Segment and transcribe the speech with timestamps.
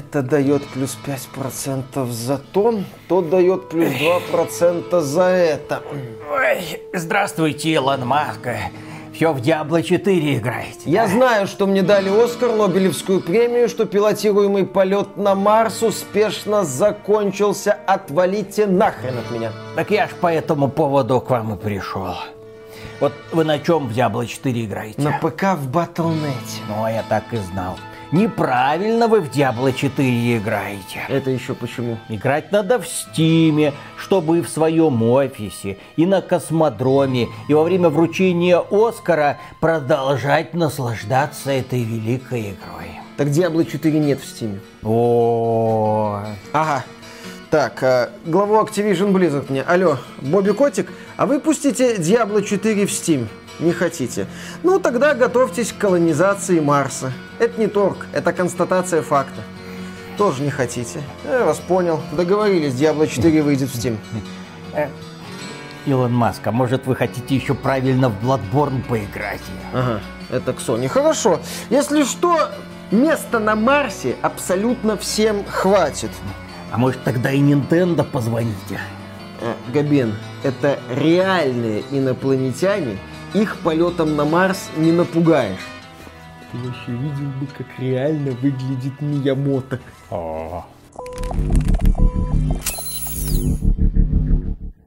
[0.00, 5.82] это дает плюс 5% за то, то дает плюс 2% за это.
[6.30, 8.48] Ой, здравствуйте, Илон Маск.
[9.12, 10.80] Все в Diablo 4 играете.
[10.86, 17.76] Я знаю, что мне дали Оскар, Нобелевскую премию, что пилотируемый полет на Марс успешно закончился.
[17.86, 19.52] Отвалите нахрен от меня.
[19.76, 22.14] Так я ж по этому поводу к вам и пришел.
[23.00, 25.02] Вот вы на чем в Diablo 4 играете?
[25.02, 26.62] На ПК в Батлнете.
[26.68, 27.76] Ну, а я так и знал.
[28.12, 31.02] Неправильно вы в Diablo 4 играете.
[31.08, 31.96] Это еще почему?
[32.08, 37.88] Играть надо в Стиме, чтобы и в своем офисе, и на космодроме, и во время
[37.88, 43.00] вручения Оскара продолжать наслаждаться этой великой игрой.
[43.16, 44.58] Так Diablo 4 нет в Стиме.
[44.82, 46.20] О,
[46.52, 46.84] Ага.
[47.50, 49.62] Так, а, главу Activision Blizzard мне.
[49.62, 53.26] Алло, Бобби Котик, а вы пустите Diablo 4 в Steam?
[53.60, 54.26] Не хотите?
[54.62, 57.12] Ну, тогда готовьтесь к колонизации Марса.
[57.38, 59.42] Это не торг, это констатация факта.
[60.16, 61.02] Тоже не хотите?
[61.24, 62.00] Я вас понял.
[62.12, 63.96] Договорились, Diablo 4 выйдет в Steam.
[65.86, 69.40] Илон Маск, а может вы хотите еще правильно в Bloodborne поиграть?
[69.72, 70.88] Ага, это к Sony.
[70.88, 71.40] Хорошо.
[71.70, 72.50] Если что,
[72.90, 76.10] места на Марсе абсолютно всем хватит.
[76.70, 78.78] А может тогда и Nintendo позвоните?
[79.40, 82.98] Э, Габен, это реальные инопланетяне,
[83.34, 85.66] их полетом на Марс не напугаешь.
[86.52, 89.80] Ты вообще видел бы, как реально выглядит Миямото.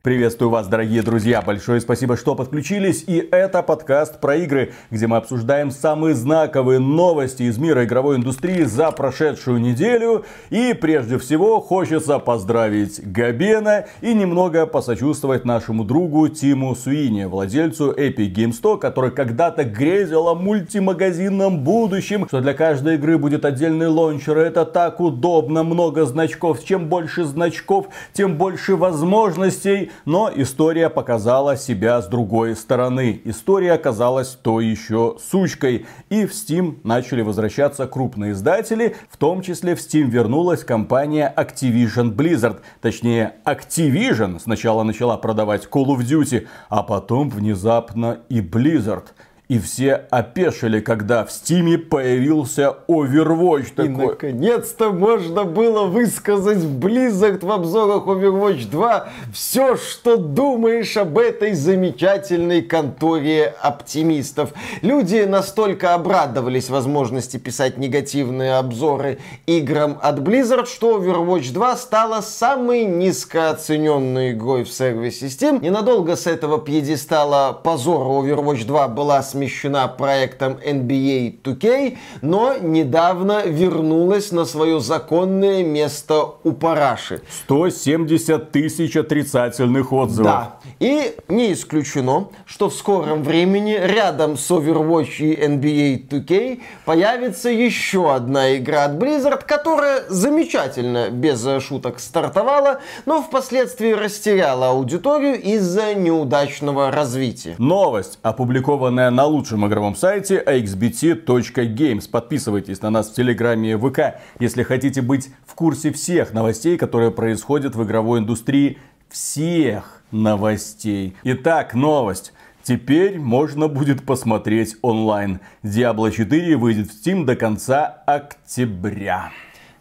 [0.04, 1.42] Приветствую вас, дорогие друзья.
[1.42, 3.06] Большое спасибо, что подключились.
[3.08, 8.64] И это подкаст про игры, где мы обсуждаем самые знаковые новости из мира игровой индустрии
[8.64, 10.26] за прошедшую неделю.
[10.50, 18.34] И прежде всего хочется поздравить Габена и немного посочувствовать нашему другу Тиму Суини, владельцу Epic
[18.34, 24.38] Game Store, который когда-то грезил о мультимагазинном будущем, что для каждой игры будет отдельный лончер.
[24.38, 26.62] Это так удобно, много значков.
[26.66, 29.92] Чем больше значков, тем больше возможностей.
[30.06, 33.22] Но история показала себя с другой стороны.
[33.26, 35.86] История оказалась то еще сучкой.
[36.10, 38.96] И в Steam начали возвращаться крупные издатели.
[39.10, 42.60] В том числе в Steam вернулась компания Activision Blizzard.
[42.82, 49.06] Точнее, Activision сначала начала продавать Call of Duty, а потом внезапно и Blizzard.
[49.54, 53.86] И все опешили, когда в Стиме появился Overwatch.
[53.86, 61.20] И наконец-то можно было высказать в Blizzard в обзорах Overwatch 2 все, что думаешь об
[61.20, 64.54] этой замечательной конторе оптимистов.
[64.82, 72.86] Люди настолько обрадовались возможности писать негативные обзоры играм от Blizzard, что Overwatch 2 стала самой
[72.86, 75.62] низкооцененной игрой в сервисе Steam.
[75.62, 84.32] Ненадолго с этого пьедестала позора Overwatch 2 была смещена проектом NBA 2K, но недавно вернулась
[84.32, 87.22] на свое законное место у параши.
[87.46, 90.24] 170 тысяч отрицательных отзывов.
[90.24, 90.58] Да.
[90.80, 98.14] И не исключено, что в скором времени рядом с Overwatch и NBA 2K появится еще
[98.14, 106.92] одна игра от Blizzard, которая замечательно, без шуток, стартовала, но впоследствии растеряла аудиторию из-за неудачного
[106.92, 107.56] развития.
[107.58, 112.10] Новость, опубликованная на лучшем игровом сайте axbt.games.
[112.10, 117.12] Подписывайтесь на нас в Телеграме и ВК, если хотите быть в курсе всех новостей, которые
[117.12, 118.78] происходят в игровой индустрии.
[119.10, 121.16] Всех новостей.
[121.24, 122.34] Итак, новость.
[122.64, 125.42] Теперь можно будет посмотреть онлайн.
[125.64, 129.32] Diablo 4 выйдет в Steam до конца октября.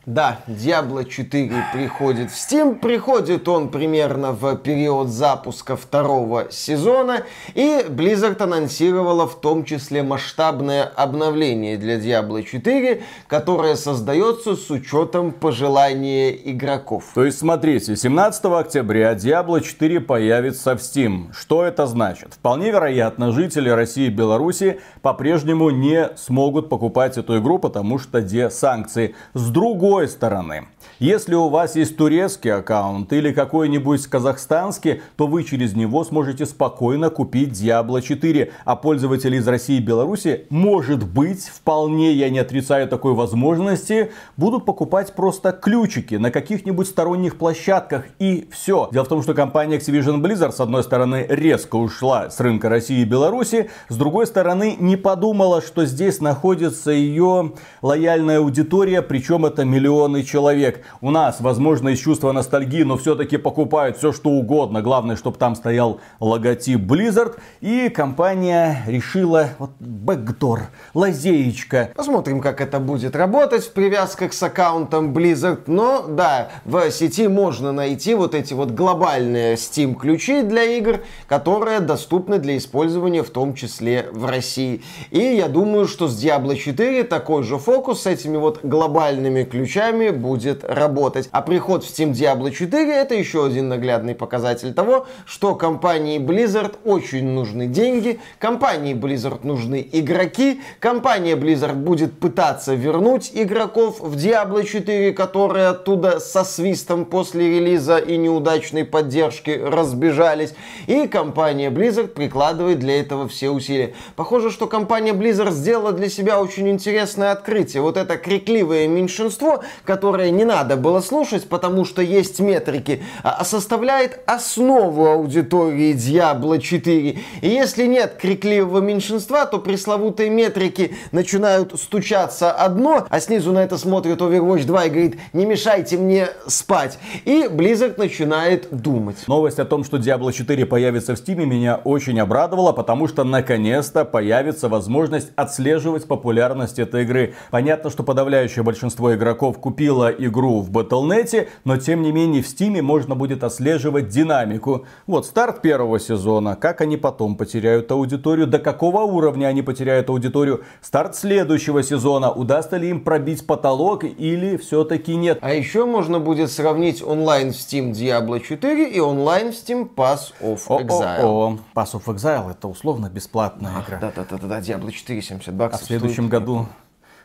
[0.05, 2.75] Да, Diablo 4 приходит в Steam.
[2.75, 7.23] Приходит он примерно в период запуска второго сезона.
[7.55, 15.31] И Blizzard анонсировала в том числе масштабное обновление для Diablo 4, которое создается с учетом
[15.31, 17.05] пожелания игроков.
[17.15, 21.33] То есть, смотрите, 17 октября Diablo 4 появится в Steam.
[21.33, 22.35] Что это значит?
[22.35, 28.51] Вполне вероятно, жители России и Беларуси по-прежнему не смогут покупать эту игру, потому что где
[28.51, 29.15] санкции.
[29.35, 30.67] С другой стороны,
[30.99, 37.11] если у вас есть турецкий аккаунт или какой-нибудь казахстанский, то вы через него сможете спокойно
[37.11, 38.53] купить Diablo 4.
[38.65, 44.65] А пользователи из России и Беларуси, может быть, вполне, я не отрицаю такой возможности, будут
[44.65, 48.89] покупать просто ключики на каких-нибудь сторонних площадках и все.
[48.93, 53.01] Дело в том, что компания Activision Blizzard, с одной стороны, резко ушла с рынка России
[53.01, 57.53] и Беларуси, с другой стороны, не подумала, что здесь находится ее
[57.83, 60.85] лояльная аудитория, причем это миллионы миллионы человек.
[61.01, 64.81] У нас, возможно, из чувства ностальгии, но все-таки покупают все, что угодно.
[64.81, 67.37] Главное, чтобы там стоял логотип Blizzard.
[67.61, 71.91] И компания решила, вот, бэкдор, лазеечка.
[71.97, 75.63] Посмотрим, как это будет работать в привязках с аккаунтом Blizzard.
[75.67, 81.81] Но, да, в сети можно найти вот эти вот глобальные Steam ключи для игр, которые
[81.81, 84.83] доступны для использования в том числе в России.
[85.11, 89.72] И я думаю, что с Diablo 4 такой же фокус с этими вот глобальными ключами
[90.13, 91.29] будет работать.
[91.33, 96.77] А приход в Steam Diablo 4 это еще один наглядный показатель того, что компании Blizzard
[96.85, 104.65] очень нужны деньги, компании Blizzard нужны игроки, компания Blizzard будет пытаться вернуть игроков в Diablo
[104.65, 110.55] 4, которые оттуда со свистом после релиза и неудачной поддержки разбежались.
[110.87, 113.95] И компания Blizzard прикладывает для этого все усилия.
[114.17, 117.83] Похоже, что компания Blizzard сделала для себя очень интересное открытие.
[117.83, 124.21] Вот это крикливое меньшинство, которое не надо было слушать, потому что есть метрики, а составляет
[124.27, 127.19] основу аудитории Diablo 4.
[127.41, 133.79] И если нет крикливого меньшинства, то пресловутые метрики начинают стучаться одно, а снизу на это
[133.79, 136.99] смотрит Overwatch 2 и говорит, не мешайте мне спать.
[137.25, 139.17] И Blizzard начинает думать.
[139.27, 144.05] Новость о том, что Diablo 4 появится в Steam, меня очень обрадовала, потому что наконец-то
[144.05, 147.35] появится возможность отслеживать популярность этой игры.
[147.51, 152.81] Понятно, что подавляющее большинство игроков купило игру в Battle.net, но тем не менее в Steam
[152.83, 154.87] можно будет отслеживать динамику.
[155.07, 160.65] Вот старт первого сезона, как они потом потеряют аудиторию, до какого уровня они потеряют аудиторию,
[160.81, 165.39] старт следующего сезона, удастся ли им пробить потолок или все-таки нет.
[165.41, 170.33] А еще можно будет сравнить онлайн в Steam Diablo 4 и онлайн в Steam Pass
[170.41, 171.23] of Exile.
[171.23, 171.59] О-о-о.
[171.75, 173.99] Pass of Exile это условно бесплатная игра.
[173.99, 175.81] Да-да-да, Diablo 4 70 баксов.
[175.81, 176.67] А в следующем году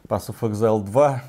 [0.07, 1.21] Pass of Exile 2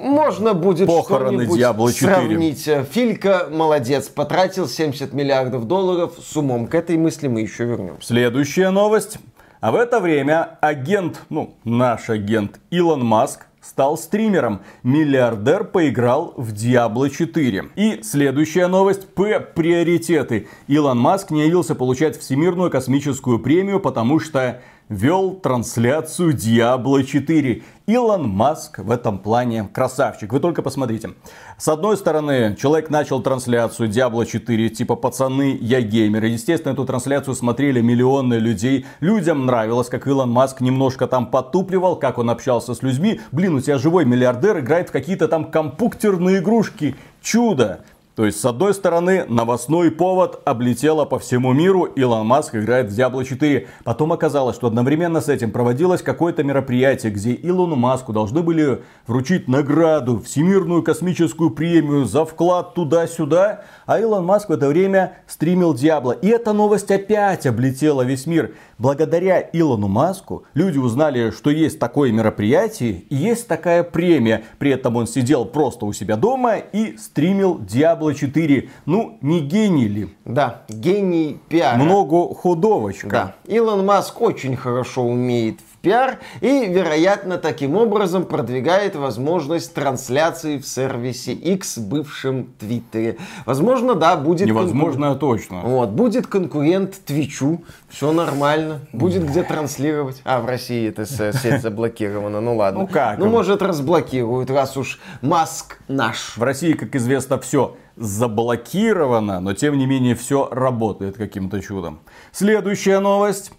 [0.00, 1.94] Можно будет Похороны Diablo 4.
[1.94, 2.68] сравнить.
[2.90, 6.66] Филька молодец, потратил 70 миллиардов долларов с умом.
[6.66, 8.06] К этой мысли мы еще вернемся.
[8.08, 9.18] Следующая новость.
[9.60, 14.60] А в это время агент, ну, наш агент Илон Маск стал стримером.
[14.82, 17.70] Миллиардер поиграл в Diablo 4.
[17.76, 19.08] И следующая новость.
[19.08, 19.40] П.
[19.40, 20.48] Приоритеты.
[20.68, 27.62] Илон Маск не явился получать Всемирную космическую премию, потому что вел трансляцию Diablo 4.
[27.86, 30.32] Илон Маск в этом плане красавчик.
[30.32, 31.10] Вы только посмотрите.
[31.56, 36.24] С одной стороны, человек начал трансляцию Diablo 4, типа пацаны, я геймер.
[36.24, 38.86] И, естественно, эту трансляцию смотрели миллионы людей.
[39.00, 43.20] Людям нравилось, как Илон Маск немножко там потупливал, как он общался с людьми.
[43.32, 46.94] Блин, у тебя живой миллиардер играет в какие-то там компьютерные игрушки.
[47.22, 47.84] Чудо!
[48.18, 52.98] То есть, с одной стороны, новостной повод облетело по всему миру, Илон Маск играет в
[52.98, 53.68] Diablo 4.
[53.84, 59.46] Потом оказалось, что одновременно с этим проводилось какое-то мероприятие, где Илону Маску должны были вручить
[59.46, 63.62] награду, всемирную космическую премию за вклад туда-сюда.
[63.86, 66.18] А Илон Маск в это время стримил Diablo.
[66.20, 68.52] И эта новость опять облетела весь мир.
[68.78, 74.44] Благодаря Илону Маску люди узнали, что есть такое мероприятие и есть такая премия.
[74.58, 78.70] При этом он сидел просто у себя дома и стримил Diablo 4.
[78.86, 80.08] Ну, не гений ли?
[80.24, 81.76] Да, гений пиара.
[81.76, 83.08] Много худовочка.
[83.08, 83.34] Да.
[83.52, 91.32] Илон Маск очень хорошо умеет пиар и, вероятно, таким образом продвигает возможность трансляции в сервисе
[91.32, 93.18] X, бывшем Твиттере.
[93.46, 94.46] Возможно, да, будет...
[94.46, 95.60] Невозможно, а точно.
[95.60, 100.20] Вот, будет конкурент Твичу, все нормально, будет где транслировать.
[100.24, 102.80] А, в России эта сеть заблокирована, ну ладно.
[102.80, 103.18] Ну как?
[103.18, 106.36] Ну, может, разблокируют, раз уж Маск наш.
[106.36, 112.00] В России, как известно, все заблокировано, но тем не менее все работает каким-то чудом.
[112.32, 113.52] Следующая новость.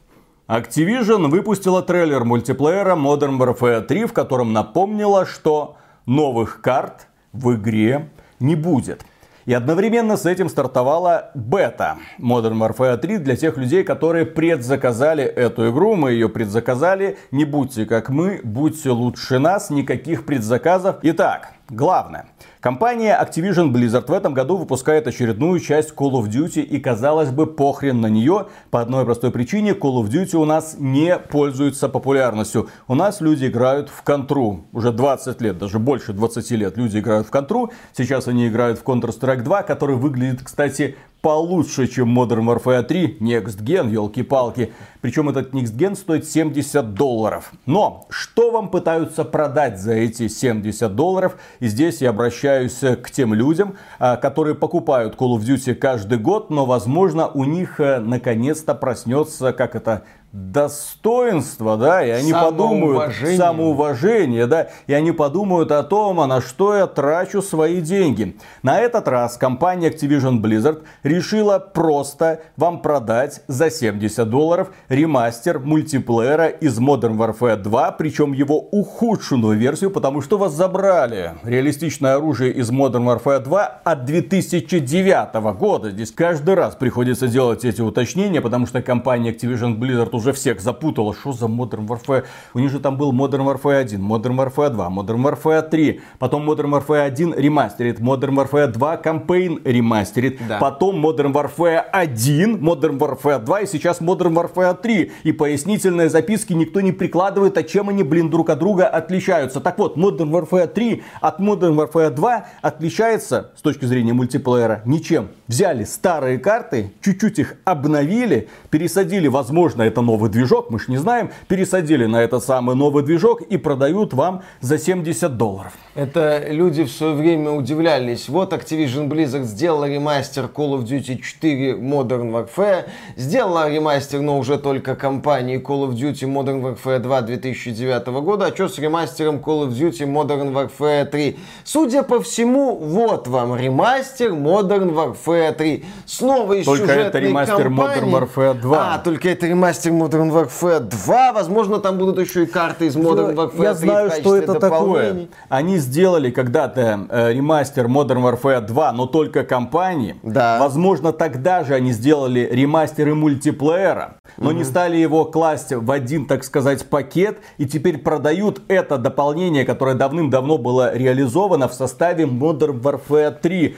[0.50, 5.78] Activision выпустила трейлер мультиплеера Modern Warfare 3, в котором напомнила, что
[6.08, 9.06] новых карт в игре не будет.
[9.46, 15.70] И одновременно с этим стартовала бета Modern Warfare 3 для тех людей, которые предзаказали эту
[15.70, 15.96] игру.
[15.96, 17.20] Мы ее предзаказали.
[17.30, 19.70] Не будьте как мы, будьте лучше нас.
[19.70, 20.96] Никаких предзаказов.
[21.04, 22.28] Итак, главное.
[22.60, 27.48] Компания Activision Blizzard в этом году выпускает очередную часть Call of Duty и казалось бы
[27.48, 32.70] похрен на нее по одной простой причине Call of Duty у нас не пользуется популярностью.
[32.88, 37.28] У нас люди играют в контру уже 20 лет, даже больше 20 лет люди играют
[37.28, 37.72] в контру.
[37.96, 43.62] Сейчас они играют в Counter-Strike 2, который выглядит, кстати, получше, чем Modern Warfare 3, Next
[43.62, 44.74] Gen, елки-палки.
[45.02, 47.52] Причем этот Next Gen стоит 70 долларов.
[47.66, 51.38] Но, что вам пытаются продать за эти 70 долларов?
[51.60, 56.50] И здесь я обращаюсь к тем людям, а, которые покупают Call of Duty каждый год,
[56.50, 64.46] но, возможно, у них э, наконец-то проснется, как это, достоинство, да, и они подумают самоуважение,
[64.46, 68.38] да, и они подумают о том, а на что я трачу свои деньги.
[68.62, 76.48] На этот раз компания Activision Blizzard решила просто вам продать за 70 долларов ремастер мультиплеера
[76.48, 82.70] из Modern Warfare 2, причем его ухудшенную версию, потому что вас забрали реалистичное оружие из
[82.72, 85.90] Modern Warfare 2 от 2009 года.
[85.90, 91.14] Здесь каждый раз приходится делать эти уточнения, потому что компания Activision Blizzard уже всех запутала.
[91.14, 92.26] Что за Modern Warfare?
[92.54, 96.02] У них же там был Modern Warfare 1, Modern Warfare 2, Modern Warfare 3.
[96.20, 100.40] Потом Modern Warfare 1 ремастерит, Modern Warfare 2 кампейн ремастерит.
[100.48, 100.60] Да.
[100.60, 105.12] Потом Modern Warfare 1, Modern Warfare 2 и сейчас Modern Warfare 3.
[105.24, 109.60] И пояснительные записки никто не прикладывает, а чем они, блин, друг от друга отличаются.
[109.62, 115.30] Так вот, Modern Warfare 3 от Modern Warfare 2 отличается с точки зрения мультиплеера ничем.
[115.48, 121.30] Взяли старые карты, чуть-чуть их обновили, пересадили, возможно, это новый движок, мы ж не знаем,
[121.48, 125.74] пересадили на этот самый новый движок и продают вам за 70 долларов.
[125.94, 128.30] Это люди в свое время удивлялись.
[128.30, 132.86] Вот Activision Blizzard сделала ремастер Call of Duty 4 Modern Warfare,
[133.18, 138.56] сделала ремастер, но уже только компании Call of Duty Modern Warfare 2 2009 года, а
[138.56, 141.38] что с ремастером Call of Duty Modern Warfare 3?
[141.64, 145.86] Судя по всему, вот вам ремастер Modern Warfare 3.
[146.06, 148.04] Снова из только это ремастер кампании.
[148.04, 148.78] Modern Warfare 2.
[148.80, 151.34] А, только это ремастер Modern Warfare 2.
[151.34, 155.28] Возможно, там будут еще и карты из Modern Warfare Я 3 знаю, что это такое.
[155.50, 160.16] Они сделали когда-то э, ремастер Modern Warfare 2, но только компании.
[160.24, 160.58] Да.
[160.60, 164.58] Возможно, тогда же они сделали ремастеры мультиплеера, но угу.
[164.58, 167.40] не стали его класть в один, так сказать, пакет.
[167.58, 173.76] И теперь продают это дополнение, которое давным-давно было реализовано в составе Modern Warfare 3.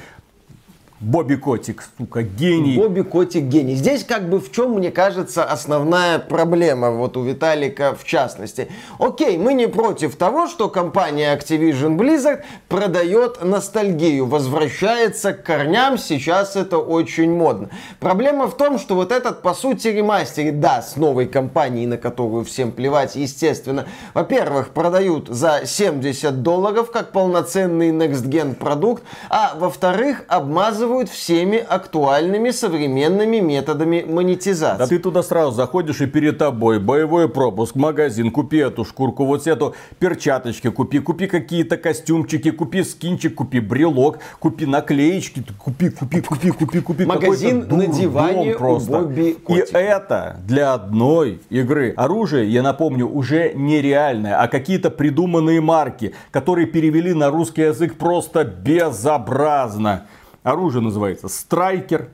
[1.01, 2.77] Бобби Котик, сука, гений.
[2.77, 3.73] Бобби Котик гений.
[3.73, 8.67] Здесь как бы в чем, мне кажется, основная проблема, вот у Виталика в частности.
[8.99, 16.55] Окей, мы не против того, что компания Activision Blizzard продает ностальгию, возвращается к корням, сейчас
[16.55, 17.71] это очень модно.
[17.99, 22.45] Проблема в том, что вот этот, по сути, ремастер, да, с новой компанией, на которую
[22.45, 30.25] всем плевать, естественно, во-первых, продают за 70 долларов, как полноценный Next Gen продукт, а во-вторых,
[30.27, 34.79] обмазывают обманывают всеми актуальными современными методами монетизации.
[34.79, 39.47] Да ты туда сразу заходишь и перед тобой боевой пропуск, магазин, купи эту шкурку, вот
[39.47, 46.51] эту перчаточки купи, купи какие-то костюмчики, купи скинчик, купи брелок, купи наклеечки, купи, купи, купи,
[46.51, 47.05] купи, купи.
[47.05, 48.99] Магазин на диване просто.
[48.99, 51.93] у Бобби И это для одной игры.
[51.95, 58.43] Оружие, я напомню, уже нереальное, а какие-то придуманные марки, которые перевели на русский язык просто
[58.43, 60.05] безобразно
[60.43, 62.09] оружие называется страйкер,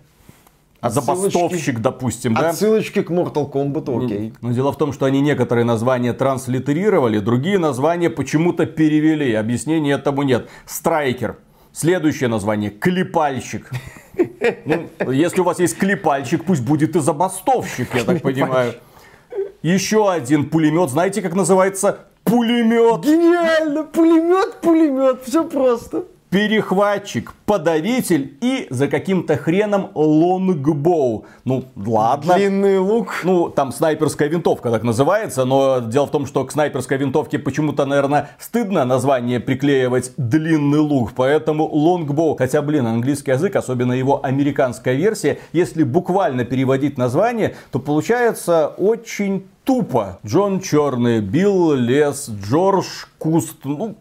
[0.82, 2.50] забастовщик, допустим, да?
[2.50, 4.34] Отсылочки к Mortal Kombat, окей.
[4.42, 9.34] Но дело в том, что они некоторые названия транслитерировали, другие названия почему-то перевели.
[9.34, 10.50] Объяснения этому нет.
[10.66, 11.38] Страйкер.
[11.72, 13.70] Следующее название клепальщик.
[14.66, 18.74] Ну, если у вас есть клепальщик, пусть будет и забастовщик, я так понимаю.
[19.62, 20.90] Еще один пулемет.
[20.90, 22.00] Знаете, как называется?
[22.24, 23.04] Пулемет.
[23.04, 23.84] Гениально!
[23.84, 25.24] Пулемет, пулемет.
[25.24, 31.26] Все просто перехватчик, подавитель и за каким-то хреном longbow.
[31.46, 32.36] Ну, ладно.
[32.36, 33.22] Длинный лук.
[33.24, 37.86] Ну, там снайперская винтовка так называется, но дело в том, что к снайперской винтовке почему-то,
[37.86, 42.36] наверное, стыдно название приклеивать длинный лук, поэтому longbow.
[42.36, 49.48] Хотя, блин, английский язык, особенно его американская версия, если буквально переводить название, то получается очень
[49.68, 50.20] тупо.
[50.26, 52.86] Джон Черный, Билл Лес, Джордж
[53.20, 53.58] Куст.
[53.66, 53.98] Ну,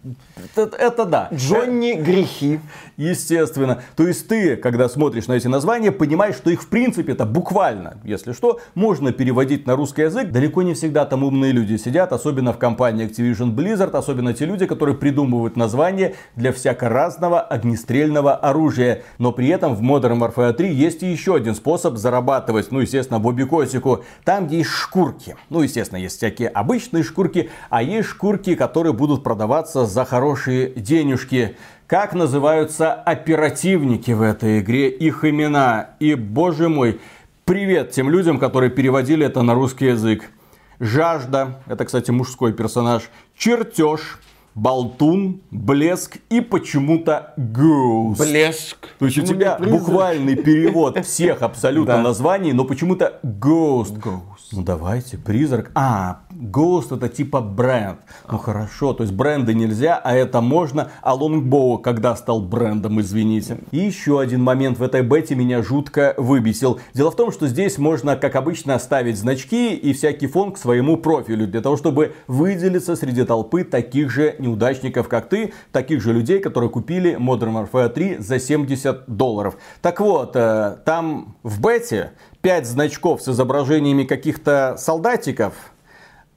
[0.54, 1.28] это, это да.
[1.32, 2.61] Джонни Грехи.
[2.96, 3.82] Естественно.
[3.96, 7.99] То есть ты, когда смотришь на эти названия, понимаешь, что их в принципе это буквально,
[8.04, 10.30] если что, можно переводить на русский язык.
[10.30, 14.66] Далеко не всегда там умные люди сидят, особенно в компании Activision Blizzard, особенно те люди,
[14.66, 19.02] которые придумывают названия для всяко разного огнестрельного оружия.
[19.18, 23.18] Но при этом в Modern Warfare 3 есть и еще один способ зарабатывать, ну, естественно,
[23.18, 24.04] Бобби Косику.
[24.25, 25.37] Там есть шкурки.
[25.56, 31.56] Ну, естественно, есть всякие обычные шкурки, а есть шкурки, которые будут продаваться за хорошие денежки.
[31.86, 35.92] Как называются оперативники в этой игре, их имена.
[35.98, 37.00] И, боже мой,
[37.46, 40.30] привет тем людям, которые переводили это на русский язык.
[40.78, 43.04] Жажда, это, кстати, мужской персонаж.
[43.34, 44.18] Чертеж,
[44.56, 48.18] болтун, блеск и почему-то ghost.
[48.18, 48.88] Блеск.
[48.98, 54.00] То есть у тебя буквальный перевод всех абсолютно названий, но почему-то ghost.
[54.00, 54.48] Ghost.
[54.52, 55.70] Ну давайте, призрак.
[55.75, 57.99] А, Ghost это типа бренд.
[58.31, 60.90] Ну хорошо, то есть бренды нельзя, а это можно.
[61.02, 63.59] А Longbow когда стал брендом, извините.
[63.71, 66.78] И еще один момент в этой бете меня жутко выбесил.
[66.95, 70.97] Дело в том, что здесь можно, как обычно, ставить значки и всякий фон к своему
[70.97, 71.47] профилю.
[71.47, 75.52] Для того, чтобы выделиться среди толпы таких же неудачников, как ты.
[75.73, 79.57] Таких же людей, которые купили Modern Warfare 3 за 70 долларов.
[79.81, 82.12] Так вот, э, там в бете
[82.43, 85.55] 5 значков с изображениями каких-то солдатиков,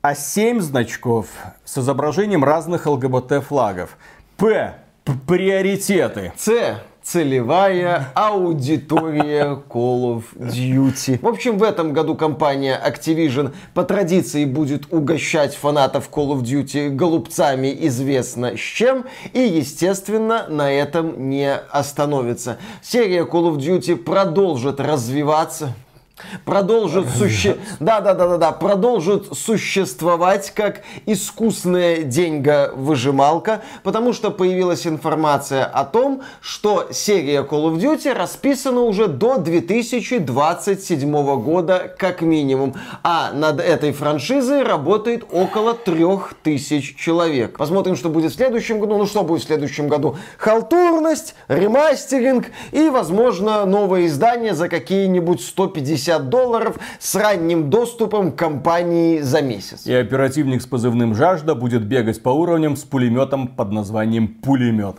[0.01, 1.27] а 7 значков
[1.65, 3.97] с изображением разных ЛГБТ флагов.
[4.37, 4.75] П.
[5.27, 6.31] Приоритеты.
[6.37, 6.51] С
[7.01, 11.19] целевая аудитория Call of Duty.
[11.19, 16.89] В общем, в этом году компания Activision по традиции будет угощать фанатов Call of Duty
[16.89, 19.05] голубцами известно с чем.
[19.33, 22.57] И, естественно, на этом не остановится.
[22.83, 25.73] Серия Call of Duty продолжит развиваться,
[26.45, 27.57] продолжит суще...
[27.79, 35.85] да, да, да, да, да, продолжит существовать как искусная деньга-выжималка, потому что появилась информация о
[35.85, 43.59] том, что серия Call of Duty расписана уже до 2027 года как минимум, а над
[43.59, 47.57] этой франшизой работает около 3000 человек.
[47.57, 48.97] Посмотрим, что будет в следующем году.
[48.97, 50.17] Ну, что будет в следующем году?
[50.37, 59.19] Халтурность, ремастеринг и, возможно, новое издание за какие-нибудь 150 50 долларов с ранним доступом компании
[59.19, 59.85] за месяц.
[59.85, 64.95] И оперативник с позывным «Жажда» будет бегать по уровням с пулеметом под названием «Пулемет».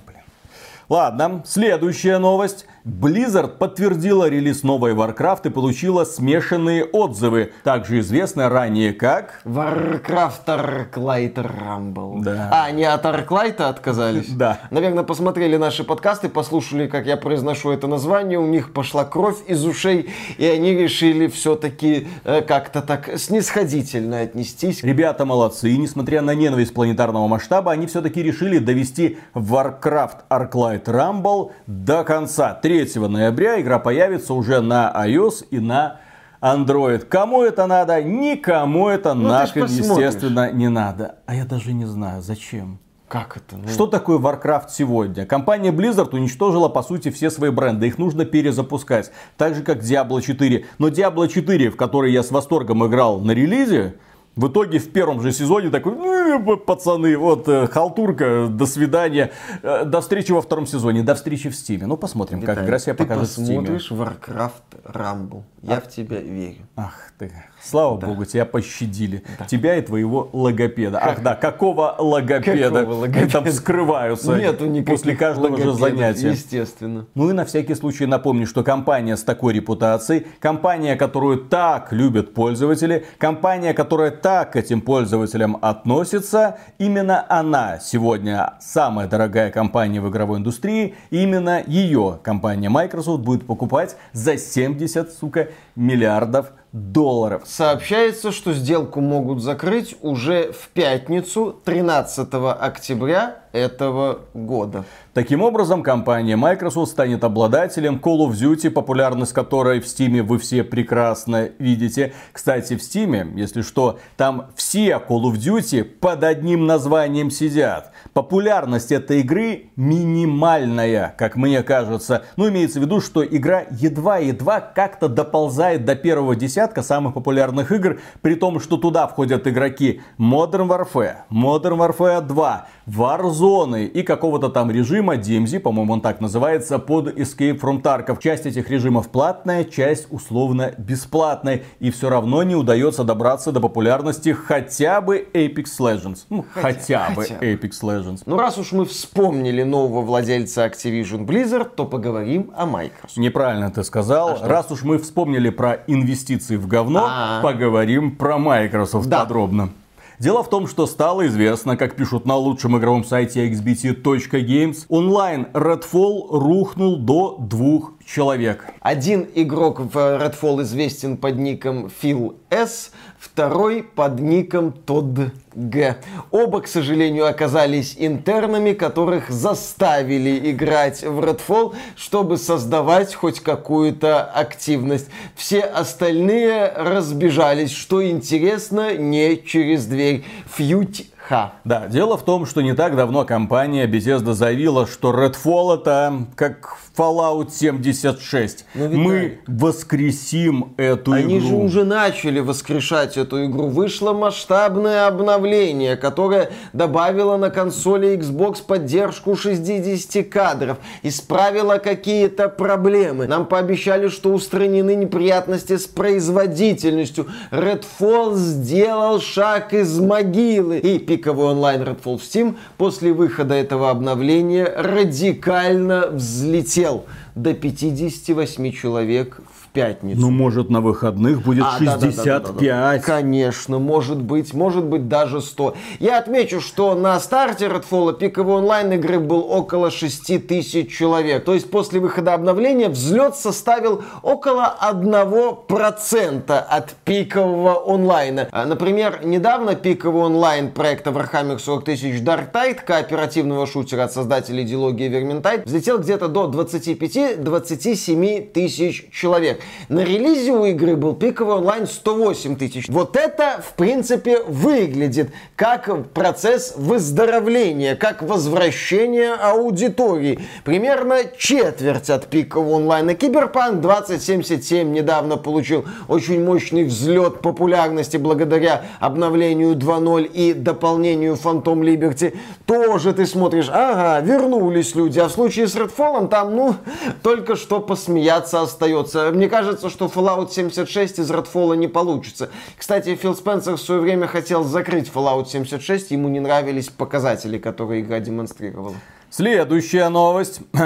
[0.90, 2.66] Ладно, следующая новость.
[2.85, 9.40] Blizzard подтвердила релиз новой Warcraft и получила смешанные отзывы, также известно ранее как...
[9.44, 12.23] Warcraft Arclight Rumble.
[12.23, 12.49] Да.
[12.50, 14.30] А, они от Arclight отказались?
[14.30, 14.61] Да.
[14.70, 19.64] Наверное, посмотрели наши подкасты, послушали, как я произношу это название, у них пошла кровь из
[19.64, 24.82] ушей, и они решили все-таки э, как-то так снисходительно отнестись.
[24.82, 31.52] Ребята молодцы, и несмотря на ненависть планетарного масштаба, они все-таки решили довести Warcraft Arclight Rumble
[31.66, 32.54] до конца.
[32.54, 36.00] 3 ноября игра появится уже на iOS и на
[36.40, 37.00] Android.
[37.00, 38.02] Кому это надо?
[38.02, 41.16] Никому это Ну, нахрен, естественно, не надо.
[41.26, 42.78] А я даже не знаю, зачем.
[43.08, 43.56] Как это?
[43.56, 45.26] Ну, Что такое Warcraft сегодня?
[45.26, 47.88] Компания Blizzard уничтожила, по сути, все свои бренды.
[47.88, 49.10] Их нужно перезапускать.
[49.37, 50.64] Так же, как Diablo 4.
[50.78, 53.96] Но Diablo 4, в который я с восторгом играл на релизе,
[54.40, 59.30] в итоге в первом же сезоне такой, «Ну, пацаны, вот э, халтурка, до свидания,
[59.62, 61.87] Э, до встречи во втором сезоне, до встречи в Стиме.
[61.87, 63.61] Ну посмотрим, как Виталий, игра себя ты покажет в Стиме.
[63.61, 65.42] посмотришь Warcraft Rumble.
[65.62, 66.66] Я в тебя верю.
[66.76, 69.22] Ах ты, слава богу, тебя пощадили.
[69.46, 70.98] Тебя и твоего логопеда.
[71.03, 72.81] Ах да, какого логопеда?
[72.81, 73.31] Какого логопеда?
[73.31, 76.31] Там скрываются Нету после каждого же занятия.
[76.31, 77.07] Естественно.
[77.14, 82.33] Ну и на всякий случай напомню, что компания с такой репутацией, компания, которую так любят
[82.33, 88.55] пользователи, компания, которая так к этим пользователям относится, именно она сегодня?
[88.61, 95.12] Самая дорогая компания в игровой индустрии, и именно ее компания Microsoft будет покупать за 70,
[95.12, 97.42] сука, миллиардов долларов.
[97.46, 104.85] Сообщается, что сделку могут закрыть уже в пятницу 13 октября этого года.
[105.12, 110.62] Таким образом, компания Microsoft станет обладателем Call of Duty, популярность которой в Steam вы все
[110.62, 112.12] прекрасно видите.
[112.33, 117.90] Кстати, в Steam, если что, там все Call of Duty под одним названием сидят.
[118.12, 122.22] Популярность этой игры минимальная, как мне кажется.
[122.37, 128.01] Ну, имеется в виду, что игра едва-едва как-то доползает до первого десятка самых популярных игр,
[128.23, 134.70] при том, что туда входят игроки Modern Warfare, Modern Warfare 2, Warzone и какого-то там
[134.70, 138.18] режима DMZ, по-моему, он так называется, под Escape from Tarkov.
[138.23, 141.62] Часть этих режимов платная, часть условно бесплатная.
[141.81, 146.18] И все равно не удается добраться до популярности хотя бы Apex Legends.
[146.31, 147.46] Ну, хотя, Хотя- хотя бы.
[147.46, 148.23] Apex Legends.
[148.27, 153.16] Ну, раз уж мы вспомнили нового владельца Activision Blizzard, то поговорим о Microsoft.
[153.16, 154.38] Неправильно ты сказал.
[154.42, 157.40] Раз уж мы вспомнили про инвестиции в говно, А.
[157.42, 159.20] поговорим про Microsoft Да.
[159.20, 159.70] подробно.
[160.18, 166.26] Дело в том, что стало известно, как пишут на лучшем игровом сайте xbt.games, онлайн Redfall
[166.30, 168.64] рухнул до двух человек.
[168.81, 175.96] Один игрок в Redfall известен под ником Phil S, второй под ником Todd G.
[176.31, 185.09] Оба, к сожалению, оказались интернами, которых заставили играть в Redfall, чтобы создавать хоть какую-то активность.
[185.37, 190.25] Все остальные разбежались, что интересно, не через дверь.
[190.57, 191.53] Фьють Ха.
[191.64, 196.77] Да, дело в том, что не так давно компания Bethesda заявила, что Redfall это как
[196.97, 198.64] Fallout 76.
[198.75, 198.99] Ну, Виталий.
[198.99, 201.47] Мы воскресим эту Они игру.
[201.47, 203.69] же уже начали воскрешать эту игру.
[203.69, 213.29] Вышло масштабное обновление, которое добавило на консоли Xbox поддержку 60 кадров, исправило какие-то проблемы.
[213.29, 217.29] Нам пообещали, что устранены неприятности с производительностью.
[217.53, 220.79] Redfall сделал шаг из могилы.
[220.79, 227.04] И пиковый онлайн Redfall в Steam после выхода этого обновления радикально взлетел
[227.35, 230.20] до 58 человек пятницу.
[230.20, 232.42] Ну, может, на выходных будет А, да, да, да, да, да, да.
[232.42, 233.02] 65.
[233.02, 235.74] Конечно, может быть, может быть даже 100.
[235.98, 241.44] Я отмечу, что на старте Redfall пиковый онлайн игры был около 6 тысяч человек.
[241.44, 248.48] То есть после выхода обновления взлет составил около 1% от пикового онлайна.
[248.52, 254.62] А, Например, недавно пиковый онлайн проекта Warhammer 40 тысяч Dark Tide, кооперативного шутера от создателей
[254.64, 259.60] идеологии Vermintide, взлетел где-то до 25-27 тысяч человек.
[259.88, 262.88] На релизе у игры был пиковый онлайн 108 тысяч.
[262.88, 270.38] Вот это, в принципе, выглядит как процесс выздоровления, как возвращение аудитории.
[270.64, 273.14] Примерно четверть от пикового онлайна.
[273.14, 282.37] Киберпанк 2077 недавно получил очень мощный взлет популярности благодаря обновлению 2.0 и дополнению Phantom Liberty.
[282.66, 285.18] Тоже ты смотришь, ага, вернулись люди.
[285.18, 286.75] А в случае с Redfall там, ну,
[287.23, 289.31] только что посмеяться остается.
[289.33, 292.48] Мне кажется, что Fallout 76 из Redfall не получится.
[292.78, 298.00] Кстати, Фил Спенсер в свое время хотел закрыть Fallout 76, ему не нравились показатели, которые
[298.00, 298.94] игра демонстрировала.
[299.28, 300.60] Следующая новость.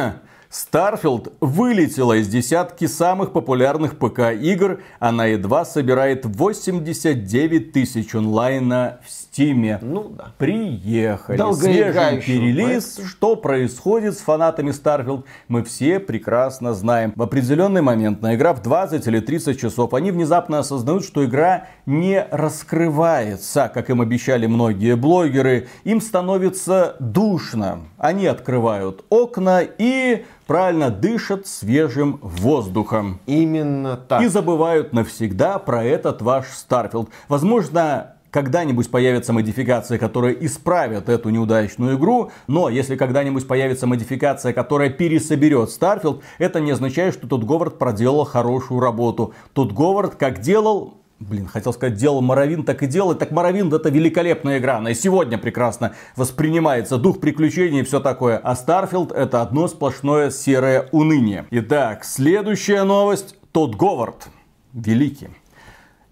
[0.55, 4.81] Starfield вылетела из десятки самых популярных ПК-игр.
[5.00, 9.81] Она едва собирает 89 тысяч онлайна в Стиме.
[9.83, 10.27] Ну да.
[10.38, 11.53] Приехали.
[11.55, 13.01] Свеженький релиз.
[13.05, 17.12] Что происходит с фанатами Starfield, мы все прекрасно знаем.
[17.16, 23.68] В определенный момент, наиграв 20 или 30 часов, они внезапно осознают, что игра не раскрывается,
[23.75, 25.66] как им обещали многие блогеры.
[25.83, 27.81] Им становится душно.
[27.99, 33.18] Они открывают окна и правильно дышат свежим воздухом.
[33.27, 34.23] Именно так.
[34.23, 37.09] И забывают навсегда про этот ваш Starfield.
[37.29, 44.90] Возможно, когда-нибудь появятся модификации, которые исправят эту неудачную игру, но если когда-нибудь появится модификация, которая
[44.90, 49.35] пересоберет Starfield, это не означает, что тот Говард проделал хорошую работу.
[49.53, 53.20] Тот Говард как делал, Блин, хотел сказать, делал Моровин, так и делает.
[53.20, 54.79] Так Моровин это великолепная игра.
[54.79, 56.99] Она и сегодня прекрасно воспринимается.
[56.99, 58.37] Дух приключений и все такое.
[58.37, 61.47] А Starfield это одно сплошное серое уныние.
[61.53, 63.37] Итак, следующая новость.
[63.53, 64.27] Тот Говард.
[64.73, 65.29] Великий.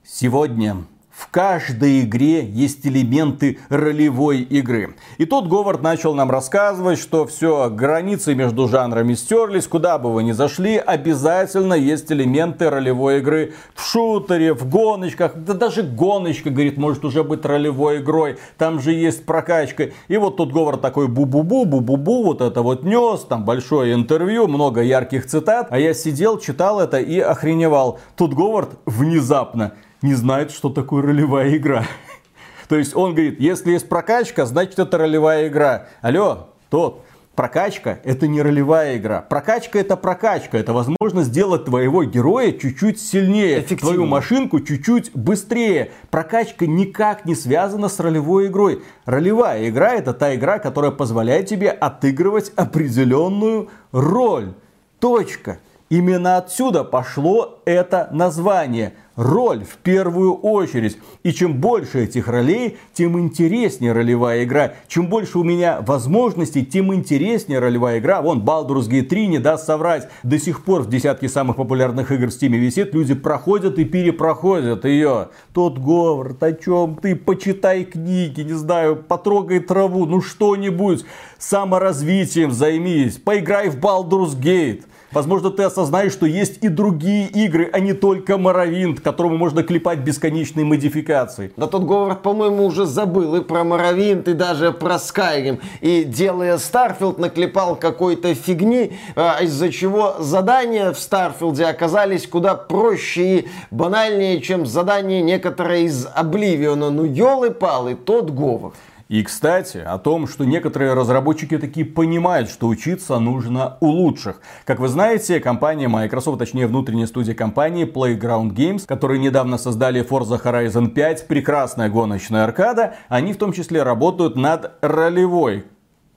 [0.04, 4.96] Сегодня в каждой игре есть элементы ролевой игры.
[5.18, 10.22] И тут Говард начал нам рассказывать, что все, границы между жанрами стерлись, куда бы вы
[10.22, 15.36] ни зашли, обязательно есть элементы ролевой игры в шутере, в гоночках.
[15.36, 18.38] Да даже гоночка, говорит, может уже быть ролевой игрой.
[18.56, 19.90] Там же есть прокачка.
[20.08, 24.82] И вот тут Говард такой бу-бу-бу, бу-бу-бу, вот это вот нес, там большое интервью, много
[24.82, 25.68] ярких цитат.
[25.70, 28.00] А я сидел, читал это и охреневал.
[28.16, 31.84] Тут Говард внезапно не знает, что такое ролевая игра.
[32.68, 35.88] То есть он говорит, если есть прокачка, значит это ролевая игра.
[36.00, 39.20] Алло, тот, прокачка это не ролевая игра.
[39.22, 40.58] Прокачка это прокачка.
[40.58, 43.60] Это возможность сделать твоего героя чуть-чуть сильнее.
[43.62, 45.92] Твою машинку чуть-чуть быстрее.
[46.10, 48.82] Прокачка никак не связана с ролевой игрой.
[49.04, 54.54] Ролевая игра это та игра, которая позволяет тебе отыгрывать определенную роль.
[54.98, 55.58] Точка.
[55.92, 58.94] Именно отсюда пошло это название.
[59.14, 60.96] Роль в первую очередь.
[61.22, 64.72] И чем больше этих ролей, тем интереснее ролевая игра.
[64.88, 68.22] Чем больше у меня возможностей, тем интереснее ролевая игра.
[68.22, 70.08] Вон Baldur's Gate 3 не даст соврать.
[70.22, 72.94] До сих пор в десятке самых популярных игр в Steam висит.
[72.94, 75.28] Люди проходят и перепроходят ее.
[75.52, 77.14] Тот Говард, о чем ты?
[77.14, 81.04] Почитай книги, не знаю, потрогай траву, ну что-нибудь.
[81.36, 83.18] Саморазвитием займись.
[83.18, 84.84] Поиграй в Baldur's Gate.
[85.12, 89.98] Возможно, ты осознаешь, что есть и другие игры, а не только Morrowind, которому можно клепать
[89.98, 91.52] бесконечные модификации.
[91.56, 95.60] Да Тодд Говард, по-моему, уже забыл и про Morrowind, и даже про Skyrim.
[95.82, 103.38] И делая Starfield, наклепал какой-то фигни, а, из-за чего задания в Старфилде оказались куда проще
[103.38, 106.90] и банальнее, чем задания некоторые из Обливиона.
[106.90, 108.74] Ну, елы-палы, Тодд Говард.
[109.12, 114.40] И, кстати, о том, что некоторые разработчики такие понимают, что учиться нужно у лучших.
[114.64, 120.42] Как вы знаете, компания Microsoft, точнее внутренняя студия компании Playground Games, которые недавно создали Forza
[120.42, 125.66] Horizon 5, прекрасная гоночная аркада, они в том числе работают над ролевой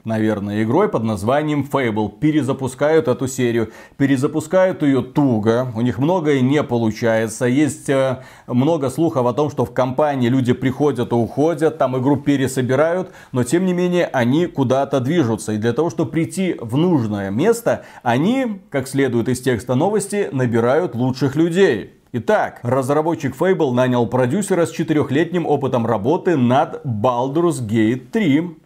[0.06, 2.10] наверное, игрой под названием Fable.
[2.18, 3.72] Перезапускают эту серию.
[3.96, 5.72] Перезапускают ее туго.
[5.74, 7.46] У них многое не получается.
[7.46, 12.16] Есть э, много слухов о том, что в компании люди приходят и уходят, там игру
[12.16, 15.52] пересобирают, но тем не менее они куда-то движутся.
[15.52, 20.94] И для того, чтобы прийти в нужное место, они, как следует из текста новости, набирают
[20.94, 21.92] лучших людей.
[22.12, 28.56] Итак, разработчик Fable нанял продюсера с четырехлетним опытом работы над Baldur's Gate 3.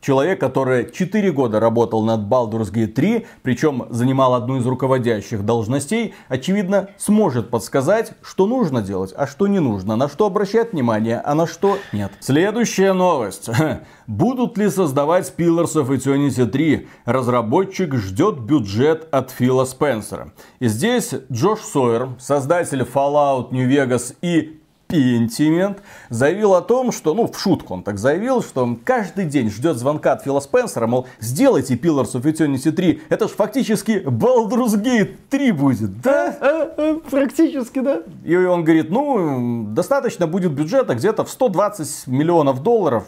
[0.00, 6.14] Человек, который 4 года работал над Baldur's Gate 3, причем занимал одну из руководящих должностей,
[6.28, 11.34] очевидно, сможет подсказать, что нужно делать, а что не нужно, на что обращать внимание, а
[11.34, 12.12] на что нет.
[12.20, 13.50] Следующая новость.
[14.06, 16.88] Будут ли создавать Pillars of Eternity 3?
[17.04, 20.32] Разработчик ждет бюджет от Фила Спенсера.
[20.60, 24.59] И здесь Джош Сойер, создатель Fallout New Vegas и
[24.90, 29.50] Пентимент заявил о том, что, ну, в шутку он так заявил, что он каждый день
[29.50, 34.74] ждет звонка от Фила Спенсера, мол, сделайте Pillars of Eternity 3, это ж фактически Baldur's
[34.82, 36.36] Gate 3 будет, да?
[36.40, 38.02] А, а, практически, да.
[38.24, 43.04] И он говорит, ну, достаточно будет бюджета где-то в 120 миллионов долларов,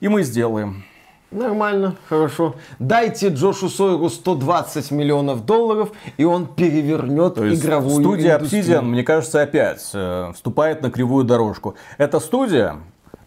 [0.00, 0.84] и мы сделаем.
[1.32, 2.54] Нормально, хорошо.
[2.78, 8.64] Дайте Джошу Сойеру 120 миллионов долларов, и он перевернет То есть игровую студия индустрию.
[8.64, 11.74] Obsidian, мне кажется, опять э, вступает на кривую дорожку.
[11.96, 12.76] Эта студия,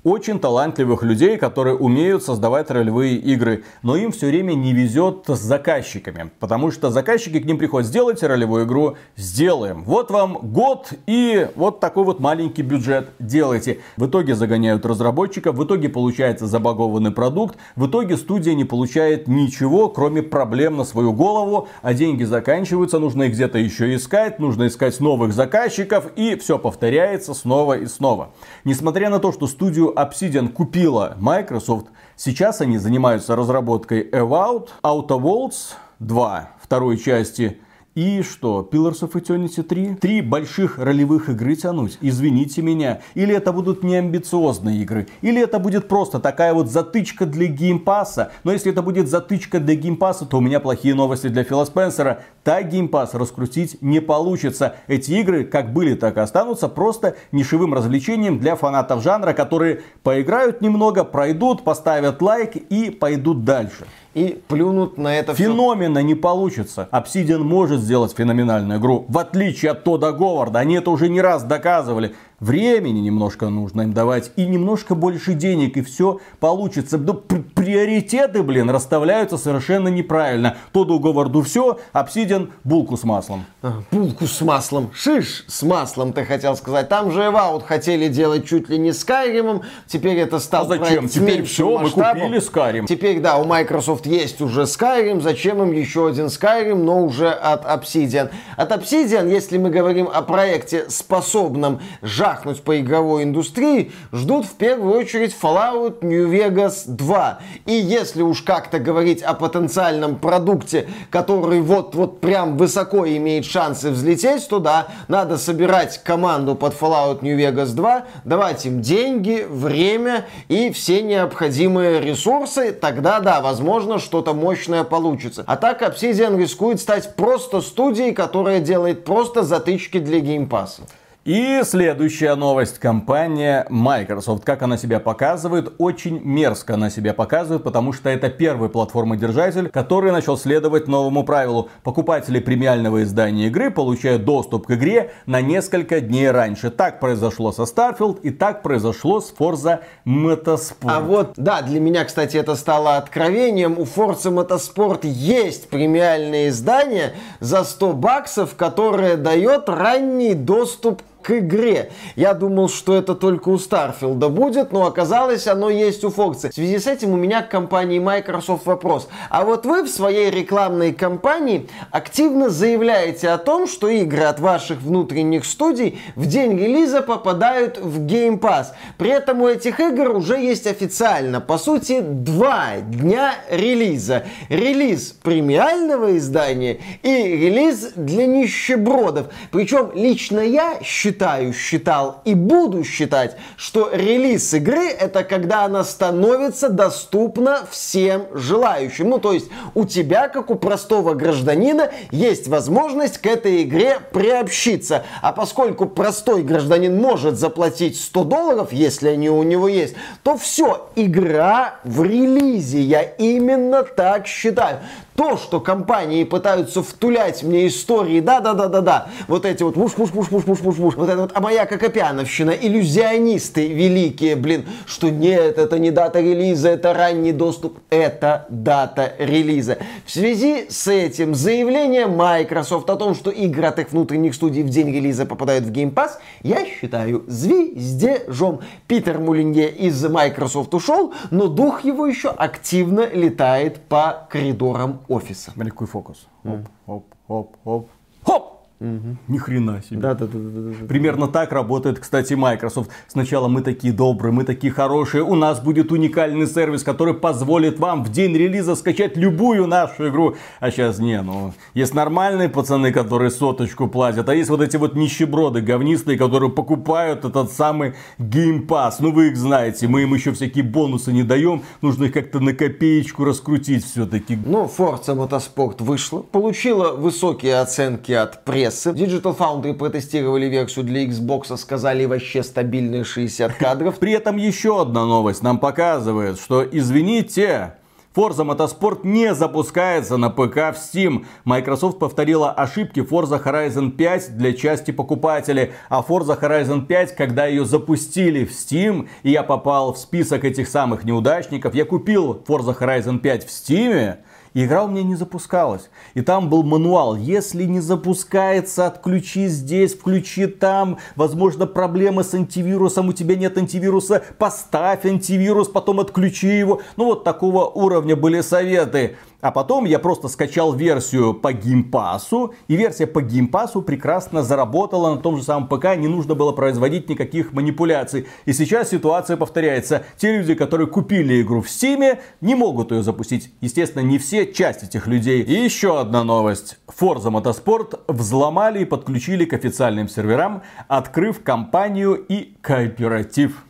[0.05, 5.39] очень талантливых людей, которые умеют создавать ролевые игры, но им все время не везет с
[5.39, 9.83] заказчиками, потому что заказчики к ним приходят, сделайте ролевую игру, сделаем.
[9.83, 13.79] Вот вам год и вот такой вот маленький бюджет делайте.
[13.97, 19.89] В итоге загоняют разработчиков, в итоге получается забагованный продукт, в итоге студия не получает ничего,
[19.89, 24.99] кроме проблем на свою голову, а деньги заканчиваются, нужно их где-то еще искать, нужно искать
[24.99, 28.29] новых заказчиков и все повторяется снова и снова.
[28.65, 35.73] Несмотря на то, что студию Obsidian купила Microsoft, сейчас они занимаются разработкой Avowed, Outer Worlds
[35.99, 37.61] 2, второй части,
[37.95, 39.95] и что, Pillars of Eternity 3?
[39.95, 41.97] Три больших ролевых игры тянуть?
[42.01, 42.99] Извините меня.
[43.13, 45.07] Или это будут неамбициозные игры?
[45.21, 48.33] Или это будет просто такая вот затычка для геймпаса?
[48.43, 52.23] Но если это будет затычка для геймпаса, то у меня плохие новости для Фила Спенсера.
[52.43, 54.75] Так геймпас раскрутить не получится.
[54.87, 60.59] Эти игры как были, так и останутся просто нишевым развлечением для фанатов жанра, которые поиграют
[60.59, 66.07] немного, пройдут, поставят лайк и пойдут дальше и плюнут на это Феномена все.
[66.07, 66.87] не получится.
[66.91, 69.05] Obsidian может сделать феноменальную игру.
[69.09, 70.59] В отличие от Тода Говарда.
[70.59, 72.15] Они это уже не раз доказывали.
[72.45, 76.99] Времени немножко нужно им давать и немножко больше денег, и все получится.
[76.99, 80.55] Но приоритеты, блин, расставляются совершенно неправильно.
[80.71, 83.45] Тоду Говарду все, Обсидиан булку с маслом.
[83.63, 84.91] А, булку с маслом.
[84.93, 86.87] Шиш с маслом, ты хотел сказать.
[86.87, 89.63] Там же Эваут хотели делать чуть ли не Скайримом.
[89.87, 91.09] Теперь это стало а зачем?
[91.09, 92.31] Теперь все, масштабом.
[92.31, 92.85] мы купили Skyrim.
[92.85, 95.19] Теперь, да, у Microsoft есть уже Skyrim.
[95.19, 98.29] Зачем им еще один Skyrim, но уже от Obsidian.
[98.55, 104.55] От Obsidian, если мы говорим о проекте, способном жать шахнуть по игровой индустрии, ждут в
[104.55, 107.39] первую очередь Fallout New Vegas 2.
[107.65, 114.47] И если уж как-то говорить о потенциальном продукте, который вот-вот прям высоко имеет шансы взлететь,
[114.49, 120.71] то да, надо собирать команду под Fallout New Vegas 2, давать им деньги, время и
[120.71, 125.45] все необходимые ресурсы, тогда да, возможно, что-то мощное получится.
[125.47, 130.81] А так Obsidian рискует стать просто студией, которая делает просто затычки для геймпаса.
[131.25, 132.77] И следующая новость.
[132.77, 134.45] Компания Microsoft.
[134.45, 135.73] Как она себя показывает?
[135.79, 141.69] Очень мерзко она себя показывает, потому что это первый платформодержатель, который начал следовать новому правилу.
[141.81, 146.69] Покупатели премиального издания игры получают доступ к игре на несколько дней раньше.
[146.69, 150.83] Так произошло со Starfield и так произошло с Forza Motorsport.
[150.83, 153.79] А вот, да, для меня, кстати, это стало откровением.
[153.79, 161.91] У Forza Motorsport есть премиальное издание за 100 баксов, которое дает ранний доступ к игре.
[162.15, 166.51] Я думал, что это только у Старфилда будет, но оказалось, оно есть у Фокса.
[166.51, 169.09] В связи с этим у меня к компании Microsoft вопрос.
[169.31, 174.81] А вот вы в своей рекламной кампании активно заявляете о том, что игры от ваших
[174.81, 178.67] внутренних студий в день релиза попадают в Game Pass.
[178.99, 184.25] При этом у этих игр уже есть официально, по сути, два дня релиза.
[184.49, 189.27] Релиз премиального издания и релиз для нищебродов.
[189.49, 195.85] Причем лично я считаю, считаю, считал и буду считать, что релиз игры это когда она
[195.85, 199.09] становится доступна всем желающим.
[199.09, 205.05] Ну, то есть у тебя, как у простого гражданина, есть возможность к этой игре приобщиться.
[205.21, 210.89] А поскольку простой гражданин может заплатить 100 долларов, если они у него есть, то все,
[210.97, 212.81] игра в релизе.
[212.81, 214.79] Я именно так считаю
[215.15, 221.31] то, что компании пытаются втулять мне истории, да-да-да-да-да, вот эти вот муш-муш-муш-муш-муш-муш, вот это вот,
[221.33, 227.79] а моя Кокопяновщина, иллюзионисты великие, блин, что нет, это не дата релиза, это ранний доступ,
[227.89, 229.77] это дата релиза.
[230.05, 234.69] В связи с этим заявление Microsoft о том, что игры от их внутренних студий в
[234.69, 236.11] день релиза попадают в Game Pass,
[236.43, 238.59] я считаю звездежом.
[238.87, 245.51] Питер Мулинье из Microsoft ушел, но дух его еще активно летает по коридорам офиса.
[245.51, 246.27] Смотри, какой фокус.
[246.43, 247.89] Оп, оп, оп, оп.
[248.25, 248.54] Хоп!
[248.81, 249.17] Угу.
[249.29, 250.01] Ни хрена себе.
[250.01, 250.85] Да, да, да, да, да.
[250.87, 252.91] Примерно так работает, кстати, Microsoft.
[253.07, 255.23] Сначала мы такие добрые, мы такие хорошие.
[255.23, 260.35] У нас будет уникальный сервис, который позволит вам в день релиза скачать любую нашу игру.
[260.59, 264.93] А сейчас не, ну, есть нормальные пацаны, которые соточку платят, а есть вот эти вот
[264.93, 268.95] нищеброды говнистые, которые покупают этот самый Game Pass.
[268.99, 271.63] Ну, вы их знаете, мы им еще всякие бонусы не даем.
[271.81, 274.37] Нужно их как-то на копеечку раскрутить все-таки.
[274.45, 278.89] Ну, Forza Motorsport вышла, получила высокие оценки от прессы прессы.
[278.89, 283.99] Digital Foundry протестировали версию для Xbox, сказали вообще стабильные 60 кадров.
[283.99, 287.73] При этом еще одна новость нам показывает, что, извините,
[288.15, 291.25] Forza Motorsport не запускается на ПК в Steam.
[291.43, 295.71] Microsoft повторила ошибки Forza Horizon 5 для части покупателей.
[295.89, 300.69] А Forza Horizon 5, когда ее запустили в Steam, и я попал в список этих
[300.69, 304.15] самых неудачников, я купил Forza Horizon 5 в Steam,
[304.55, 305.89] и игра у меня не запускалась.
[306.13, 307.17] И там был мануал.
[307.17, 310.97] Если не запускается, отключи здесь, включи там.
[311.17, 313.09] Возможно, проблемы с антивирусом.
[313.09, 314.23] У тебя нет антивируса.
[314.37, 316.81] Поставь антивирус, потом отключи его.
[316.95, 319.17] Ну вот такого уровня были советы.
[319.45, 325.21] А потом я просто скачал версию по геймпасу, и версия по геймпасу прекрасно заработала на
[325.21, 328.25] том же самом ПК, не нужно было производить никаких манипуляций.
[328.45, 330.03] И сейчас ситуация повторяется.
[330.17, 333.53] Те люди, которые купили игру в Steam, не могут ее запустить.
[333.61, 335.43] Естественно, не все, часть этих людей.
[335.43, 336.79] И еще одна новость.
[336.87, 343.63] Forza Motorsport взломали и подключили к официальным серверам, открыв компанию и кооператив.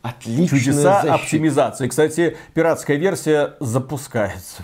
[0.00, 1.14] Отличная Чудеса защита.
[1.14, 1.88] оптимизации.
[1.88, 4.62] Кстати, пиратская версия запускается.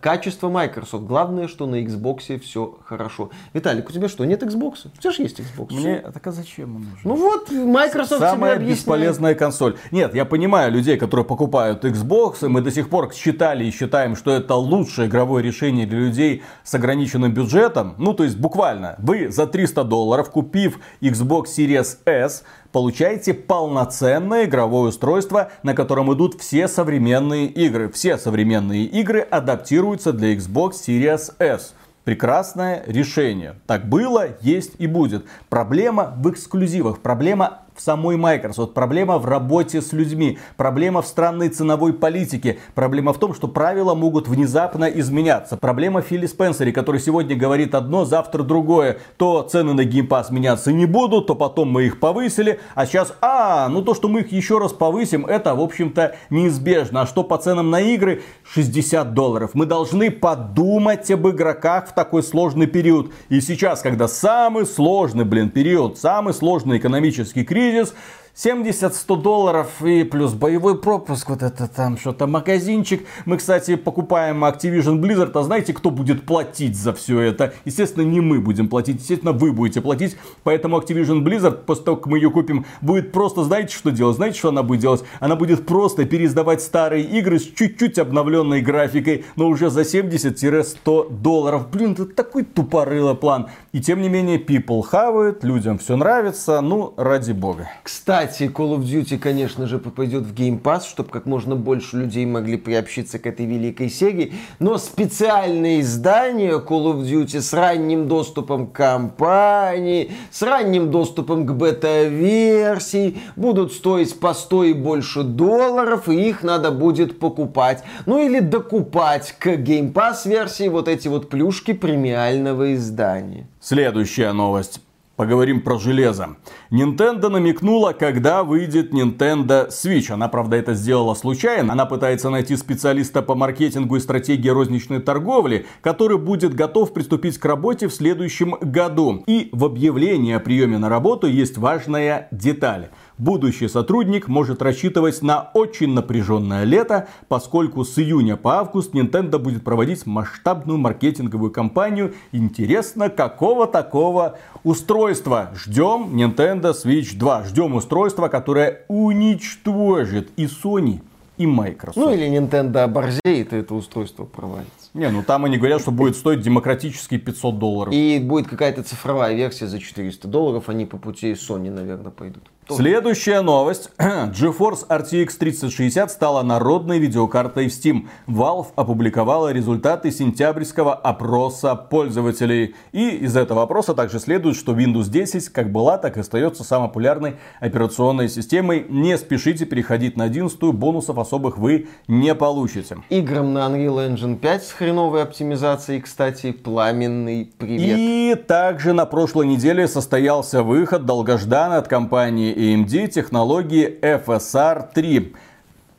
[0.00, 1.04] Качество Microsoft.
[1.04, 3.30] Главное, что на Xbox все хорошо.
[3.52, 4.88] Виталик, у тебя что, нет Xbox?
[4.94, 5.74] У тебя же есть Xbox.
[5.74, 7.00] Мне так а зачем он нужен?
[7.04, 9.76] Ну вот, Microsoft Самая бесполезная консоль.
[9.90, 14.16] Нет, я понимаю людей, которые покупают Xbox, и мы до сих пор считали и считаем,
[14.16, 17.94] что это лучшее игровое решение для людей с ограниченным бюджетом.
[17.98, 24.90] Ну, то есть, буквально, вы за 300 долларов, купив Xbox Series S, получаете полноценное игровое
[24.90, 27.90] устройство, на котором идут все современные игры.
[27.90, 31.74] Все современные игры адаптируются для Xbox Series S.
[32.04, 33.56] Прекрасное решение.
[33.66, 35.26] Так было, есть и будет.
[35.48, 37.00] Проблема в эксклюзивах.
[37.00, 43.14] Проблема в самой Microsoft, проблема в работе с людьми, проблема в странной ценовой политике, проблема
[43.14, 48.04] в том, что правила могут внезапно изменяться, проблема в Филе Спенсере, который сегодня говорит одно,
[48.04, 52.84] завтра другое, то цены на Game меняться не будут, то потом мы их повысили, а
[52.84, 57.02] сейчас, а, ну то, что мы их еще раз повысим, это, в общем-то, неизбежно.
[57.02, 58.22] А что по ценам на игры?
[58.52, 59.50] 60 долларов.
[59.54, 63.12] Мы должны подумать об игроках в такой сложный период.
[63.30, 67.94] И сейчас, когда самый сложный, блин, период, самый сложный экономический кризис, кризис,
[68.36, 73.06] 70-100 долларов и плюс боевой пропуск, вот это там что-то магазинчик.
[73.26, 77.52] Мы, кстати, покупаем Activision Blizzard, а знаете, кто будет платить за все это?
[77.64, 80.16] Естественно, не мы будем платить, естественно, вы будете платить.
[80.42, 84.16] Поэтому Activision Blizzard, после того, как мы ее купим, будет просто, знаете, что делать?
[84.16, 85.04] Знаете, что она будет делать?
[85.18, 91.68] Она будет просто переиздавать старые игры с чуть-чуть обновленной графикой, но уже за 70-100 долларов.
[91.70, 93.48] Блин, это такой тупорылый план.
[93.72, 97.70] И тем не менее, people хавают, людям все нравится, ну, ради бога.
[97.84, 102.26] Кстати, Call of Duty, конечно же, попадет в Game Pass, чтобы как можно больше людей
[102.26, 104.32] могли приобщиться к этой великой серии.
[104.58, 111.52] Но специальные издания Call of Duty с ранним доступом к компании, с ранним доступом к
[111.52, 117.84] бета-версии будут стоить по 100 и больше долларов, и их надо будет покупать.
[118.04, 123.46] Ну или докупать к Game Pass версии вот эти вот плюшки премиального издания.
[123.62, 124.80] Следующая новость.
[125.16, 126.36] Поговорим про железо.
[126.70, 130.10] Nintendo намекнула, когда выйдет Nintendo Switch.
[130.10, 131.74] Она, правда, это сделала случайно.
[131.74, 137.44] Она пытается найти специалиста по маркетингу и стратегии розничной торговли, который будет готов приступить к
[137.44, 139.22] работе в следующем году.
[139.26, 142.88] И в объявлении о приеме на работу есть важная деталь
[143.20, 149.62] будущий сотрудник может рассчитывать на очень напряженное лето, поскольку с июня по август Nintendo будет
[149.62, 152.14] проводить масштабную маркетинговую кампанию.
[152.32, 155.50] Интересно, какого такого устройства?
[155.54, 157.44] Ждем Nintendo Switch 2.
[157.44, 161.00] Ждем устройства, которое уничтожит и Sony,
[161.36, 161.96] и Microsoft.
[161.96, 164.79] Ну или Nintendo оборзеет и это устройство провалится.
[164.94, 167.94] Не, ну там они говорят, что будет стоить демократические 500 долларов.
[167.94, 172.50] И будет какая-то цифровая версия за 400 долларов, они по пути Sony, наверное, пойдут.
[172.68, 173.90] Следующая новость.
[173.98, 178.06] GeForce RTX 3060 стала народной видеокартой в Steam.
[178.28, 182.76] Valve опубликовала результаты сентябрьского опроса пользователей.
[182.92, 186.88] И из этого опроса также следует, что Windows 10 как была, так и остается самой
[186.88, 188.86] популярной операционной системой.
[188.88, 192.98] Не спешите переходить на 11, бонусов особых вы не получите.
[193.08, 197.98] Играм на Unreal Engine 5 с хреновой оптимизацией, кстати, пламенный привет.
[197.98, 205.34] И также на прошлой неделе состоялся выход долгожданный от компании AMD технологии FSR 3.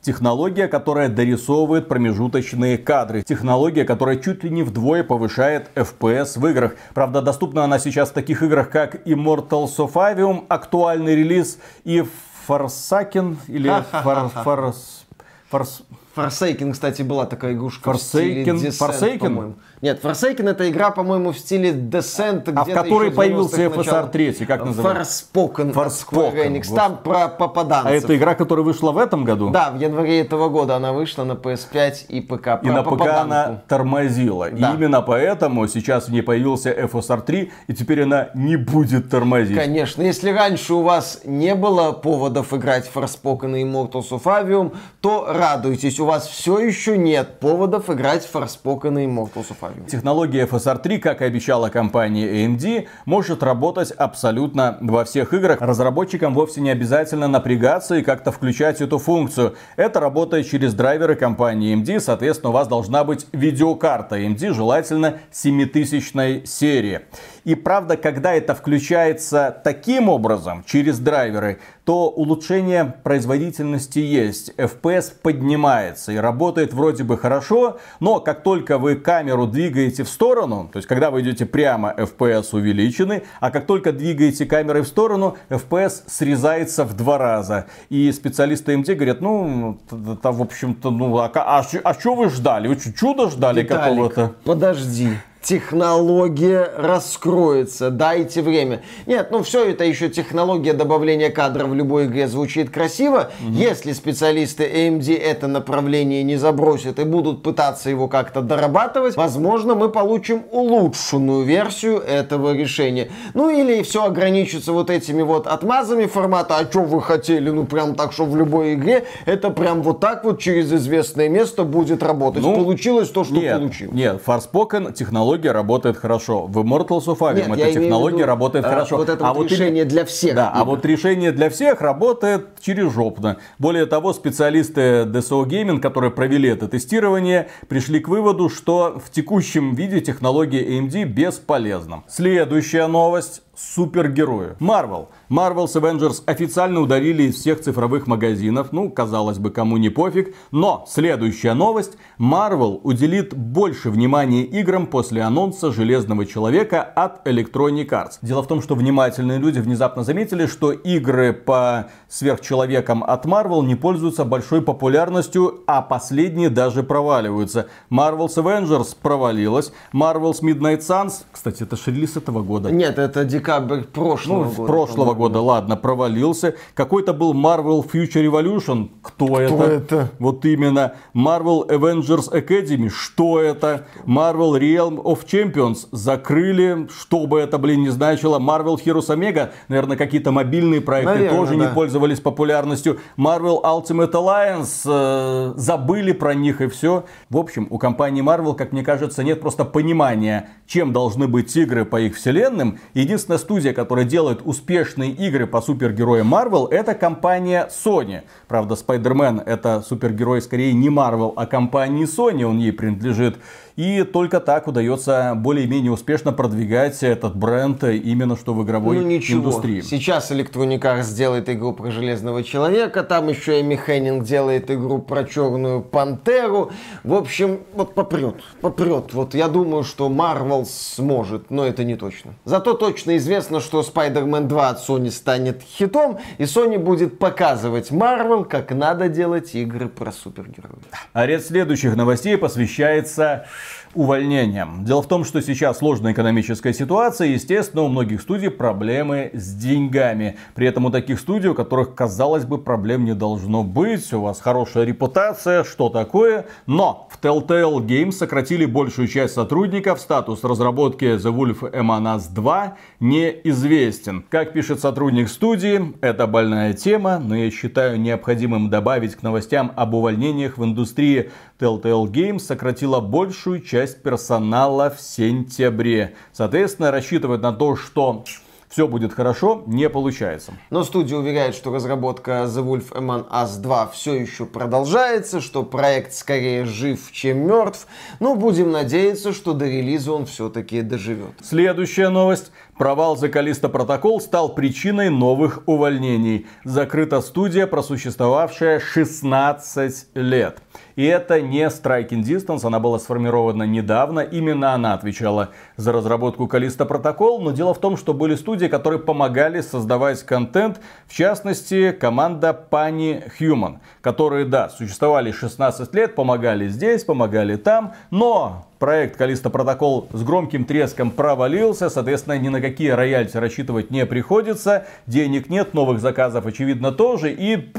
[0.02, 3.22] Технология, которая дорисовывает промежуточные кадры.
[3.22, 6.76] Технология, которая чуть ли не вдвое повышает FPS в играх.
[6.96, 12.04] Правда, доступна она сейчас в таких играх, как Immortals of Avium, актуальный релиз, и
[12.48, 13.72] Forsaken, или
[14.44, 15.06] Форс...
[15.52, 15.84] Форс...
[16.28, 19.54] Forsaken, кстати, была такая игрушка Forsaken, в стиле Descent, Forsaken?
[19.82, 22.52] Нет, Forsaken это игра, по-моему, в стиле Descent.
[22.56, 25.26] А в которой появился FSR 3, как называется?
[25.34, 25.74] Forspoken.
[25.74, 26.76] Forspoken.
[26.76, 27.92] Там про попаданцев.
[27.92, 29.50] А это игра, которая вышла в этом году?
[29.50, 32.64] Да, в январе этого года она вышла на PS5 и ПК.
[32.64, 34.50] И на ПК она тормозила.
[34.50, 39.58] И именно поэтому сейчас в ней появился FSR 3, и теперь она не будет тормозить.
[39.58, 44.76] Конечно, если раньше у вас не было поводов играть в Forspoken и Immortals of Avium,
[45.00, 49.71] то радуйтесь, у вас все еще нет поводов играть в Forspoken и Immortals of Avium.
[49.88, 55.62] Технология FSR 3, как и обещала компания AMD, может работать абсолютно во всех играх.
[55.62, 59.56] Разработчикам вовсе не обязательно напрягаться и как-то включать эту функцию.
[59.76, 66.46] Это работает через драйверы компании AMD, соответственно, у вас должна быть видеокарта AMD, желательно 7000
[66.46, 67.02] серии.
[67.44, 74.52] И правда, когда это включается таким образом, через драйверы, то улучшение производительности есть.
[74.58, 80.70] FPS поднимается и работает вроде бы хорошо, но как только вы камеру двигаете в сторону,
[80.72, 85.38] то есть когда вы идете прямо, FPS увеличены, а как только двигаете камерой в сторону,
[85.50, 87.66] FPS срезается в два раза.
[87.90, 92.68] И специалисты МД говорят, ну, это, в общем-то, ну, а, а, а что вы ждали?
[92.68, 94.36] Вы что, чудо ждали какого-то?
[94.46, 98.84] подожди технология раскроется, дайте время.
[99.08, 103.32] Нет, ну все это еще технология добавления кадров в любой игре звучит красиво.
[103.42, 103.54] Угу.
[103.54, 109.90] Если специалисты AMD это направление не забросят и будут пытаться его как-то дорабатывать, возможно, мы
[109.90, 113.10] получим улучшенную версию этого решения.
[113.34, 117.96] Ну или все ограничится вот этими вот отмазами формата, а что вы хотели, ну прям
[117.96, 122.44] так, что в любой игре это прям вот так вот через известное место будет работать.
[122.44, 123.96] Ну, Получилось то, что нет, получилось.
[123.96, 126.48] Нет, Forspoken технология технология работает хорошо.
[126.48, 128.98] В Immortals of Avium эта технология виду, работает а, хорошо.
[128.98, 130.36] Вот это а вот решение для всех.
[130.36, 133.38] Да, а вот решение для всех работает через жопно.
[133.58, 139.76] Более того, специалисты DSO Gaming, которые провели это тестирование, пришли к выводу, что в текущем
[139.76, 142.04] виде технология AMD бесполезна.
[142.08, 144.56] Следующая новость супергерои.
[144.60, 145.08] Marvel.
[145.30, 148.72] Marvel's Avengers официально удалили из всех цифровых магазинов.
[148.72, 150.34] Ну, казалось бы, кому не пофиг.
[150.52, 151.98] Но следующая новость.
[152.20, 158.20] Marvel уделит больше внимания играм после анонса Железного Человека от Electronic Arts.
[158.22, 163.76] Дело в том, что внимательные люди внезапно заметили, что игры по сверхчеловекам от Marvel не
[163.76, 167.68] пользуются большой популярностью, а последние даже проваливаются.
[167.90, 169.72] Marvel's Avengers провалилась.
[169.94, 172.72] Marvel's Midnight Suns, кстати, это же релиз этого года.
[172.72, 174.72] Нет, это декабрь прошлого ну, года.
[174.72, 176.56] прошлого года, ладно, провалился.
[176.74, 178.90] Какой-то был Marvel Future Revolution.
[179.02, 179.64] Кто, Кто это?
[179.64, 180.12] это?
[180.20, 180.94] Вот именно.
[181.16, 182.90] Marvel Avengers Academy.
[182.90, 183.88] Что это?
[184.06, 185.88] Marvel Realm of Champions.
[185.92, 186.88] Закрыли.
[186.96, 188.40] Что бы это, блин, не значило.
[188.40, 189.52] Marvel Heroes Omega.
[189.68, 191.66] Наверное, какие-то мобильные проекты Наверное, тоже да.
[191.66, 193.00] не пользовались популярностью.
[193.18, 194.82] Marvel Ultimate Alliance.
[194.86, 197.06] Э, забыли про них и все.
[197.30, 201.86] В общем, у компании Marvel, как мне кажется, нет просто понимания, чем должны быть игры
[201.86, 202.80] по их вселенным.
[202.94, 208.22] Единственное, единственная студия, которая делает успешные игры по супергероям Marvel, это компания Sony.
[208.48, 213.38] Правда, Spider-Man это супергерой скорее не Marvel, а компании Sony, он ей принадлежит.
[213.82, 219.40] И только так удается более-менее успешно продвигать этот бренд именно что в игровой ну, ничего.
[219.40, 219.82] индустрии.
[219.82, 225.24] Сейчас Electronic Arts сделает игру про Железного Человека, там еще Эми Хеннинг делает игру про
[225.24, 226.70] Черную Пантеру.
[227.04, 229.16] В общем, вот попрет, попрет.
[229.16, 232.36] Вот я думаю, что Marvel сможет, но это не точно.
[232.46, 238.46] Зато точно известно, что Spider-Man 2 от Sony станет хитом, и Sony будет показывать Marvel,
[238.46, 240.84] как надо делать игры про супергероев.
[241.14, 243.48] А ряд следующих новостей посвящается
[243.94, 244.84] увольнениям.
[244.86, 250.38] Дело в том, что сейчас сложная экономическая ситуация, естественно, у многих студий проблемы с деньгами.
[250.56, 254.40] При этом у таких студий, у которых, казалось бы, проблем не должно быть, у вас
[254.40, 256.46] хорошая репутация, что такое.
[256.66, 262.78] Но в Telltale Games сократили большую часть сотрудников, статус разработки The Wolf Among Us 2
[263.00, 264.24] неизвестен.
[264.30, 269.94] Как пишет сотрудник студии, это больная тема, но я считаю необходимым добавить к новостям об
[269.94, 271.30] увольнениях в индустрии
[271.62, 276.16] Telltale Games сократила большую часть персонала в сентябре.
[276.34, 278.24] Соответственно, рассчитывать на то, что
[278.72, 280.54] все будет хорошо, не получается.
[280.70, 286.14] Но студия уверяет, что разработка The Wolf Among Us 2 все еще продолжается, что проект
[286.14, 287.86] скорее жив, чем мертв.
[288.22, 291.34] Но будем надеяться, что до релиза он все-таки доживет.
[291.44, 292.52] Следующая новость.
[292.78, 296.48] Провал The Callisto Protocol стал причиной новых увольнений.
[296.64, 300.60] Закрыта студия, просуществовавшая 16 лет.
[300.96, 304.20] И это не Striking Distance, она была сформирована недавно.
[304.20, 307.40] Именно она отвечала за разработку Callisto Protocol.
[307.42, 310.80] Но дело в том, что были студии, которые помогали создавать контент.
[311.08, 317.94] В частности, команда Pani Human, которые, да, существовали 16 лет, помогали здесь, помогали там.
[318.10, 324.06] Но проект Callisto Protocol с громким треском провалился, соответственно, ни на какие рояльти рассчитывать не
[324.08, 327.72] приходится, денег нет, новых заказов, очевидно, тоже, и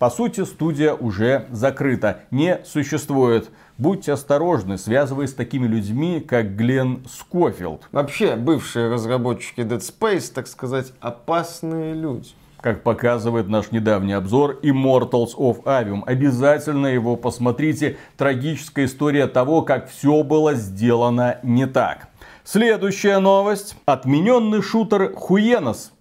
[0.00, 3.50] по сути, студия уже закрыта, не существует.
[3.76, 7.82] Будьте осторожны, связываясь с такими людьми, как Глен Скофилд.
[7.92, 12.30] Вообще, бывшие разработчики Dead Space, так сказать, опасные люди.
[12.62, 16.02] Как показывает наш недавний обзор Immortals of Avium.
[16.06, 17.98] Обязательно его посмотрите.
[18.16, 22.08] Трагическая история того, как все было сделано не так.
[22.42, 23.76] Следующая новость.
[23.84, 25.92] Отмененный шутер Хуенос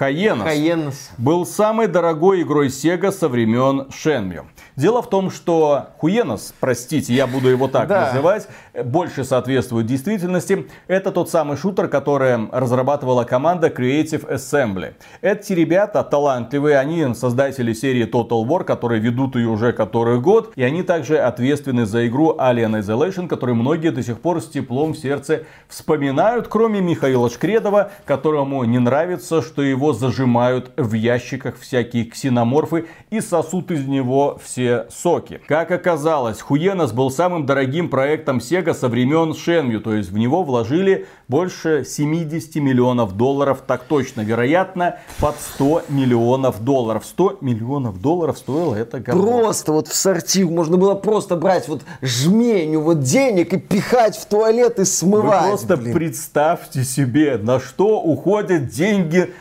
[0.00, 4.46] Хаенос, Хаенос был самой дорогой игрой Sega со времен Shenmue.
[4.80, 8.06] Дело в том, что Хуенос, простите, я буду его так да.
[8.06, 8.48] называть,
[8.82, 10.68] больше соответствует действительности.
[10.86, 14.94] Это тот самый шутер, который разрабатывала команда Creative Assembly.
[15.20, 20.54] Эти ребята талантливые, они создатели серии Total War, которые ведут ее уже который год.
[20.56, 24.94] И они также ответственны за игру Alien Isolation, которую многие до сих пор с теплом
[24.94, 32.06] в сердце вспоминают, кроме Михаила Шкредова, которому не нравится, что его зажимают в ящиках всякие
[32.06, 35.40] ксеноморфы и сосут из него все соки.
[35.46, 40.42] Как оказалось, Хуенос был самым дорогим проектом Sega со времен Shenmue, то есть в него
[40.42, 47.04] вложили больше 70 миллионов долларов, так точно, вероятно, под 100 миллионов долларов.
[47.06, 49.22] 100 миллионов долларов стоило это говно.
[49.22, 54.26] Просто вот в сортир можно было просто брать вот жменю вот денег и пихать в
[54.26, 55.42] туалет и смывать.
[55.42, 55.94] Вы просто блин.
[55.94, 59.32] представьте себе, на что уходят деньги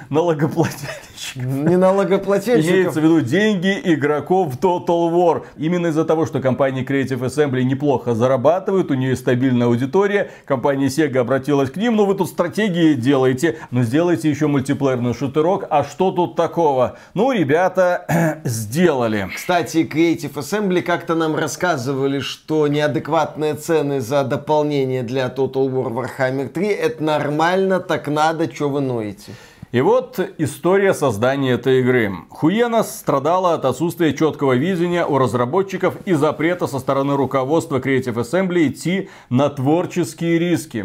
[1.36, 2.72] налогоплательщиков не налогоплательщиков.
[2.72, 5.44] Имеется в виду деньги игроков Total War.
[5.58, 11.20] Именно из-за того, что компания Creative Assembly неплохо зарабатывает, у нее стабильная аудитория, компания Sega
[11.20, 16.12] обратилась к ним, ну вы тут стратегии делаете, но сделайте еще мультиплеерный шутерок, а что
[16.12, 16.98] тут такого?
[17.14, 19.30] Ну, ребята, сделали.
[19.36, 26.48] Кстати, Creative Assembly как-то нам рассказывали, что неадекватные цены за дополнение для Total War Warhammer
[26.48, 29.32] 3 это нормально, так надо, что вы ноете.
[29.72, 32.12] И вот история создания этой игры.
[32.32, 38.70] Хуена страдала от отсутствия четкого видения у разработчиков и запрета со стороны руководства Creative Assembly
[38.70, 40.84] идти на творческие риски.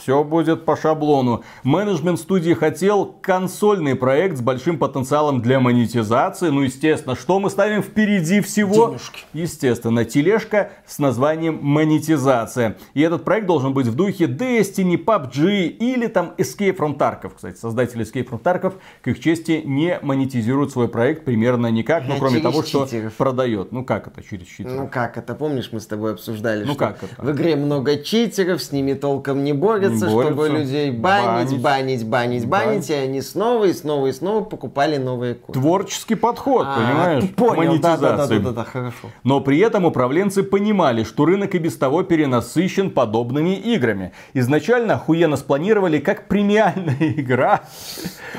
[0.00, 1.44] Все будет по шаблону.
[1.62, 6.48] Менеджмент студии хотел консольный проект с большим потенциалом для монетизации.
[6.48, 8.88] Ну, естественно, что мы ставим впереди всего?
[8.88, 9.24] Денежки.
[9.34, 12.78] Естественно, тележка с названием монетизация.
[12.94, 17.32] И этот проект должен быть в духе Destiny, PUBG или там Escape from Tarkov.
[17.36, 22.16] Кстати, создатели Escape from Tarkov, к их чести, не монетизируют свой проект примерно никак, ну,
[22.18, 23.14] кроме того, что читеров.
[23.14, 23.72] продает.
[23.72, 24.76] Ну, как это через читеров?
[24.76, 25.34] Ну, как это?
[25.34, 27.22] Помнишь, мы с тобой обсуждали, ну, что как это?
[27.22, 30.34] в игре много читеров, с ними толком не борются, не борются.
[30.34, 34.96] чтобы людей банить, банить, банить, банить, банить, и они снова и снова и снова покупали
[34.96, 35.58] новые коды.
[35.58, 37.24] Творческий подход, а, понимаешь?
[37.36, 38.02] Понял, монетизации.
[38.02, 39.08] Да, да, да, да, да, хорошо.
[39.24, 44.12] Но при этом управленцы понимали, что рынок и без того перенасыщен подобными играми.
[44.34, 47.62] Изначально Хуена спланировали как премиальная игра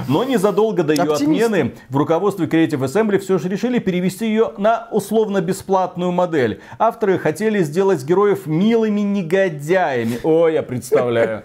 [0.07, 1.45] Но незадолго до ее Оптимист.
[1.45, 6.61] отмены в руководстве Creative Assembly все же решили перевести ее на условно-бесплатную модель.
[6.80, 10.19] Авторы хотели сделать героев милыми негодяями.
[10.24, 11.43] О, я представляю.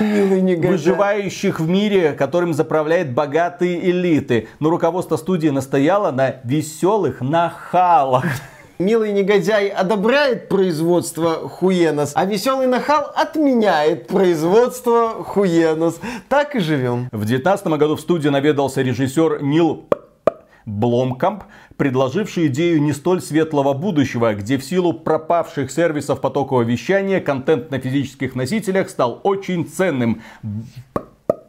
[0.00, 4.48] Выживающих в мире, которым заправляет богатые элиты.
[4.60, 8.24] Но руководство студии настояло на веселых нахалах.
[8.78, 16.00] Милый негодяй одобряет производство Хуенос, а веселый нахал отменяет производство Хуенос.
[16.28, 17.08] Так и живем.
[17.12, 19.84] В 2019 году в студии наведался режиссер Нил
[20.66, 21.44] Бломкамп,
[21.76, 27.78] предложивший идею не столь светлого будущего, где в силу пропавших сервисов потокового вещания контент на
[27.78, 30.22] физических носителях стал очень ценным.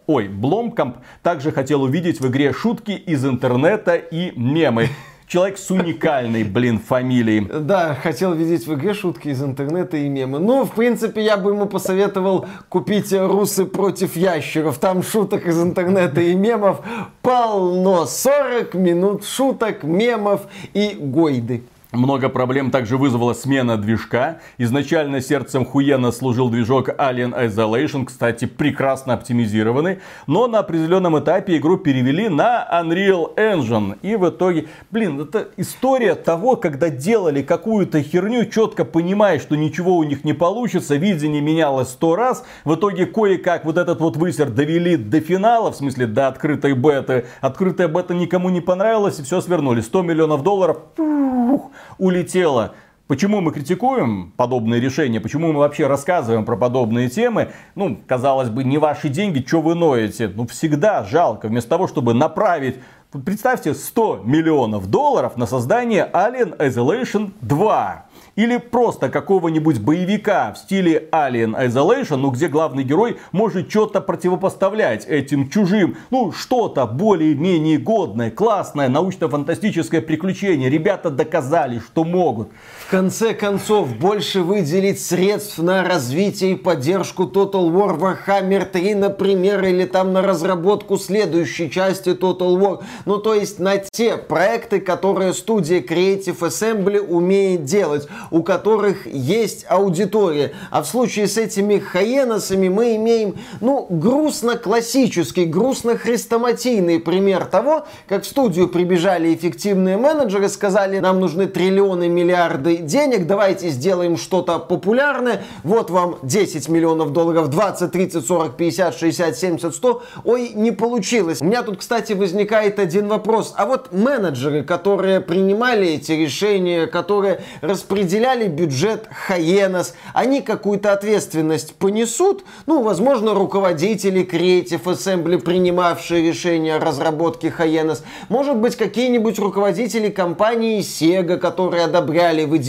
[0.05, 4.89] Ой, Бломкамп также хотел увидеть в игре шутки из интернета и мемы.
[5.27, 7.47] Человек с уникальной, блин, фамилией.
[7.51, 10.37] Да, хотел видеть в игре шутки из интернета и мемы.
[10.37, 14.77] Ну, в принципе, я бы ему посоветовал купить «Русы против ящеров».
[14.77, 16.81] Там шуток из интернета и мемов
[17.23, 18.05] полно.
[18.05, 20.41] 40 минут шуток, мемов
[20.73, 21.63] и гойды.
[21.95, 24.39] Много проблем также вызвала смена движка.
[24.57, 29.99] Изначально сердцем Хуена служил движок Alien Isolation, кстати, прекрасно оптимизированный.
[30.27, 33.97] Но на определенном этапе игру перевели на Unreal Engine.
[34.01, 39.95] И в итоге, блин, это история того, когда делали какую-то херню, четко понимая, что ничего
[39.95, 42.45] у них не получится, видение менялось сто раз.
[42.65, 47.25] В итоге кое-как вот этот вот высер довели до финала, в смысле до открытой беты.
[47.39, 49.79] Открытая бета никому не понравилась и все свернули.
[49.79, 52.75] 100 миллионов долларов пух, улетело.
[53.07, 55.19] Почему мы критикуем подобные решения?
[55.19, 57.51] Почему мы вообще рассказываем про подобные темы?
[57.75, 60.27] Ну, казалось бы, не ваши деньги, что вы ноете?
[60.27, 61.47] Ну, всегда жалко.
[61.47, 62.79] Вместо того, чтобы направить,
[63.23, 68.04] представьте, 100 миллионов долларов на создание Alien Isolation 2.
[68.35, 75.05] Или просто какого-нибудь боевика в стиле Alien Isolation, ну где главный герой может что-то противопоставлять
[75.05, 75.95] этим чужим.
[76.11, 80.69] Ну что-то более-менее годное, классное, научно-фантастическое приключение.
[80.69, 82.49] Ребята доказали, что могут.
[82.95, 89.83] Конце концов, больше выделить средств на развитие и поддержку Total War Warhammer 3, например, или
[89.83, 92.83] там на разработку следующей части Total War.
[93.05, 99.65] Ну, то есть на те проекты, которые студия Creative Assembly умеет делать, у которых есть
[99.67, 100.53] аудитория.
[100.71, 108.25] А в случае с этими хаеносами мы имеем, ну, грустно-классический, грустно-хрестоматийный пример того, как в
[108.25, 115.89] студию прибежали эффективные менеджеры, сказали, нам нужны триллионы, миллиарды денег, давайте сделаем что-то популярное, вот
[115.89, 120.03] вам 10 миллионов долларов, 20, 30, 40, 50, 60, 70, 100.
[120.23, 121.41] Ой, не получилось.
[121.41, 123.53] У меня тут, кстати, возникает один вопрос.
[123.57, 132.43] А вот менеджеры, которые принимали эти решения, которые распределяли бюджет Хаенос, они какую-то ответственность понесут?
[132.65, 138.03] Ну, возможно, руководители Creative Assembly, принимавшие решения о разработке Хаенос.
[138.29, 142.64] Может быть, какие-нибудь руководители компании Sega, которые одобряли выделение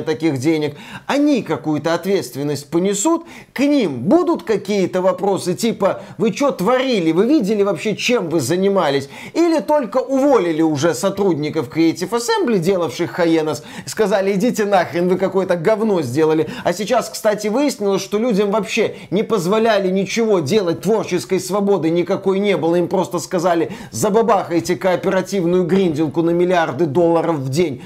[0.00, 0.76] таких денег.
[1.06, 3.24] Они какую-то ответственность понесут?
[3.52, 7.12] К ним будут какие-то вопросы типа «Вы что творили?
[7.12, 13.62] Вы видели вообще, чем вы занимались?» Или только уволили уже сотрудников Creative Assembly, делавших Хаенос,
[13.86, 16.48] сказали «Идите нахрен, вы какое-то говно сделали».
[16.64, 22.56] А сейчас, кстати, выяснилось, что людям вообще не позволяли ничего делать, творческой свободы никакой не
[22.56, 22.76] было.
[22.76, 27.82] Им просто сказали «Забабахайте кооперативную гринделку на миллиарды долларов в день».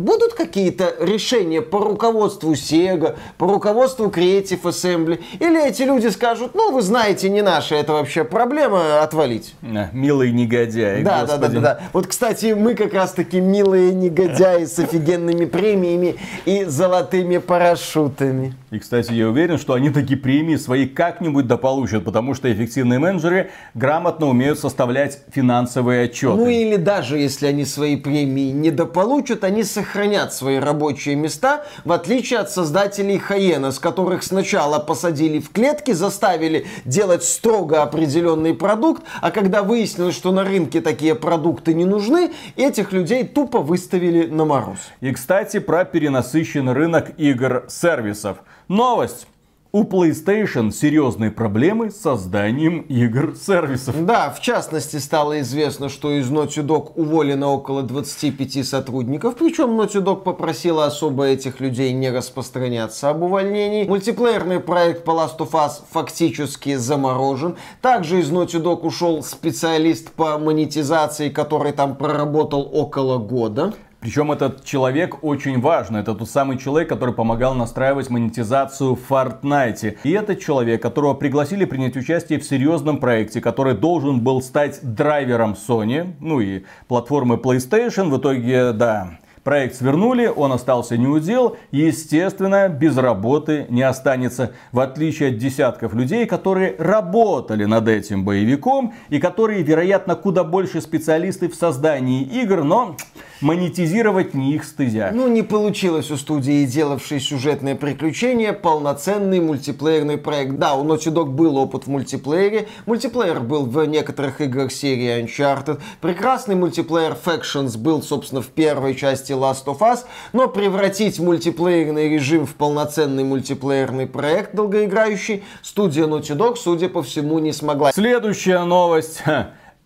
[0.00, 5.22] Будут какие-то решения по руководству Sega, по руководству Creative Assembly?
[5.40, 9.54] Или эти люди скажут, ну, вы знаете, не наша это вообще проблема, отвалить?
[9.62, 11.02] А, Милый негодяй.
[11.02, 11.80] Да, да, да, да, да.
[11.92, 18.54] Вот, кстати, мы как раз таки милые негодяи с офигенными премиями и золотыми парашютами.
[18.70, 23.50] И, кстати, я уверен, что они такие премии свои как-нибудь дополучат, потому что эффективные менеджеры
[23.74, 26.36] грамотно умеют составлять финансовые отчеты.
[26.36, 31.90] Ну или даже если они свои премии не дополучат, они сохранят свои рабочие места, в
[31.90, 39.02] отличие от создателей Хаена, с которых сначала посадили в клетки, заставили делать строго определенный продукт,
[39.20, 44.44] а когда выяснилось, что на рынке такие продукты не нужны, этих людей тупо выставили на
[44.44, 44.78] мороз.
[45.00, 48.38] И, кстати, про перенасыщенный рынок игр-сервисов.
[48.70, 49.26] Новость.
[49.72, 54.06] У PlayStation серьезные проблемы с созданием игр-сервисов.
[54.06, 60.00] Да, в частности, стало известно, что из Naughty Dog уволено около 25 сотрудников, причем Naughty
[60.00, 63.88] Dog попросила особо этих людей не распространяться об увольнении.
[63.88, 67.56] Мультиплеерный проект по Last of Us фактически заморожен.
[67.82, 73.74] Также из Naughty Dog ушел специалист по монетизации, который там проработал около года.
[74.00, 76.00] Причем этот человек очень важный.
[76.00, 79.98] Это тот самый человек, который помогал настраивать монетизацию в Fortnite.
[80.04, 85.52] И этот человек, которого пригласили принять участие в серьезном проекте, который должен был стать драйвером
[85.52, 88.08] Sony, ну и платформы PlayStation.
[88.08, 94.52] В итоге, да, Проект свернули, он остался неудел, естественно, без работы не останется.
[94.70, 100.82] В отличие от десятков людей, которые работали над этим боевиком и которые, вероятно, куда больше
[100.82, 102.96] специалисты в создании игр, но
[103.40, 105.10] монетизировать не их стызя.
[105.12, 110.56] Ну, не получилось у студии, делавшей сюжетные приключения, полноценный мультиплеерный проект.
[110.58, 112.68] Да, у Naughty Dog был опыт в мультиплеере.
[112.86, 115.80] Мультиплеер был в некоторых играх серии Uncharted.
[116.00, 120.00] Прекрасный мультиплеер Factions был, собственно, в первой части Last of Us.
[120.32, 127.38] Но превратить мультиплеерный режим в полноценный мультиплеерный проект долгоиграющий студия Naughty Dog, судя по всему,
[127.38, 127.92] не смогла.
[127.92, 129.22] Следующая новость.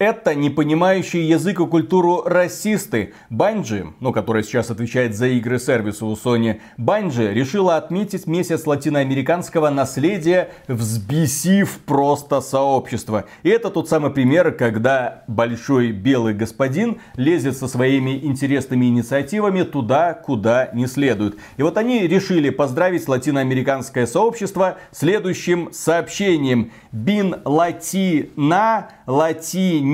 [0.05, 3.15] Это не понимающие язык и культуру расисты.
[3.31, 9.71] Банджи, ну, которая сейчас отвечает за игры сервиса у Sony, Банджи решила отметить месяц латиноамериканского
[9.71, 13.25] наследия, взбесив просто сообщество.
[13.45, 20.13] И это тот самый пример, когда большой белый господин лезет со своими интересными инициативами туда,
[20.13, 21.39] куда не следует.
[21.57, 26.73] И вот они решили поздравить латиноамериканское сообщество следующим сообщением.
[26.93, 28.91] Бин латина,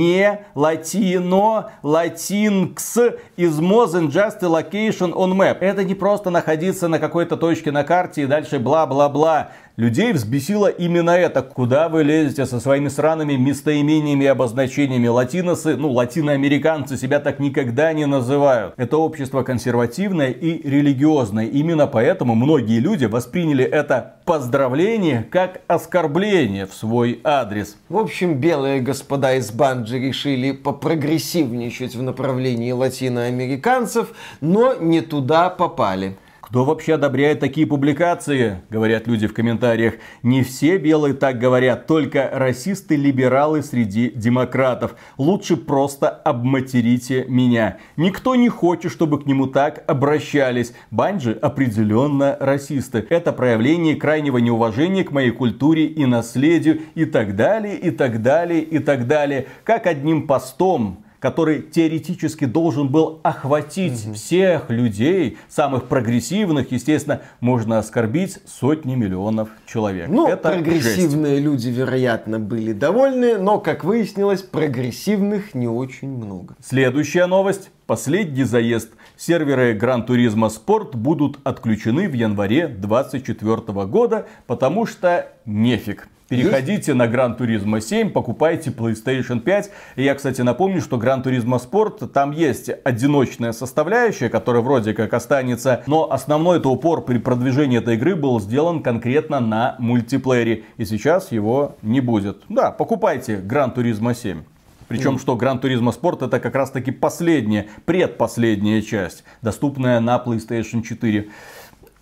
[0.01, 2.96] латине, латино, латинкс
[3.36, 5.59] is more than just a location on map.
[5.61, 9.51] Это не просто находиться на какой-то точке на карте и дальше бла-бла-бла.
[9.81, 11.41] Людей взбесило именно это.
[11.41, 15.09] Куда вы лезете со своими сраными местоимениями и обозначениями?
[15.09, 18.74] Латиносы, ну, латиноамериканцы себя так никогда не называют.
[18.76, 21.47] Это общество консервативное и религиозное.
[21.47, 27.78] Именно поэтому многие люди восприняли это поздравление как оскорбление в свой адрес.
[27.89, 34.09] В общем, белые господа из Банджи решили попрогрессивничать в направлении латиноамериканцев,
[34.43, 36.18] но не туда попали.
[36.51, 38.62] Кто вообще одобряет такие публикации?
[38.70, 39.94] Говорят люди в комментариях.
[40.24, 44.96] Не все белые так говорят, только расисты-либералы среди демократов.
[45.16, 47.78] Лучше просто обматерите меня.
[47.96, 50.72] Никто не хочет, чтобы к нему так обращались.
[50.90, 53.07] Банджи определенно расисты.
[53.09, 58.62] Это проявление крайнего неуважения к моей культуре и наследию и так далее, и так далее,
[58.62, 59.46] и так далее.
[59.62, 64.14] Как одним постом который теоретически должен был охватить угу.
[64.14, 70.09] всех людей, самых прогрессивных, естественно, можно оскорбить сотни миллионов человек.
[70.09, 71.45] Ну, Это прогрессивные жесть.
[71.45, 76.57] люди, вероятно, были довольны, но, как выяснилось, прогрессивных не очень много.
[76.64, 77.71] Следующая новость.
[77.87, 78.91] Последний заезд.
[79.16, 86.09] Серверы Gran Turismo Sport будут отключены в январе 2024 года, потому что нефиг.
[86.31, 89.70] Переходите на Gran Turismo 7, покупайте PlayStation 5.
[89.97, 95.12] И я, кстати, напомню, что Gran Turismo Sport, там есть одиночная составляющая, которая вроде как
[95.12, 100.62] останется, но основной это упор при продвижении этой игры был сделан конкретно на мультиплеере.
[100.76, 102.43] И сейчас его не будет.
[102.49, 104.45] Да, покупайте Gran Turismo 7.
[104.87, 110.83] Причем, что Gran Turismo Sport это как раз таки последняя, предпоследняя часть, доступная на PlayStation
[110.83, 111.28] 4.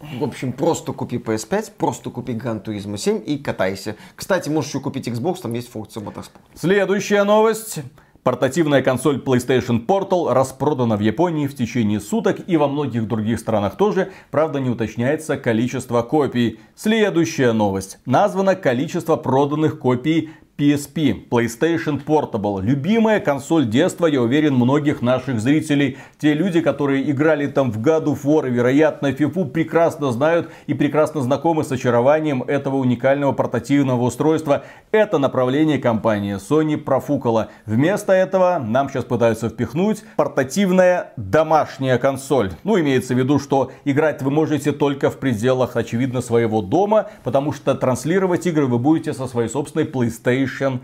[0.01, 3.97] В общем, просто купи PS5, просто купи Gran Turismo 7 и катайся.
[4.15, 6.41] Кстати, можешь еще купить Xbox, там есть функция Motorsport.
[6.55, 7.81] Следующая новость.
[8.23, 13.77] Портативная консоль PlayStation Portal распродана в Японии в течение суток и во многих других странах
[13.77, 16.61] тоже, правда не уточняется количество копий.
[16.77, 17.99] Следующая новость.
[18.05, 22.61] Названо количество проданных копий PSP, PlayStation Portable.
[22.61, 25.99] Любимая консоль детства, я уверен, многих наших зрителей.
[26.19, 30.75] Те люди, которые играли там в God of War и, вероятно, FIFA, прекрасно знают и
[30.75, 34.65] прекрасно знакомы с очарованием этого уникального портативного устройства.
[34.91, 37.51] Это направление компании Sony профукала.
[37.65, 42.51] Вместо этого нам сейчас пытаются впихнуть портативная домашняя консоль.
[42.65, 47.53] Ну, имеется в виду, что играть вы можете только в пределах, очевидно, своего дома, потому
[47.53, 50.81] что транслировать игры вы будете со своей собственной PlayStation PlayStation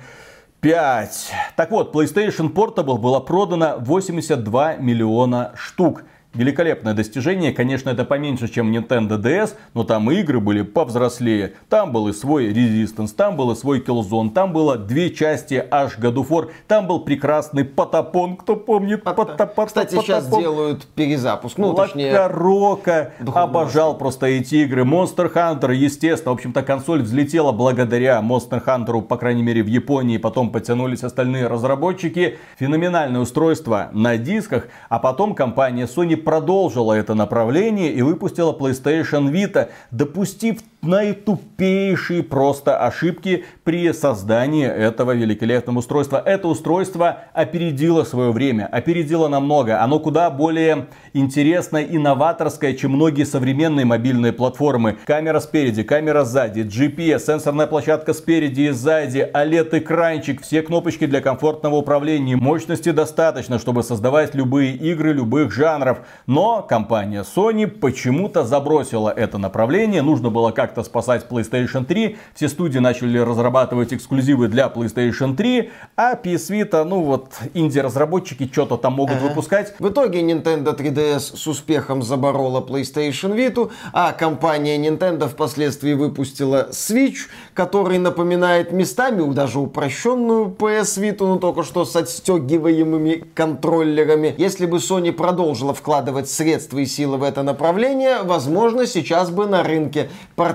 [0.60, 1.32] 5.
[1.56, 6.04] Так вот, PlayStation Portable была продана 82 миллиона штук.
[6.34, 11.54] Великолепное достижение, конечно, это поменьше, чем Nintendo DS, но там игры были повзрослее.
[11.68, 15.98] Там был и свой Resistance, там был и свой Killzone, там было две части аж
[15.98, 19.66] God of War, там был прекрасный Потапон, кто помнит Потапон.
[19.66, 22.26] Кстати, сейчас делают перезапуск, ну точнее...
[22.26, 24.82] Рока, обожал просто эти игры.
[24.82, 30.18] Monster Hunter, естественно, в общем-то консоль взлетела благодаря Monster Hunter, по крайней мере в Японии,
[30.18, 32.38] потом потянулись остальные разработчики.
[32.58, 39.68] Феноменальное устройство на дисках, а потом компания Sony продолжила это направление и выпустила PlayStation Vita,
[39.90, 46.22] допустив наитупейшие просто ошибки при создании этого великолепного устройства.
[46.24, 49.82] Это устройство опередило свое время, опередило намного.
[49.82, 54.98] Оно куда более интересное, инноваторское, чем многие современные мобильные платформы.
[55.06, 61.76] Камера спереди, камера сзади, GPS, сенсорная площадка спереди и сзади, OLED-экранчик, все кнопочки для комфортного
[61.76, 62.36] управления.
[62.36, 65.98] Мощности достаточно, чтобы создавать любые игры любых жанров.
[66.26, 70.02] Но компания Sony почему-то забросила это направление.
[70.02, 72.16] Нужно было как-то спасать PlayStation 3.
[72.34, 75.70] Все студии начали разрабатывать эксклюзивы для PlayStation 3.
[75.96, 79.28] А PS Vita, ну вот, инди-разработчики что-то там могут ага.
[79.28, 79.74] выпускать.
[79.78, 87.28] В итоге Nintendo 3DS с успехом заборола PlayStation Vita, а компания Nintendo впоследствии выпустила Switch,
[87.54, 94.34] который напоминает местами даже упрощенную PS Vita, но только что с отстегиваемыми контроллерами.
[94.38, 99.62] Если бы Sony продолжила вкладывать средства и силы в это направление, возможно, сейчас бы на
[99.62, 100.10] рынке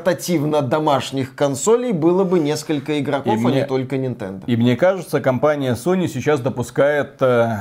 [0.09, 4.43] портативно-домашних консолей было бы несколько игроков, и а мне, не только Nintendo.
[4.47, 7.57] И мне кажется, компания Sony сейчас допускает э,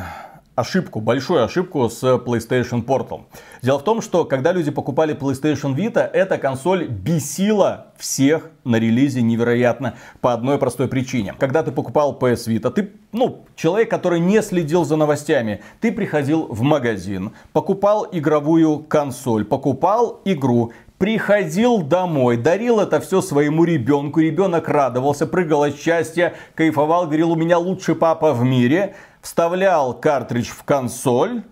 [0.55, 3.25] ошибку, большую ошибку с PlayStation Portal.
[3.63, 9.23] Дело в том, что когда люди покупали PlayStation Vita, эта консоль бесила всех на релизе
[9.23, 11.35] невероятно по одной простой причине.
[11.39, 16.47] Когда ты покупал PS Vita, ты, ну, человек, который не следил за новостями, ты приходил
[16.47, 24.69] в магазин, покупал игровую консоль, покупал игру, приходил домой, дарил это все своему ребенку, ребенок
[24.69, 30.65] радовался, прыгал от счастья, кайфовал, говорил, у меня лучший папа в мире, вставлял картридж в
[30.65, 31.43] консоль,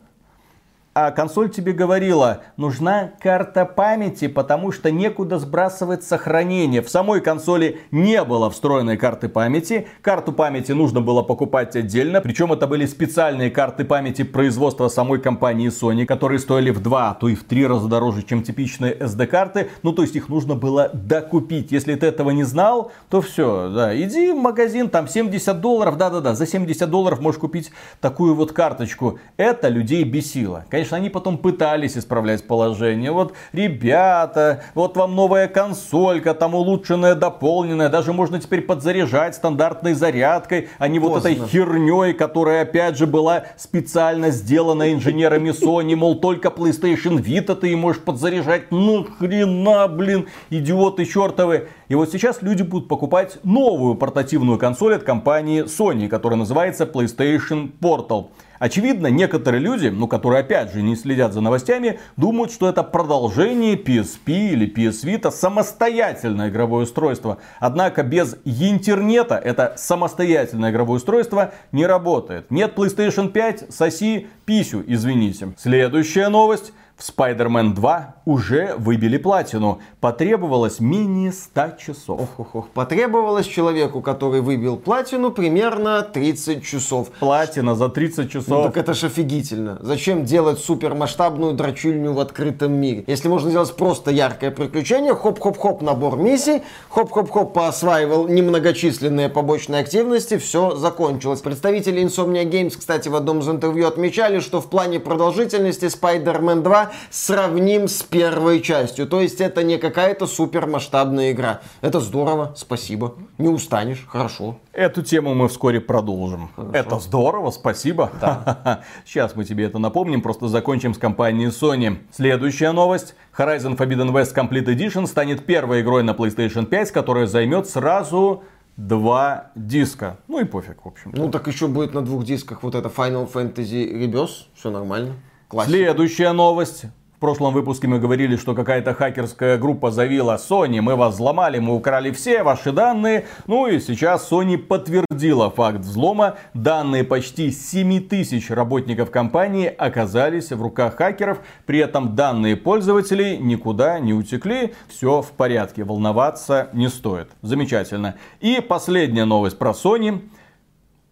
[0.99, 6.81] а консоль тебе говорила, нужна карта памяти, потому что некуда сбрасывать сохранение.
[6.81, 9.89] В самой консоли не было встроенной карты памяти.
[10.01, 12.23] Карту памяти нужно было покупать отдельно.
[12.23, 17.15] Причем это были специальные карты памяти производства самой компании Sony, которые стоили в два, а
[17.15, 19.69] то и в три раза дороже, чем типичные SD-карты.
[19.83, 21.73] Ну, то есть их нужно было докупить.
[21.73, 26.35] Если ты этого не знал, то все, да, иди в магазин, там 70 долларов, да-да-да,
[26.35, 27.71] за 70 долларов можешь купить
[28.01, 29.19] такую вот карточку.
[29.37, 30.65] Это людей бесило.
[30.71, 33.11] Конечно, конечно, они потом пытались исправлять положение.
[33.11, 37.89] Вот, ребята, вот вам новая консолька, там улучшенная, дополненная.
[37.89, 41.15] Даже можно теперь подзаряжать стандартной зарядкой, а не Поздно.
[41.15, 45.97] вот этой херней, которая, опять же, была специально сделана инженерами Sony.
[45.97, 48.71] Мол, только PlayStation Vita ты можешь подзаряжать.
[48.71, 51.69] Ну, хрена, блин, идиоты чертовы.
[51.89, 57.71] И вот сейчас люди будут покупать новую портативную консоль от компании Sony, которая называется PlayStation
[57.81, 58.29] Portal.
[58.59, 63.77] Очевидно, некоторые люди, ну, которые опять же не следят за новостями, думают, что это продолжение
[63.77, 67.39] PSP или PS Vita самостоятельное игровое устройство.
[67.61, 72.51] Однако без интернета это самостоятельное игровое устройство не работает.
[72.51, 75.53] Нет PlayStation 5, соси писю, извините.
[75.59, 76.73] Следующая новость.
[76.97, 79.81] В Spider-Man 2 уже выбили платину.
[80.01, 82.21] Потребовалось менее 100 часов.
[82.23, 82.69] Ох, ох, ох.
[82.71, 87.11] Потребовалось человеку, который выбил платину, примерно 30 часов.
[87.21, 88.49] Платина за 30 часов.
[88.49, 89.79] Ну так это ж офигительно.
[89.83, 93.05] Зачем делать супермасштабную дрочильню в открытом мире?
[93.07, 100.75] Если можно сделать просто яркое приключение, хоп-хоп-хоп набор миссий, хоп-хоп-хоп поосваивал немногочисленные побочные активности, все
[100.77, 101.43] закончилось.
[101.43, 106.86] Представители Insomnia Games, кстати, в одном из интервью отмечали, что в плане продолжительности Spider-Man 2
[107.11, 109.07] сравним с первой частью.
[109.07, 111.61] То есть это не какая-то супер масштабная игра.
[111.81, 113.15] Это здорово, спасибо.
[113.39, 114.59] Не устанешь, хорошо.
[114.73, 116.51] Эту тему мы вскоре продолжим.
[116.57, 116.77] Хорошо.
[116.77, 118.11] Это здорово, спасибо.
[118.21, 118.83] Да.
[119.05, 121.99] Сейчас мы тебе это напомним, просто закончим с компанией Sony.
[122.13, 123.15] Следующая новость.
[123.37, 128.43] Horizon Forbidden West Complete Edition станет первой игрой на PlayStation 5, которая займет сразу
[128.77, 130.19] два диска.
[130.29, 131.11] Ну и пофиг, в общем.
[131.11, 131.17] -то.
[131.19, 134.47] Ну так еще будет на двух дисках вот это Final Fantasy Rebirth.
[134.55, 135.15] Все нормально.
[135.57, 135.75] Классика.
[135.75, 136.85] Следующая новость.
[137.17, 141.75] В прошлом выпуске мы говорили, что какая-то хакерская группа заявила Sony, мы вас взломали, мы
[141.75, 143.25] украли все ваши данные.
[143.47, 146.37] Ну и сейчас Sony подтвердила факт взлома.
[146.53, 151.39] Данные почти 7 тысяч работников компании оказались в руках хакеров.
[151.65, 154.75] При этом данные пользователей никуда не утекли.
[154.89, 157.29] Все в порядке, волноваться не стоит.
[157.41, 158.17] Замечательно.
[158.41, 160.21] И последняя новость про Sony.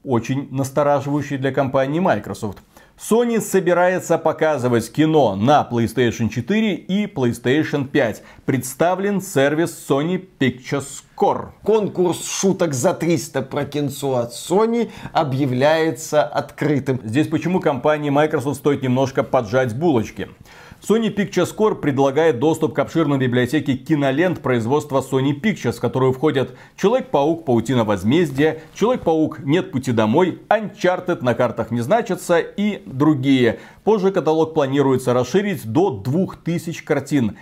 [0.05, 2.59] Очень настораживающая для компании Microsoft.
[2.99, 8.22] Sony собирается показывать кино на PlayStation 4 и PlayStation 5.
[8.47, 11.49] Представлен сервис Sony Pictures Core.
[11.64, 17.01] Конкурс шуток за 300 про кинцо от Sony объявляется открытым.
[17.03, 20.28] Здесь почему компании Microsoft стоит немножко поджать булочки.
[20.87, 26.55] Sony Pictures Core предлагает доступ к обширной библиотеке кинолент производства Sony Pictures, в которую входят
[26.76, 33.61] Человек-паук, Паутина возмездия, Человек-паук, Нет пути домой, Uncharted на картах не значится и другие.
[33.82, 37.39] Позже каталог планируется расширить до 2000 картин.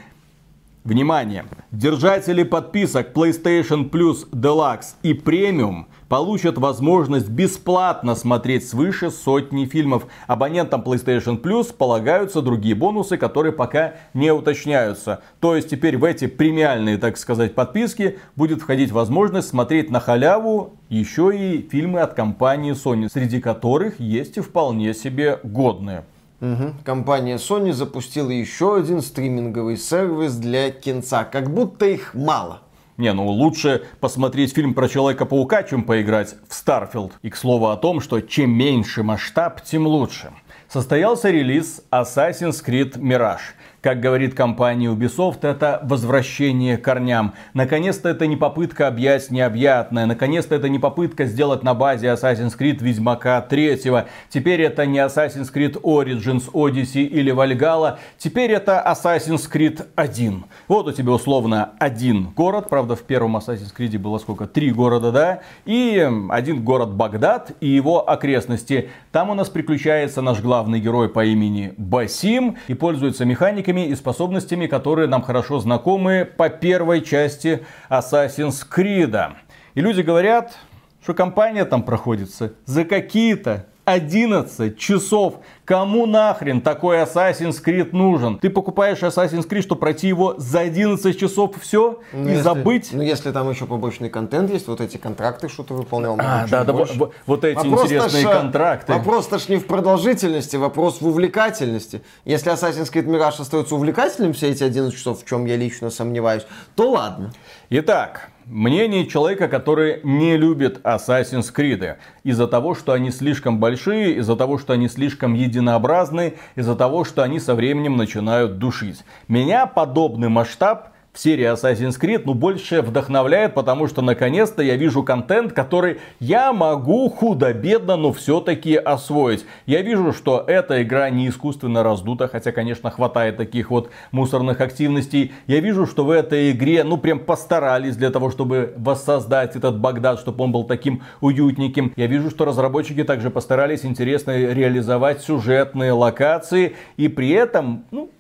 [0.85, 1.45] Внимание!
[1.73, 10.07] Держатели подписок PlayStation Plus Deluxe и Premium получат возможность бесплатно смотреть свыше сотни фильмов.
[10.27, 15.23] Абонентам PlayStation Plus полагаются другие бонусы, которые пока не уточняются.
[15.41, 20.75] То есть теперь в эти премиальные, так сказать, подписки будет входить возможность смотреть на халяву
[20.91, 26.05] еще и фильмы от компании Sony, среди которых есть и вполне себе годные.
[26.43, 26.75] Угу.
[26.85, 31.25] Компания Sony запустила еще один стриминговый сервис для кинца.
[31.25, 32.61] Как будто их мало.
[33.03, 37.15] Не, ну лучше посмотреть фильм про Человека-паука, чем поиграть в Starfield.
[37.23, 40.31] И к слову о том, что чем меньше масштаб, тем лучше.
[40.69, 43.57] Состоялся релиз Assassin's Creed Mirage.
[43.83, 47.35] Как говорит компания Ubisoft, это возвращение к корням.
[47.53, 50.07] Наконец-то это не попытка объять необъятное.
[50.07, 53.81] Наконец-то это не попытка сделать на базе Assassin's Creed Ведьмака 3.
[54.29, 57.99] Теперь это не Assassin's Creed Origins, Odyssey или Valhalla.
[58.19, 60.45] Теперь это Assassin's Creed 1.
[60.69, 62.69] Вот у тебя условно один город.
[62.69, 64.47] Правда, в первом Assassin's Creed было сколько?
[64.47, 65.41] Три города, да?
[65.65, 68.91] И один город Багдад и его окрестности.
[69.11, 73.95] Там у нас приключается наш главный герой по имени Басим и пользуется механиками навыками и
[73.95, 79.33] способностями, которые нам хорошо знакомы по первой части Assassin's Creed.
[79.75, 80.59] И люди говорят,
[81.03, 85.37] что компания там проходится за какие-то 11 часов.
[85.65, 88.39] Кому нахрен такой Assassin's Creed нужен?
[88.39, 92.89] Ты покупаешь Assassin's Creed, чтобы пройти его за 11 часов все ну, и если, забыть?
[92.93, 96.17] Ну, если там еще побочный контент есть, вот эти контракты, что ты выполнял.
[96.19, 98.93] А, да, да, вот, вот эти вопрос интересные ж, контракты.
[98.93, 102.03] Вопрос-то ж не в продолжительности, вопрос в увлекательности.
[102.25, 106.47] Если Assassin's Creed Mirage остается увлекательным все эти 11 часов, в чем я лично сомневаюсь,
[106.75, 107.33] то ладно.
[107.71, 111.97] Итак, Мнение человека, который не любит Assassin's Creed.
[112.25, 117.23] Из-за того, что они слишком большие, из-за того, что они слишком единообразны, из-за того, что
[117.23, 119.05] они со временем начинают душить.
[119.29, 125.03] Меня подобный масштаб в серии Assassin's Creed, ну, больше вдохновляет, потому что, наконец-то, я вижу
[125.03, 129.45] контент, который я могу худо-бедно, но все-таки освоить.
[129.67, 135.33] Я вижу, что эта игра не искусственно раздута, хотя, конечно, хватает таких вот мусорных активностей.
[135.47, 140.19] Я вижу, что в этой игре, ну, прям постарались для того, чтобы воссоздать этот Багдад,
[140.19, 141.93] чтобы он был таким уютненьким.
[141.95, 148.11] Я вижу, что разработчики также постарались интересно реализовать сюжетные локации, и при этом, ну,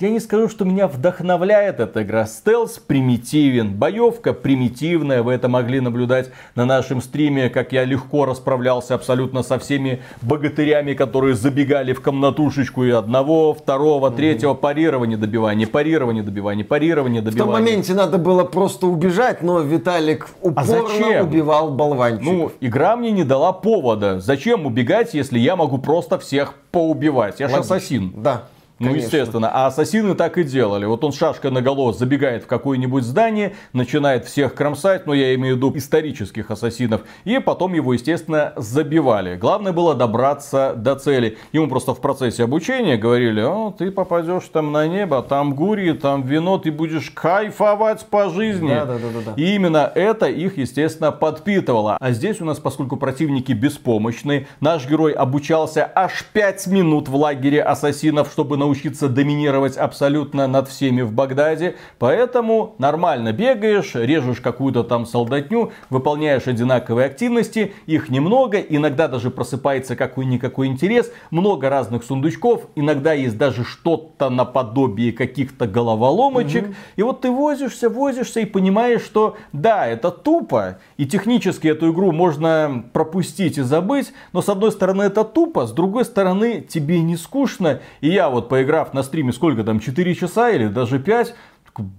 [0.00, 2.24] я не скажу, что меня вдохновляет эта игра.
[2.24, 5.22] Стелс примитивен, боевка примитивная.
[5.22, 10.94] Вы это могли наблюдать на нашем стриме, как я легко расправлялся абсолютно со всеми богатырями,
[10.94, 17.44] которые забегали в комнатушечку и одного, второго, третьего, парирование, добивание, парирование, добивание, парирование, добивание.
[17.44, 21.26] В том моменте надо было просто убежать, но Виталик упорно а зачем?
[21.26, 22.32] убивал болванчиков.
[22.32, 24.18] Ну, игра мне не дала повода.
[24.20, 27.40] Зачем убегать, если я могу просто всех поубивать?
[27.40, 28.14] Я же ассасин.
[28.16, 28.44] Да.
[28.80, 29.50] Ну, естественно.
[29.52, 30.86] А ассасины так и делали.
[30.86, 35.54] Вот он шашкой на голову забегает в какое-нибудь здание, начинает всех кромсать, но я имею
[35.54, 39.36] в виду исторических ассасинов, и потом его, естественно, забивали.
[39.36, 41.36] Главное было добраться до цели.
[41.52, 46.22] Ему просто в процессе обучения говорили, о, ты попадешь там на небо, там гури, там
[46.22, 48.70] вино, ты будешь кайфовать по жизни.
[48.70, 49.32] Да, да, да, да, да.
[49.36, 51.98] И именно это их, естественно, подпитывало.
[52.00, 57.62] А здесь у нас, поскольку противники беспомощны, наш герой обучался аж 5 минут в лагере
[57.62, 61.74] ассасинов, чтобы научиться научиться доминировать абсолютно над всеми в Багдаде.
[61.98, 69.96] Поэтому нормально бегаешь, режешь какую-то там солдатню, выполняешь одинаковые активности, их немного, иногда даже просыпается
[69.96, 76.66] какой-никакой интерес, много разных сундучков, иногда есть даже что-то наподобие каких-то головоломочек.
[76.66, 76.74] Угу.
[76.94, 82.12] И вот ты возишься, возишься и понимаешь, что да, это тупо, и технически эту игру
[82.12, 87.16] можно пропустить и забыть, но с одной стороны это тупо, с другой стороны тебе не
[87.16, 87.80] скучно.
[88.00, 91.34] И я вот по поиграв на стриме сколько там, 4 часа или даже 5,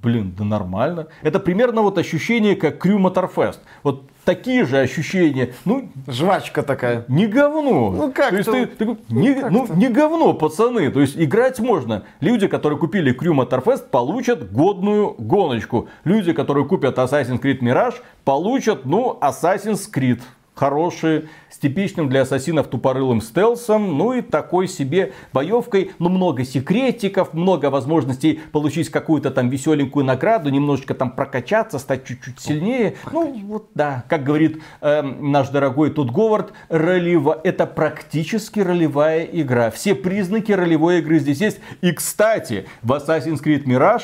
[0.03, 1.07] блин, да нормально.
[1.23, 3.61] Это примерно вот ощущение, как Крю Моторфест.
[3.81, 5.53] Вот такие же ощущения.
[5.65, 7.03] Ну, жвачка такая.
[7.07, 7.89] Не говно.
[7.89, 8.29] Ну как?
[8.29, 10.91] То есть ты, ты, не, ну, ну не говно, пацаны.
[10.91, 12.03] То есть играть можно.
[12.19, 15.89] Люди, которые купили Крю Моторфест, получат годную гоночку.
[16.03, 20.21] Люди, которые купят Assassin's Creed Mirage, получат, ну, Assassin's Creed
[20.55, 27.33] хорошие, с типичным для ассасинов тупорылым стелсом, ну и такой себе боевкой, ну много секретиков,
[27.33, 32.95] много возможностей получить какую-то там веселенькую награду, немножечко там прокачаться, стать чуть-чуть сильнее.
[33.11, 37.39] Ну вот да, как говорит э, наш дорогой тут Говард, ролево...
[37.43, 39.71] это практически ролевая игра.
[39.71, 41.59] Все признаки ролевой игры здесь есть.
[41.81, 44.03] И кстати, в Assassin's Creed Mirage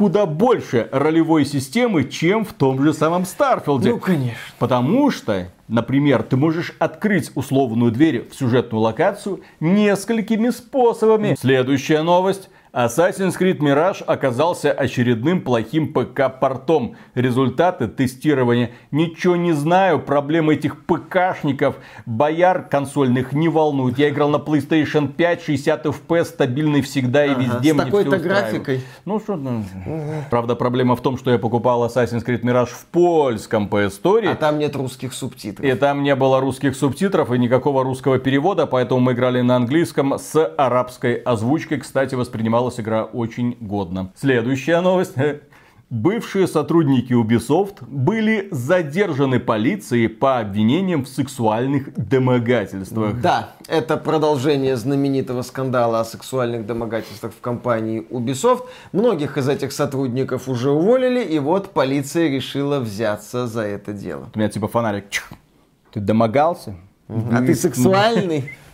[0.00, 3.90] куда больше ролевой системы, чем в том же самом Старфилде.
[3.90, 4.38] Ну, конечно.
[4.58, 11.36] Потому что, например, ты можешь открыть условную дверь в сюжетную локацию несколькими способами.
[11.38, 12.48] Следующая новость.
[12.72, 16.94] Assassin's Creed Mirage оказался очередным плохим ПК-портом.
[17.14, 18.70] Результаты тестирования.
[18.92, 23.98] Ничего не знаю, проблемы этих ПКшников, бояр консольных не волнуют.
[23.98, 27.74] Я играл на PlayStation 5, 60 FPS, стабильный всегда и Ага, везде.
[27.74, 28.82] с такой-то графикой.
[29.04, 29.64] Ну что, ну,
[30.30, 34.28] правда проблема в том, что я покупал Assassin's Creed Mirage в польском PS Store.
[34.28, 35.66] А там нет русских субтитров.
[35.66, 40.18] И там не было русских субтитров и никакого русского перевода, поэтому мы играли на английском
[40.20, 41.80] с арабской озвучкой.
[41.80, 42.14] Кстати,
[42.60, 44.12] воспринималась игра очень годно.
[44.16, 45.14] Следующая новость.
[45.90, 53.20] Бывшие сотрудники Ubisoft были задержаны полицией по обвинениям в сексуальных домогательствах.
[53.20, 58.66] Да, это продолжение знаменитого скандала о сексуальных домогательствах в компании Ubisoft.
[58.92, 64.28] Многих из этих сотрудников уже уволили, и вот полиция решила взяться за это дело.
[64.32, 65.06] У меня типа фонарик.
[65.92, 66.76] Ты домогался?
[67.08, 68.52] А ты сексуальный?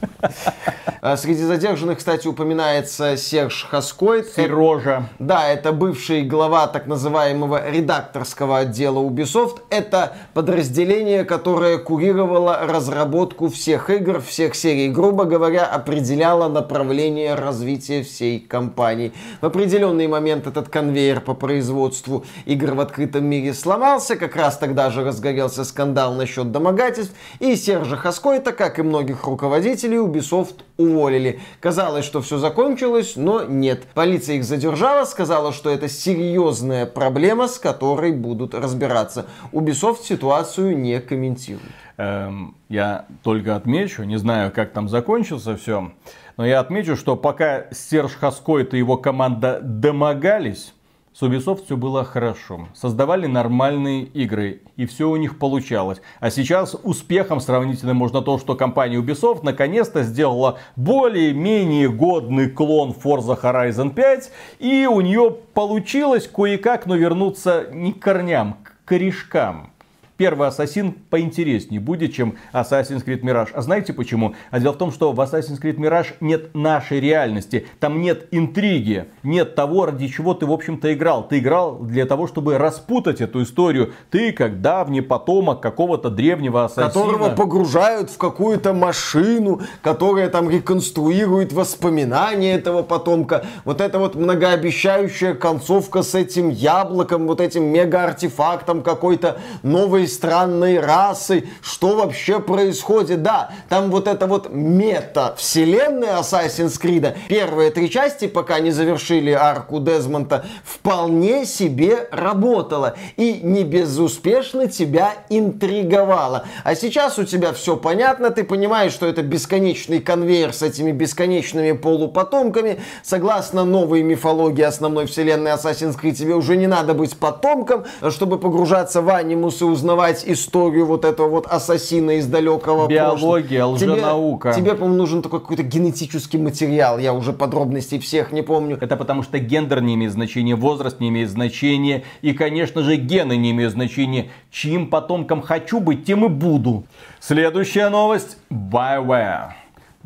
[1.09, 4.27] А Среди задержанных, кстати, упоминается Серж Хаскойт.
[4.35, 5.09] Сережа.
[5.21, 9.61] Да, это бывший глава так называемого редакторского отдела Ubisoft.
[9.71, 18.41] Это подразделение, которое курировало разработку всех игр, всех серий, грубо говоря, определяло направление развития всей
[18.41, 19.13] компании.
[19.41, 24.91] В определенный момент этот конвейер по производству игр в открытом мире сломался, как раз тогда
[24.91, 31.39] же разгорелся скандал насчет домогательств, и Сержа Хаскойта, как и многих руководителей Ubisoft, уволили.
[31.61, 33.85] Казалось, что все закончилось, но нет.
[33.95, 39.27] Полиция их задержала, сказала, что это серьезная проблема, с которой будут разбираться.
[39.53, 41.71] Ubisoft ситуацию не комментирует.
[41.97, 45.93] Эм, я только отмечу, не знаю, как там закончится все,
[46.37, 50.75] но я отмечу, что пока Серж Хаскойт и его команда домогались,
[51.19, 52.69] с Ubisoft все было хорошо.
[52.75, 56.03] Создавали нормальные игры, и все у них получалось.
[56.21, 63.41] А сейчас успехом сравнительно можно то, что компания Ubisoft наконец-то сделала более-менее годный клон Forza
[63.41, 69.73] Horizon 5, и у нее получилось кое-как, но вернуться не к корням, к корешкам.
[70.17, 73.51] Первый Ассасин поинтереснее будет, чем Assassin's Creed Mirage.
[73.53, 74.35] А знаете почему?
[74.51, 77.67] А дело в том, что в Assassin's Creed Mirage нет нашей реальности.
[77.81, 79.07] Там нет интриги.
[79.23, 81.29] Нет того, ради чего ты, в общем-то, играл.
[81.29, 83.93] Ты играл для того, чтобы распутать эту историю.
[84.11, 86.89] Ты, как давний потомок какого-то древнего ассасина.
[86.89, 93.45] Которого погружают в какую-то машину, которая там реконструирует воспоминания этого потомка.
[93.65, 101.49] Вот эта вот многообещающая концовка с этим яблоком, вот этим мега-артефактом какой-то новой странной расы.
[101.63, 103.23] Что вообще происходит?
[103.23, 107.17] Да, там вот это вот мета-вселенная Assassin's Creed.
[107.29, 112.97] Первые три части, пока не завершили арку Дезмонта, вполне себе работала.
[113.17, 116.45] И не безуспешно тебя интриговала.
[116.65, 121.73] А сейчас у тебя все понятно, ты понимаешь, что это бесконечный конвейер с этими бесконечными
[121.73, 122.81] полупотомками.
[123.03, 129.03] Согласно новой мифологии основной вселенной Assassin's Creed, тебе уже не надо быть потомком, чтобы погружаться
[129.03, 129.96] в анимус и узнавать
[130.27, 133.79] историю вот этого вот ассасина из далекого Биология, прошлого.
[133.79, 134.53] Тебе- лженаука.
[134.53, 136.99] Тебе, по-моему, нужен такой какой-то генетический материал.
[136.99, 138.79] Я уже подробностей всех не помню.
[138.81, 142.05] Это потому что гендер не имеет значения, возраст не имеет значения.
[142.23, 144.31] И, конечно же, гены не имеют значения.
[144.51, 146.85] Чьим потомком хочу быть, тем и буду.
[147.21, 148.39] Следующая новость.
[148.51, 149.51] BioWare.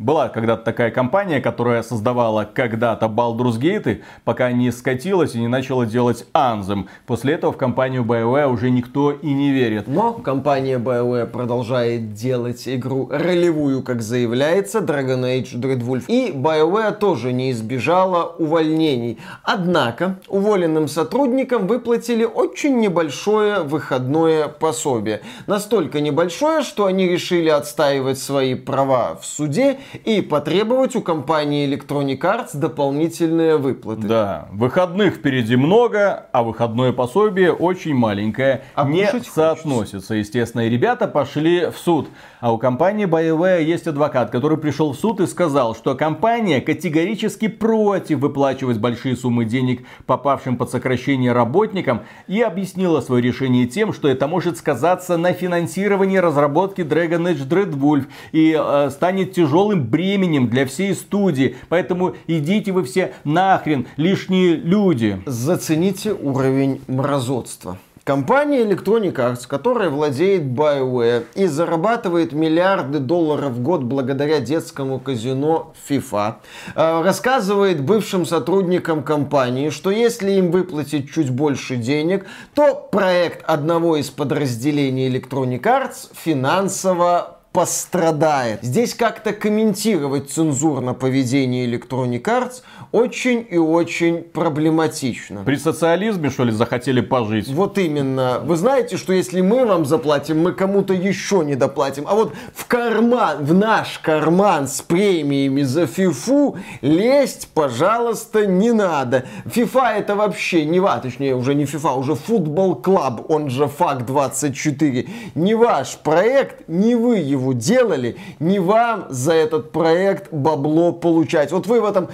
[0.01, 5.85] Была когда-то такая компания, которая создавала когда-то Baldur's Gate, пока не скатилась и не начала
[5.85, 6.87] делать Anthem.
[7.07, 9.89] После этого в компанию BioWare уже никто и не верит.
[9.89, 16.05] Но компания BioWare продолжает делать игру ролевую, как заявляется, Dragon Age Dreadwolf.
[16.09, 19.19] И BioWare тоже не избежала увольнений.
[19.43, 25.21] Однако уволенным сотрудникам выплатили очень небольшое выходное пособие.
[25.47, 32.19] Настолько небольшое, что они решили отстаивать свои права в суде и потребовать у компании Electronic
[32.19, 34.07] Arts дополнительные выплаты.
[34.07, 38.63] Да, выходных впереди много, а выходное пособие очень маленькое.
[38.75, 40.67] А не соотносится, естественно.
[40.67, 42.09] И ребята пошли в суд.
[42.41, 47.49] А у компании BioWare есть адвокат, который пришел в суд и сказал, что компания категорически
[47.49, 54.09] против выплачивать большие суммы денег попавшим под сокращение работникам и объяснила свое решение тем, что
[54.09, 60.67] это может сказаться на финансировании разработки Dragon Age Dreadwolf и э, станет тяжелым бременем для
[60.67, 61.57] всей студии.
[61.69, 65.21] Поэтому идите вы все нахрен, лишние люди.
[65.27, 67.79] Зацените уровень мразотства.
[68.11, 75.75] Компания Electronic Arts, которая владеет BioWare и зарабатывает миллиарды долларов в год благодаря детскому казино
[75.89, 76.37] FIFA,
[76.75, 83.97] э, рассказывает бывшим сотрудникам компании, что если им выплатить чуть больше денег, то проект одного
[83.97, 88.63] из подразделений Electronic Arts финансово пострадает.
[88.63, 92.63] Здесь как-то комментировать цензурно поведение Electronic Arts
[92.93, 95.43] очень и очень проблематично.
[95.45, 97.49] При социализме, что ли, захотели пожить?
[97.49, 98.41] Вот именно.
[98.45, 102.05] Вы знаете, что если мы вам заплатим, мы кому-то еще не доплатим.
[102.09, 109.25] А вот в карман, в наш карман с премиями за фифу лезть, пожалуйста, не надо.
[109.47, 114.05] Фифа это вообще не ва, точнее уже не фифа, уже футбол клаб, он же ФАК
[114.05, 115.09] 24.
[115.35, 121.53] Не ваш проект, не вы его делали, не вам за этот проект бабло получать.
[121.53, 122.09] Вот вы в этом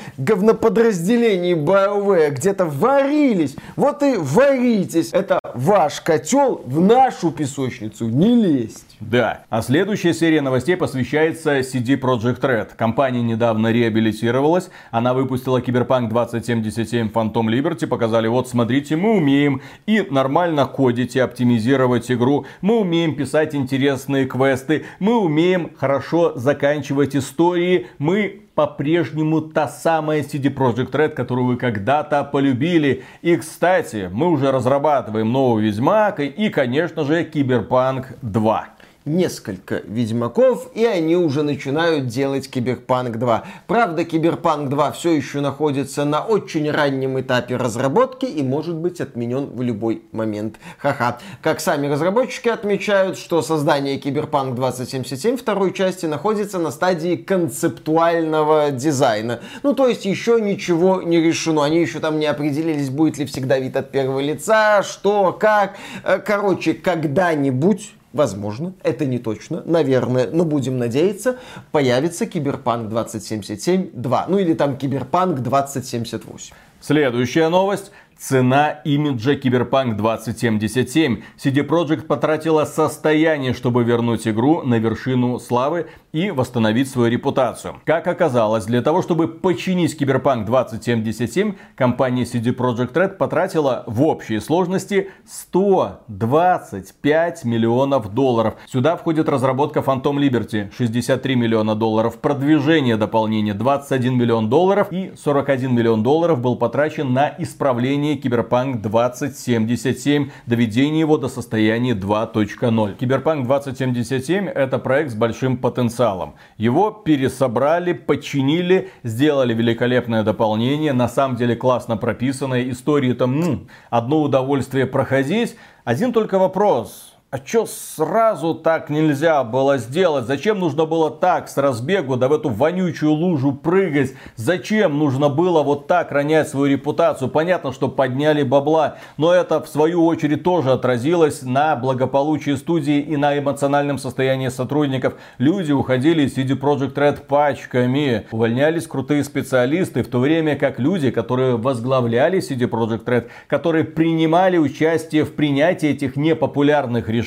[0.67, 5.11] говноподразделении BioWare где-то варились, вот и варитесь.
[5.13, 8.97] Это ваш котел в нашу песочницу не лезть.
[9.01, 9.45] Да.
[9.51, 12.71] А следующая серия новостей посвящается CD Projekt Red.
[12.77, 14.71] Компания недавно реабилитировалась.
[14.91, 17.87] Она выпустила Cyberpunk 2077 Phantom Liberty.
[17.87, 22.47] Показали, вот смотрите, мы умеем и нормально кодить и оптимизировать игру.
[22.61, 24.87] Мы умеем писать интересные квесты.
[24.99, 27.89] Мы умеем хорошо заканчивать истории.
[27.99, 33.05] Мы по-прежнему та самая CD Projekt Red, которую вы когда-то полюбили.
[33.21, 38.76] И, кстати, мы уже разрабатываем новый Ведьмак и, конечно же, Киберпанк 2
[39.07, 43.45] несколько Ведьмаков, и они уже начинают делать Киберпанк 2.
[43.67, 49.47] Правда, Киберпанк 2 все еще находится на очень раннем этапе разработки и может быть отменен
[49.47, 50.57] в любой момент.
[50.79, 51.19] Ха-ха.
[51.41, 59.41] Как сами разработчики отмечают, что создание Киберпанк 2077 второй части находится на стадии концептуального дизайна.
[59.63, 61.65] Ну, то есть еще ничего не решено.
[61.65, 65.77] Они еще там не определились, будет ли всегда вид от первого лица, что, как.
[66.03, 71.37] Э, короче, когда-нибудь Возможно, это не точно, наверное, но будем надеяться,
[71.71, 76.55] появится Киберпанк 2077 2, ну или там Киберпанк 2078.
[76.81, 77.91] Следующая новость.
[78.19, 81.21] Цена имиджа Киберпанк 2077.
[81.37, 87.75] CD Projekt потратила состояние, чтобы вернуть игру на вершину славы и восстановить свою репутацию.
[87.85, 94.41] Как оказалось, для того, чтобы починить Киберпанк 2077, компания CD Projekt Red потратила в общей
[94.41, 98.55] сложности 125 миллионов долларов.
[98.65, 105.75] Сюда входит разработка Phantom Liberty 63 миллиона долларов, продвижение дополнения 21 миллион долларов и 41
[105.75, 112.97] миллион долларов был потрачен на исправление Киберпанк 2077, доведение его до состояния 2.0.
[112.97, 116.37] Киберпанк 2077 это проект с большим потенциалом.
[116.57, 120.93] Его пересобрали, починили, сделали великолепное дополнение.
[120.93, 125.57] На самом деле классно прописанная история там, ну, одно удовольствие проходить.
[125.85, 127.06] Один только вопрос
[127.37, 130.25] а что сразу так нельзя было сделать?
[130.25, 134.15] Зачем нужно было так с разбегу, да в эту вонючую лужу прыгать?
[134.37, 137.29] Зачем нужно было вот так ронять свою репутацию?
[137.29, 143.19] Понятно, что подняли бабла, но это в свою очередь тоже отразилось на благополучии студии и
[143.19, 145.17] на эмоциональном состоянии сотрудников.
[145.37, 151.11] Люди уходили из CD Projekt Red пачками, увольнялись крутые специалисты, в то время как люди,
[151.11, 157.26] которые возглавляли CD Projekt Red, которые принимали участие в принятии этих непопулярных решений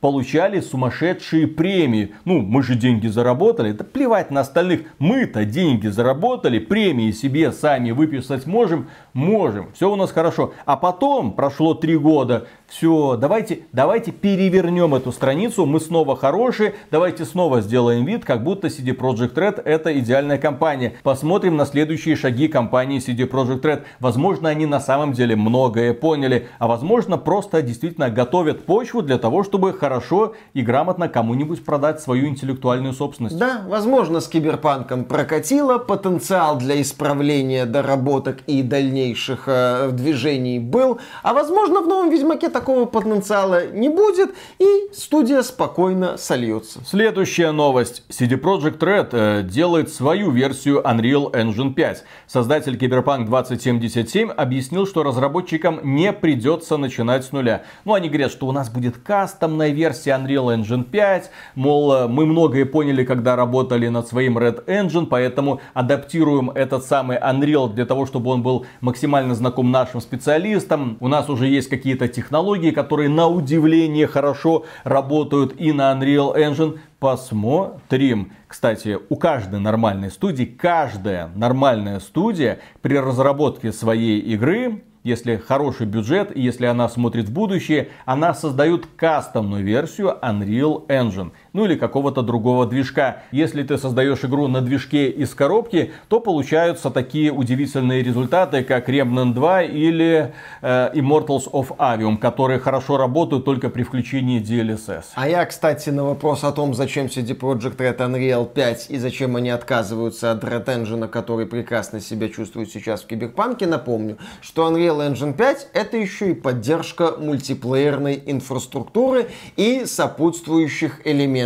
[0.00, 2.14] получали сумасшедшие премии.
[2.24, 4.82] Ну, мы же деньги заработали, да плевать на остальных.
[4.98, 9.72] Мы-то деньги заработали, премии себе сами выписать можем, можем.
[9.74, 10.52] Все у нас хорошо.
[10.64, 17.24] А потом прошло три года, все, давайте, давайте перевернем эту страницу, мы снова хорошие, давайте
[17.24, 20.94] снова сделаем вид, как будто CD Projekt Red это идеальная компания.
[21.04, 23.82] Посмотрим на следующие шаги компании CD Projekt Red.
[24.00, 29.25] Возможно, они на самом деле многое поняли, а возможно, просто действительно готовят почву для того,
[29.44, 33.38] чтобы хорошо и грамотно кому-нибудь продать свою интеллектуальную собственность.
[33.38, 41.34] Да, возможно, с Киберпанком прокатило, потенциал для исправления доработок и дальнейших э, движений был, а
[41.34, 46.80] возможно, в новом Ведьмаке такого потенциала не будет, и студия спокойно сольется.
[46.86, 48.02] Следующая новость.
[48.08, 52.04] CD Projekt Red э, делает свою версию Unreal Engine 5.
[52.26, 57.62] Создатель Cyberpunk 2077 объяснил, что разработчикам не придется начинать с нуля.
[57.84, 62.26] Ну, они говорят, что у нас будет кастомная версия Unreal Engine 5, мол, э, мы
[62.26, 68.06] многое поняли, когда работали над своим Red Engine, поэтому адаптируем этот самый Unreal для того,
[68.06, 70.96] чтобы он был максимально знаком нашим специалистам.
[71.00, 76.78] У нас уже есть какие-то технологии, которые на удивление хорошо работают и на Unreal Engine.
[76.98, 78.32] Посмотрим.
[78.48, 86.32] Кстати, у каждой нормальной студии, каждая нормальная студия при разработке своей игры если хороший бюджет
[86.46, 91.30] если она смотрит в будущее, она создает кастомную версию Unreal Engine.
[91.56, 93.22] Ну или какого-то другого движка.
[93.32, 99.32] Если ты создаешь игру на движке из коробки, то получаются такие удивительные результаты, как Remnant
[99.32, 105.04] 2 или э, Immortals of Avium, которые хорошо работают только при включении DLSS.
[105.14, 109.36] А я, кстати, на вопрос о том, зачем CD Projekt Red Unreal 5 и зачем
[109.36, 115.10] они отказываются от Red Engine, который прекрасно себя чувствует сейчас в Киберпанке, напомню, что Unreal
[115.10, 121.45] Engine 5 это еще и поддержка мультиплеерной инфраструктуры и сопутствующих элементов.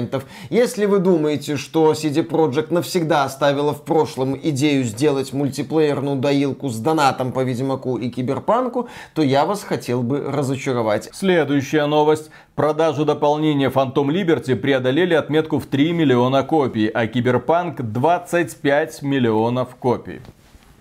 [0.50, 6.78] Если вы думаете, что CD Projekt навсегда оставила в прошлом идею сделать мультиплеерную доилку с
[6.78, 11.10] донатом по Ведьмаку и Киберпанку, то я вас хотел бы разочаровать.
[11.12, 12.30] Следующая новость.
[12.54, 20.20] Продажи дополнения Phantom Liberty преодолели отметку в 3 миллиона копий, а Киберпанк 25 миллионов копий.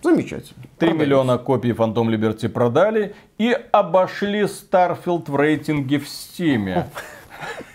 [0.01, 0.63] Замечательно.
[0.77, 6.83] 3 миллиона копий Phantom Liberty продали и обошли Starfield в рейтинге в Steam.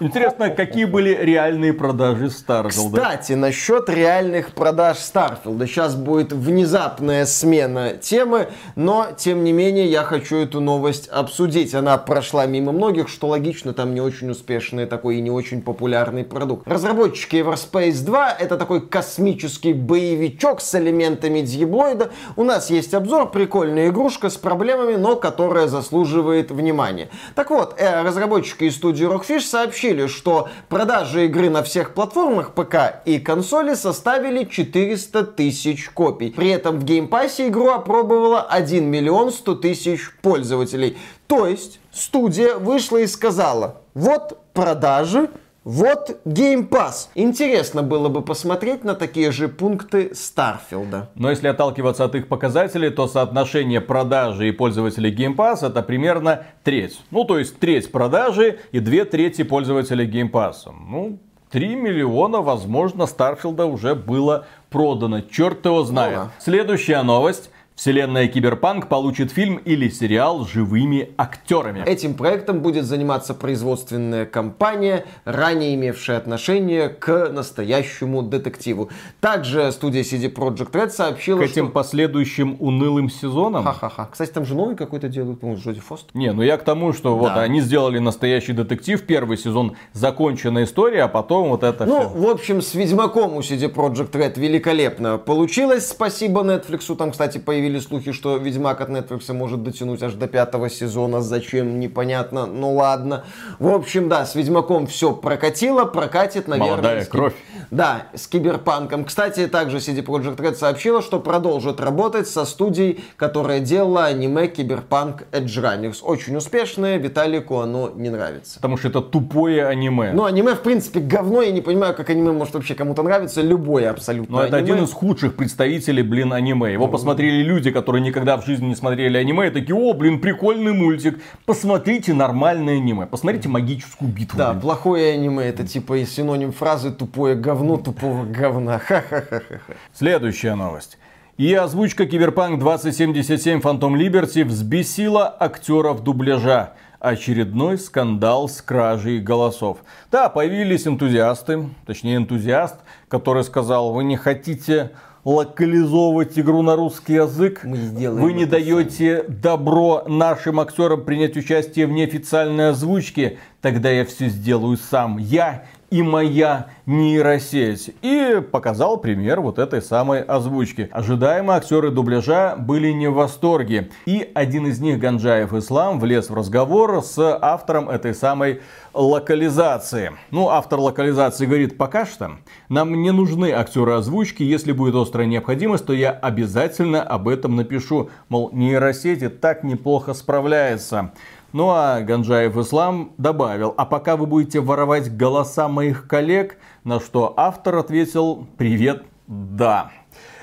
[0.00, 2.92] Интересно, какие были реальные продажи Starfield?
[2.92, 5.66] Кстати, насчет реальных продаж Starfield.
[5.66, 11.74] Сейчас будет внезапная смена темы, но, тем не менее, я хочу эту новость обсудить.
[11.74, 16.24] Она прошла мимо многих, что логично, там не очень успешный такой и не очень популярный
[16.24, 16.66] продукт.
[16.68, 22.10] Разработчики Everspace 2 это такой космический боевичок с элементами дьеблоида.
[22.36, 27.08] У нас есть обзор, прикольная игрушка с проблемами, но которая заслуживает внимания.
[27.34, 33.00] Так вот, э, разработчики из студии Rockfish сообщили, что продажи игры на всех платформах ПК
[33.06, 36.30] и консоли составили 400 тысяч копий.
[36.30, 40.98] При этом в геймпассе игру опробовало 1 миллион 100 тысяч пользователей.
[41.26, 45.30] То есть студия вышла и сказала, вот продажи
[45.66, 47.08] вот Game Pass.
[47.16, 51.10] Интересно было бы посмотреть на такие же пункты Старфилда.
[51.16, 56.44] Но если отталкиваться от их показателей, то соотношение продажи и пользователей Game Pass это примерно
[56.62, 57.00] треть.
[57.10, 60.72] Ну, то есть треть продажи и две трети пользователей Game Pass.
[60.72, 61.18] Ну,
[61.50, 65.20] 3 миллиона, возможно, Старфилда уже было продано.
[65.20, 66.16] Черт его знает.
[66.16, 66.30] Ну, да.
[66.38, 67.50] Следующая новость.
[67.76, 71.82] Вселенная Киберпанк получит фильм или сериал с живыми актерами.
[71.86, 78.88] Этим проектом будет заниматься производственная компания, ранее имевшая отношение к настоящему детективу.
[79.20, 81.72] Также студия CD Projekt Red сообщила, К этим что...
[81.74, 83.62] последующим унылым сезонам?
[83.64, 84.08] Ха-ха-ха.
[84.10, 86.14] Кстати, там же новый какой-то делают, по-моему, Джоди Фост.
[86.14, 87.16] Не, ну я к тому, что да.
[87.16, 92.08] вот они сделали настоящий детектив, первый сезон законченная история, а потом вот это Ну, все.
[92.08, 95.86] в общем, с Ведьмаком у CD Projekt Red великолепно получилось.
[95.86, 96.96] Спасибо Netflix.
[96.96, 101.20] Там, кстати, появились появились слухи, что Ведьмак от Netflix может дотянуть аж до пятого сезона.
[101.20, 102.46] Зачем, непонятно.
[102.46, 103.24] Ну ладно.
[103.58, 106.70] В общем, да, с Ведьмаком все прокатило, прокатит, наверное.
[106.70, 107.08] Молодая с...
[107.08, 107.34] кровь.
[107.72, 109.04] Да, с Киберпанком.
[109.04, 115.24] Кстати, также CD Projekt Red сообщила, что продолжит работать со студией, которая делала аниме Киберпанк
[115.32, 115.96] Edge Runners.
[116.02, 118.56] Очень успешное, Виталику оно не нравится.
[118.56, 120.12] Потому что это тупое аниме.
[120.12, 121.42] Ну, аниме, в принципе, говно.
[121.42, 123.42] Я не понимаю, как аниме может вообще кому-то нравиться.
[123.42, 126.72] Любое абсолютно Но это один из худших представителей, блин, аниме.
[126.72, 130.72] Его посмотрели люди, которые никогда в жизни не смотрели аниме, и такие, о, блин, прикольный
[130.72, 131.20] мультик.
[131.44, 133.06] Посмотрите нормальное аниме.
[133.06, 134.38] Посмотрите магическую битву.
[134.38, 134.60] Да, блин.
[134.60, 135.44] плохое аниме.
[135.44, 138.78] Это типа синоним фразы тупое говно тупого говна.
[138.86, 139.74] Ха-ха-ха-ха.
[139.92, 140.98] Следующая новость.
[141.36, 146.72] И озвучка Киберпанк 2077 Phantom Liberty взбесила актеров дубляжа.
[146.98, 149.78] Очередной скандал с кражей голосов.
[150.10, 152.76] Да, появились энтузиасты, точнее энтузиаст,
[153.08, 154.92] который сказал, вы не хотите
[155.26, 157.62] локализовывать игру на русский язык.
[157.64, 163.38] Мы сделаем Вы не даете добро нашим актерам принять участие в неофициальной озвучке.
[163.60, 165.18] Тогда я все сделаю сам.
[165.18, 167.94] Я и моя нейросеть.
[168.02, 170.88] И показал пример вот этой самой озвучки.
[170.92, 173.90] Ожидаемо актеры дубляжа были не в восторге.
[174.06, 178.60] И один из них, Ганджаев Ислам, влез в разговор с автором этой самой
[178.94, 180.12] локализации.
[180.30, 182.32] Ну, автор локализации говорит, пока что
[182.68, 184.42] нам не нужны актеры озвучки.
[184.42, 188.10] Если будет острая необходимость, то я обязательно об этом напишу.
[188.28, 191.12] Мол, нейросети так неплохо справляется.
[191.56, 197.32] Ну а Ганджаев Ислам добавил, а пока вы будете воровать голоса моих коллег, на что
[197.34, 199.90] автор ответил, привет, да.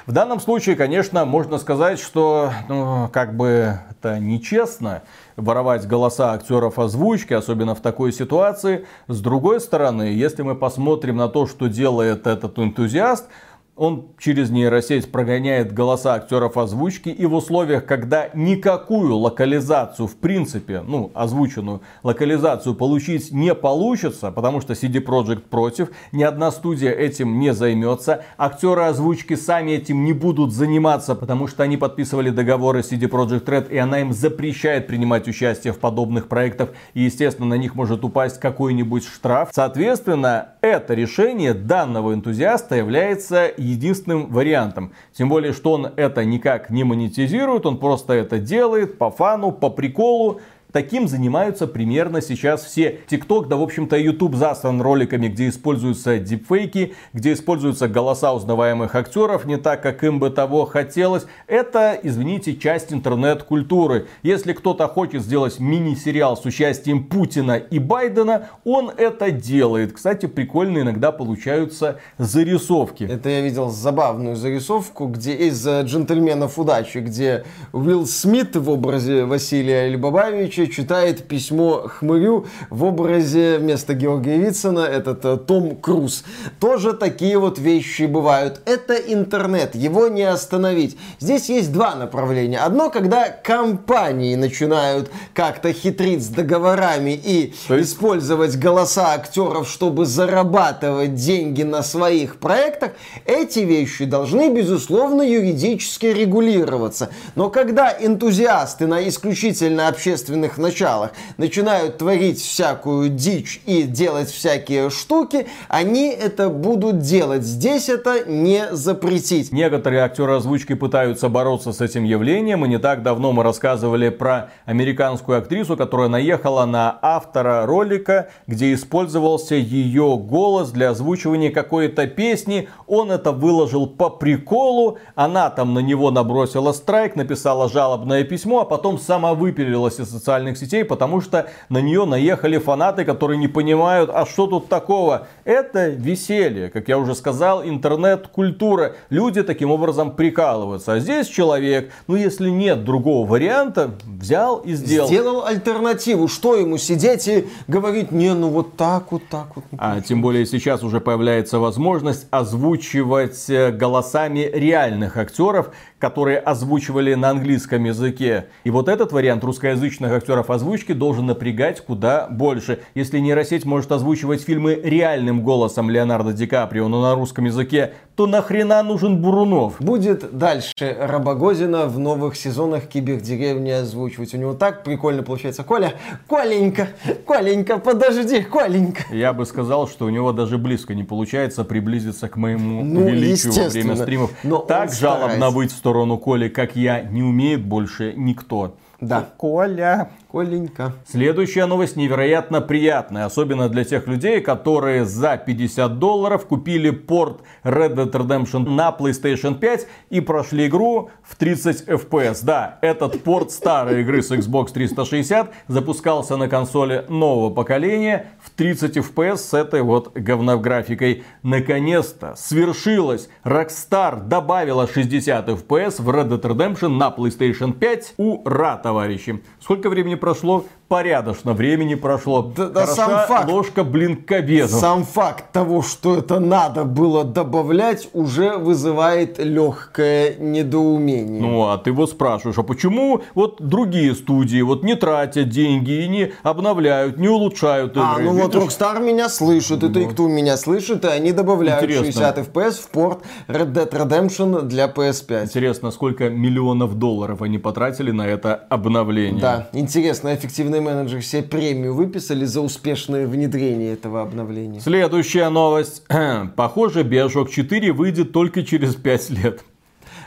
[0.07, 5.03] В данном случае, конечно, можно сказать, что ну, как бы это нечестно
[5.35, 8.87] воровать голоса актеров озвучки, особенно в такой ситуации.
[9.07, 13.27] С другой стороны, если мы посмотрим на то, что делает этот энтузиаст,
[13.75, 20.81] он через нейросеть прогоняет голоса актеров озвучки и в условиях, когда никакую локализацию в принципе,
[20.81, 27.39] ну, озвученную локализацию получить не получится, потому что CD Projekt против, ни одна студия этим
[27.39, 32.91] не займется, актеры озвучки сами этим не будут заниматься, потому что они подписывали договоры с
[32.91, 37.55] CD Projekt Red, и она им запрещает принимать участие в подобных проектах, и, естественно, на
[37.55, 39.49] них может упасть какой-нибудь штраф.
[39.51, 44.91] Соответственно, это решение данного энтузиаста является единственным вариантом.
[45.13, 49.69] Тем более, что он это никак не монетизирует, он просто это делает по фану, по
[49.69, 50.41] приколу.
[50.73, 52.99] Таким занимаются примерно сейчас все.
[53.07, 59.45] ТикТок, да в общем-то YouTube застран роликами, где используются дипфейки, где используются голоса узнаваемых актеров
[59.45, 61.27] не так, как им бы того хотелось.
[61.45, 64.07] Это, извините, часть интернет-культуры.
[64.23, 69.93] Если кто-то хочет сделать мини-сериал с участием Путина и Байдена, он это делает.
[69.93, 73.03] Кстати, прикольно иногда получаются зарисовки.
[73.03, 79.87] Это я видел забавную зарисовку, где из джентльменов удачи, где Уилл Смит в образе Василия
[79.87, 86.23] Либабавича случае читает письмо хмырю в образе вместо Георгия Вицина этот э, Том Круз.
[86.59, 88.61] Тоже такие вот вещи бывают.
[88.65, 90.97] Это интернет, его не остановить.
[91.19, 92.59] Здесь есть два направления.
[92.59, 97.89] Одно, когда компании начинают как-то хитрить с договорами и есть...
[97.89, 102.91] использовать голоса актеров, чтобы зарабатывать деньги на своих проектах.
[103.25, 107.09] Эти вещи должны, безусловно, юридически регулироваться.
[107.35, 114.89] Но когда энтузиасты на исключительно общественных самых началах начинают творить всякую дичь и делать всякие
[114.89, 117.43] штуки, они это будут делать.
[117.43, 119.51] Здесь это не запретить.
[119.51, 122.65] Некоторые актеры озвучки пытаются бороться с этим явлением.
[122.65, 128.73] И не так давно мы рассказывали про американскую актрису, которая наехала на автора ролика, где
[128.73, 132.67] использовался ее голос для озвучивания какой-то песни.
[132.87, 134.97] Он это выложил по приколу.
[135.15, 140.42] Она там на него набросила страйк, написала жалобное письмо, а потом сама выпилилась из социальных
[140.43, 145.27] социальных сетей, потому что на нее наехали фанаты, которые не понимают, а что тут такого.
[145.45, 148.93] Это веселье, как я уже сказал, интернет-культура.
[149.09, 150.93] Люди таким образом прикалываются.
[150.93, 155.07] А здесь человек, ну если нет другого варианта, взял и сделал.
[155.07, 156.27] Сделал альтернативу.
[156.27, 159.65] Что ему сидеть и говорить, не, ну вот так вот, так вот.
[159.77, 165.71] А тем более сейчас уже появляется возможность озвучивать э, голосами реальных актеров,
[166.03, 168.47] которые озвучивали на английском языке.
[168.65, 172.79] И вот этот вариант русскоязычных актеров озвучки должен напрягать куда больше.
[172.93, 178.27] Если нейросеть может озвучивать фильмы реальным голосом Леонардо Ди Каприо, но на русском языке, то
[178.27, 179.75] нахрена нужен Бурунов?
[179.79, 184.33] Будет дальше Рабогозина в новых сезонах Кибердеревни озвучивать.
[184.33, 185.63] У него так прикольно получается.
[185.63, 185.93] Коля,
[186.27, 186.89] Коленька,
[187.25, 189.03] Коленька, подожди, Коленька.
[189.11, 193.53] Я бы сказал, что у него даже близко не получается приблизиться к моему ну, величию
[193.53, 194.31] во время стримов.
[194.43, 198.75] Но так жалобно быть в сторону сторону Коли, как я, не умеет больше никто.
[198.99, 199.29] Да.
[199.37, 200.09] Коля.
[200.33, 200.93] Коленька.
[201.05, 207.93] Следующая новость невероятно приятная, особенно для тех людей, которые за 50 долларов купили порт Red
[207.93, 212.39] Dead Redemption на PlayStation 5 и прошли игру в 30 FPS.
[212.41, 218.97] Да, этот порт старой игры с Xbox 360 запускался на консоли нового поколения в 30
[218.97, 221.25] FPS с этой вот говнографикой.
[221.43, 223.29] Наконец-то свершилось.
[223.43, 228.15] Rockstar добавила 60 FPS в Red Dead Redemption на PlayStation 5.
[228.17, 229.39] Ура, товарищи!
[229.59, 230.63] Сколько времени прошло?
[230.93, 232.53] порядочно времени прошло.
[232.55, 234.75] Да, да сам факт, ложка, блин, к обеду.
[234.75, 241.41] Сам факт того, что это надо было добавлять, уже вызывает легкое недоумение.
[241.41, 246.07] Ну, а ты вот спрашиваешь, а почему вот другие студии вот не тратят деньги и
[246.07, 248.05] не обновляют, не улучшают игры?
[248.05, 248.53] А, ну Видишь?
[248.53, 252.05] вот Rockstar меня слышит, и ты кто меня слышит, и они добавляют Интересно.
[252.05, 255.45] 60 FPS в порт Red Dead Redemption для PS5.
[255.45, 259.41] Интересно, сколько миллионов долларов они потратили на это обновление?
[259.41, 264.79] Да, интересно, эффективный менеджер себе премию выписали за успешное внедрение этого обновления.
[264.79, 266.03] Следующая новость.
[266.55, 269.63] Похоже, Bioshock 4 выйдет только через 5 лет.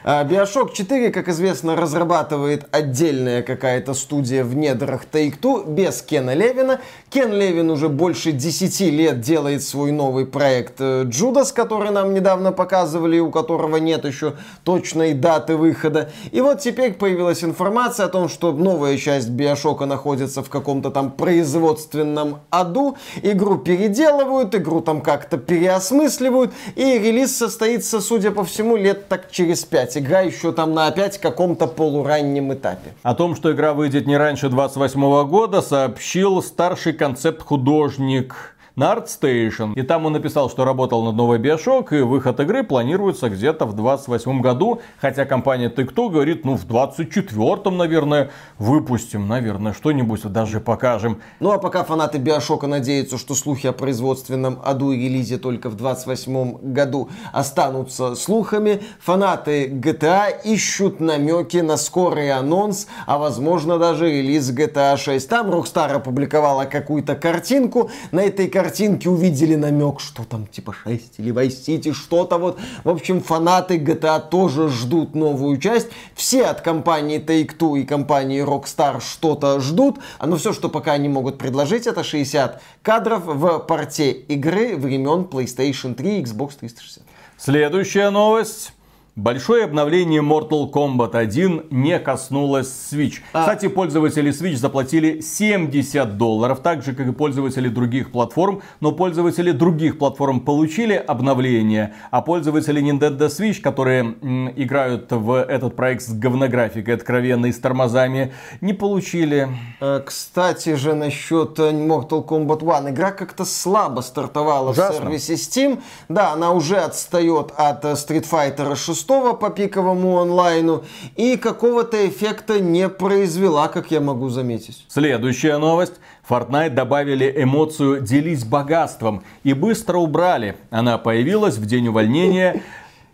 [0.06, 6.78] Bioshock 4, как известно, разрабатывает отдельная какая-то студия в недрах Take-Two без Кена Левина.
[7.10, 13.18] Кен Левин уже больше 10 лет делает свой новый проект Judas, который нам недавно показывали,
[13.18, 16.12] у которого нет еще точной даты выхода.
[16.30, 21.10] И вот теперь появилась информация о том, что новая часть Биошока находится в каком-то там
[21.10, 22.96] производственном аду.
[23.22, 29.64] Игру переделывают, игру там как-то переосмысливают, и релиз состоится, судя по всему, лет так через
[29.64, 32.94] 5 игра еще там на опять каком-то полураннем этапе.
[33.02, 39.72] О том, что игра выйдет не раньше 28 года, сообщил старший концепт-художник на ArtStation.
[39.74, 43.74] И там он написал, что работал над новой Bioshock, и выход игры планируется где-то в
[43.74, 44.82] 28 году.
[45.00, 51.22] Хотя компания Take-Two говорит, ну в 24-м, наверное, выпустим, наверное, что-нибудь даже покажем.
[51.40, 55.76] Ну а пока фанаты Биошока надеются, что слухи о производственном аду и релизе только в
[55.76, 64.50] 28 году останутся слухами, фанаты GTA ищут намеки на скорый анонс, а возможно даже релиз
[64.50, 65.28] GTA 6.
[65.30, 68.65] Там Rockstar опубликовала какую-то картинку, на этой картинке
[69.06, 72.58] увидели намек, что там типа 6 или Vice City, что-то вот.
[72.84, 75.88] В общем, фанаты GTA тоже ждут новую часть.
[76.14, 81.38] Все от компании Take-Two и компании Rockstar что-то ждут, но все, что пока они могут
[81.38, 87.04] предложить, это 60 кадров в порте игры времен PlayStation 3 и Xbox 360.
[87.38, 88.72] Следующая новость.
[89.16, 93.14] Большое обновление Mortal Kombat 1 не коснулось Switch.
[93.32, 93.40] А.
[93.40, 98.60] Кстати, пользователи Switch заплатили 70 долларов, так же, как и пользователи других платформ.
[98.80, 105.76] Но пользователи других платформ получили обновление, а пользователи Nintendo Switch, которые м, играют в этот
[105.76, 109.48] проект с говнографикой откровенной, с тормозами, не получили.
[109.80, 112.90] А, кстати же, насчет э, Mortal Kombat 1.
[112.92, 114.92] Игра как-то слабо стартовала Ужасно.
[114.92, 115.80] в сервисе Steam.
[116.10, 120.82] Да, она уже отстает от э, Street Fighter 6 пустого по пиковому онлайну
[121.14, 124.84] и какого-то эффекта не произвела, как я могу заметить.
[124.88, 125.94] Следующая новость.
[126.28, 130.56] Fortnite добавили эмоцию «делись богатством» и быстро убрали.
[130.70, 132.62] Она появилась в день увольнения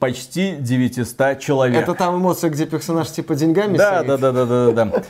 [0.03, 1.81] почти 900 человек.
[1.81, 4.03] Это там эмоция, где персонаж типа деньгами да?
[4.03, 5.03] Да, да, да, да, да, да.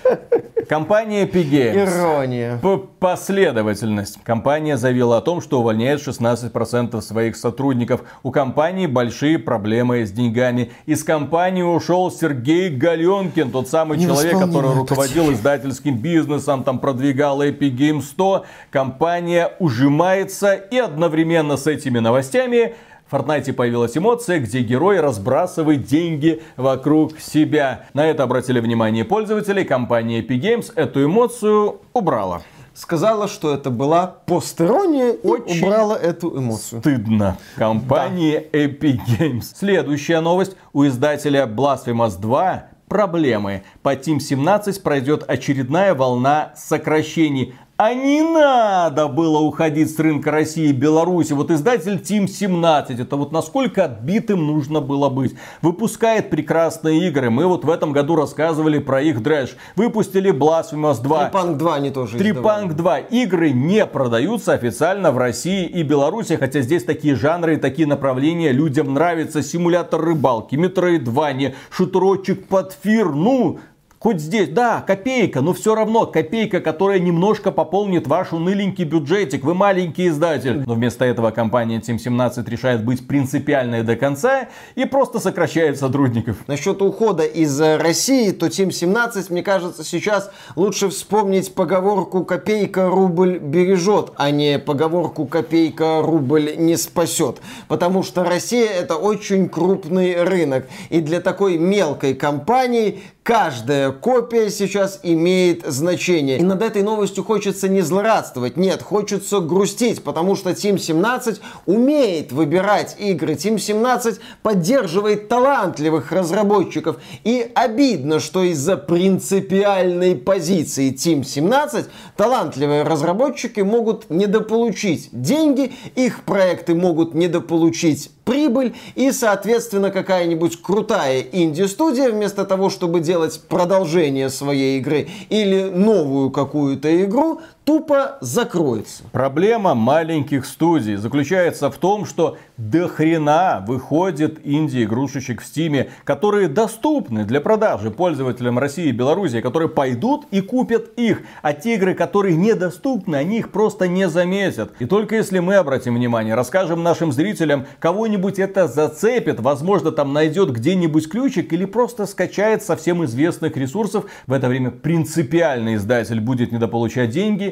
[0.68, 1.82] Компания Epic Games.
[1.82, 2.58] Ирония.
[2.60, 4.18] По последовательность.
[4.22, 8.02] Компания заявила о том, что увольняет 16% своих сотрудников.
[8.22, 10.72] У компании большие проблемы с деньгами.
[10.84, 17.42] Из компании ушел Сергей Галенкин, тот самый Не человек, который руководил издательским бизнесом, там продвигал
[17.42, 18.44] Epic Games 100.
[18.70, 22.74] Компания ужимается и одновременно с этими новостями
[23.12, 27.84] в Fortnite появилась эмоция, где герой разбрасывает деньги вокруг себя.
[27.92, 29.64] На это обратили внимание пользователи.
[29.64, 32.40] Компания Epic Games эту эмоцию убрала.
[32.74, 36.80] Сказала, что это была постерония и убрала эту эмоцию.
[36.80, 37.36] Стыдно.
[37.56, 38.58] Компания да.
[38.58, 39.44] Epic Games.
[39.54, 40.56] Следующая новость.
[40.72, 43.62] У издателя Blasphemous 2 проблемы.
[43.82, 47.54] По Team 17 пройдет очередная волна сокращений.
[47.84, 51.32] А не надо было уходить с рынка России и Беларуси.
[51.32, 55.34] Вот издатель Team 17, это вот насколько отбитым нужно было быть.
[55.62, 57.28] Выпускает прекрасные игры.
[57.28, 59.56] Мы вот в этом году рассказывали про их дрэш.
[59.74, 61.24] Выпустили Blasphemous 2.
[61.24, 62.98] Трипанк 2 не тоже Трипанк 2.
[62.98, 66.36] Игры не продаются официально в России и Беларуси.
[66.36, 69.42] Хотя здесь такие жанры и такие направления людям нравятся.
[69.42, 73.10] Симулятор рыбалки, метроидвания, шутерочек под фир.
[73.10, 73.58] Ну,
[74.02, 79.44] Хоть здесь, да, копейка, но все равно копейка, которая немножко пополнит ваш уныленький бюджетик.
[79.44, 80.64] Вы маленький издатель.
[80.66, 86.38] Но вместо этого компания Team 17 решает быть принципиальной до конца и просто сокращает сотрудников.
[86.48, 92.88] Насчет ухода из э, России, то Team 17, мне кажется, сейчас лучше вспомнить поговорку «копейка
[92.88, 97.40] рубль бережет», а не поговорку «копейка рубль не спасет».
[97.68, 100.66] Потому что Россия это очень крупный рынок.
[100.90, 106.38] И для такой мелкой компании Каждая копия сейчас имеет значение.
[106.38, 108.56] И над этой новостью хочется не злорадствовать.
[108.56, 113.34] Нет, хочется грустить, потому что Team 17 умеет выбирать игры.
[113.34, 116.96] Team 17 поддерживает талантливых разработчиков.
[117.22, 121.86] И обидно, что из-за принципиальной позиции Team 17
[122.16, 132.10] талантливые разработчики могут недополучить деньги, их проекты могут недополучить прибыль, и, соответственно, какая-нибудь крутая инди-студия,
[132.10, 139.04] вместо того, чтобы делать продолжение своей игры или новую какую-то игру, тупо закроется.
[139.12, 147.24] Проблема маленьких студий заключается в том, что до хрена выходит инди-игрушечек в Стиме, которые доступны
[147.24, 151.22] для продажи пользователям России и Беларуси, которые пойдут и купят их.
[151.42, 154.72] А те игры, которые недоступны, они их просто не заметят.
[154.78, 160.50] И только если мы обратим внимание, расскажем нашим зрителям, кого-нибудь это зацепит, возможно там найдет
[160.50, 167.10] где-нибудь ключик или просто скачает совсем известных ресурсов, в это время принципиальный издатель будет недополучать
[167.10, 167.51] деньги,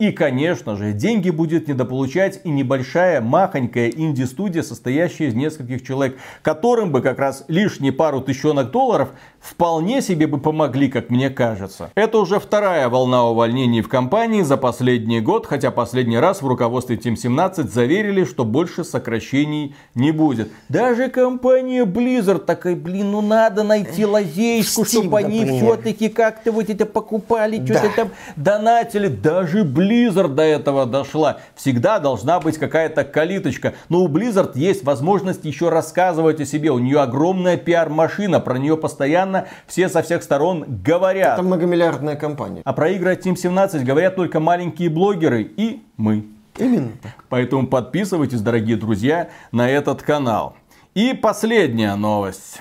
[0.00, 6.90] и, конечно же, деньги будет недополучать и небольшая махонькая инди-студия, состоящая из нескольких человек, которым
[6.90, 9.10] бы как раз лишние пару тысячонок долларов
[9.40, 11.90] вполне себе бы помогли, как мне кажется.
[11.94, 16.96] Это уже вторая волна увольнений в компании за последний год, хотя последний раз в руководстве
[16.96, 20.50] Team 17 заверили, что больше сокращений не будет.
[20.70, 26.70] Даже компания Blizzard такая, блин, ну надо найти лазейку, Steam, чтобы они все-таки как-то вот
[26.70, 27.74] это покупали, Да.
[27.78, 29.08] что-то там донатили.
[29.08, 31.38] Даже Blizzard до этого дошла.
[31.56, 33.74] Всегда должна быть какая-то калиточка.
[33.88, 36.70] Но у Blizzard есть возможность еще рассказывать о себе.
[36.70, 38.40] У нее огромная пиар-машина.
[38.40, 41.34] Про нее постоянно все со всех сторон говорят.
[41.34, 42.62] Это многомиллиардная компания.
[42.64, 46.26] А про игры от Team 17 говорят только маленькие блогеры и мы.
[46.56, 46.92] Именно.
[47.28, 50.54] Поэтому подписывайтесь, дорогие друзья, на этот канал.
[50.94, 52.60] И последняя новость.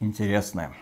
[0.00, 0.72] Интересная.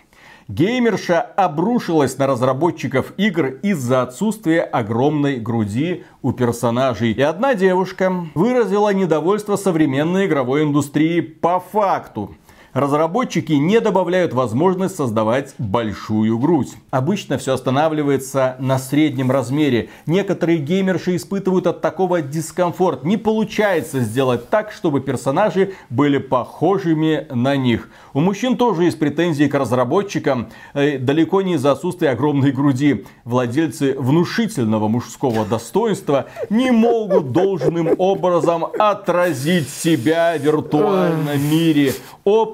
[0.51, 7.12] Геймерша обрушилась на разработчиков игр из-за отсутствия огромной груди у персонажей.
[7.12, 12.35] И одна девушка выразила недовольство современной игровой индустрии по факту.
[12.73, 16.73] Разработчики не добавляют возможность создавать большую грудь.
[16.91, 19.89] Обычно все останавливается на среднем размере.
[20.07, 23.03] Некоторые геймерши испытывают от такого дискомфорт.
[23.03, 27.89] Не получается сделать так, чтобы персонажи были похожими на них.
[28.15, 30.51] У мужчин тоже есть претензии к разработчикам.
[30.73, 33.05] Э, Далеко не из-за отсутствия огромной груди.
[33.25, 41.95] Владельцы внушительного мужского достоинства не могут должным образом отразить себя в виртуальном мире.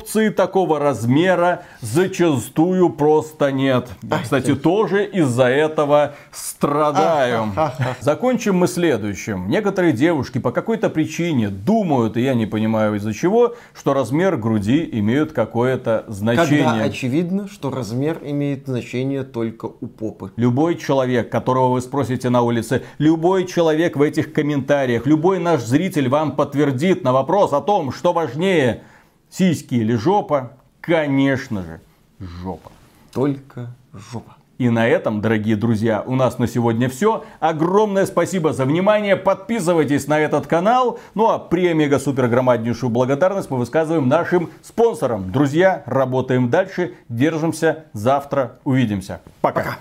[0.07, 3.89] Опции такого размера зачастую просто нет.
[4.05, 7.53] Я, кстати, тоже из-за этого страдаю.
[7.99, 9.49] Закончим мы следующим.
[9.49, 14.89] Некоторые девушки по какой-то причине думают, и я не понимаю из-за чего, что размер груди
[14.93, 16.65] имеет какое-то значение.
[16.65, 20.31] Когда очевидно, что размер имеет значение только у попы.
[20.37, 26.09] Любой человек, которого вы спросите на улице, любой человек в этих комментариях, любой наш зритель
[26.09, 28.85] вам подтвердит на вопрос о том, что важнее,
[29.31, 31.81] сиськи или жопа, конечно же,
[32.21, 32.71] жопа.
[33.13, 34.37] Только жопа.
[34.59, 37.25] И на этом, дорогие друзья, у нас на сегодня все.
[37.41, 39.15] Огромное спасибо за внимание.
[39.15, 40.99] Подписывайтесь на этот канал.
[41.15, 45.31] Ну а премега супер громаднейшую благодарность мы высказываем нашим спонсорам.
[45.31, 46.95] Друзья, работаем дальше.
[47.11, 47.85] Держимся.
[47.93, 49.21] Завтра увидимся.
[49.43, 49.77] Пока.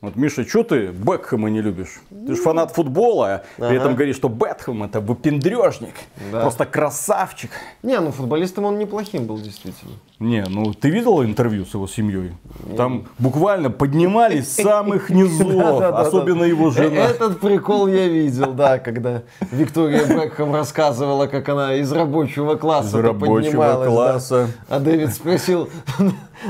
[0.00, 2.00] Вот, Миша, что ты Бекхэма не любишь?
[2.08, 5.92] Ты же фанат футбола, а при этом говоришь, что Бетхэм это выпендрежник,
[6.32, 6.40] Да.
[6.40, 7.50] просто красавчик.
[7.82, 9.92] Не, ну футболистом он неплохим был, действительно.
[10.18, 12.32] Не, ну ты видел интервью с его семьей?
[12.78, 16.96] Там буквально поднимались с самых низов, особенно его Э, жена.
[17.04, 23.04] Этот прикол я видел, да, когда Виктория Бекхэм рассказывала, как она из рабочего класса Из
[23.04, 23.88] рабочего поднималась.
[23.88, 24.48] класса.
[24.70, 25.68] А Дэвид спросил,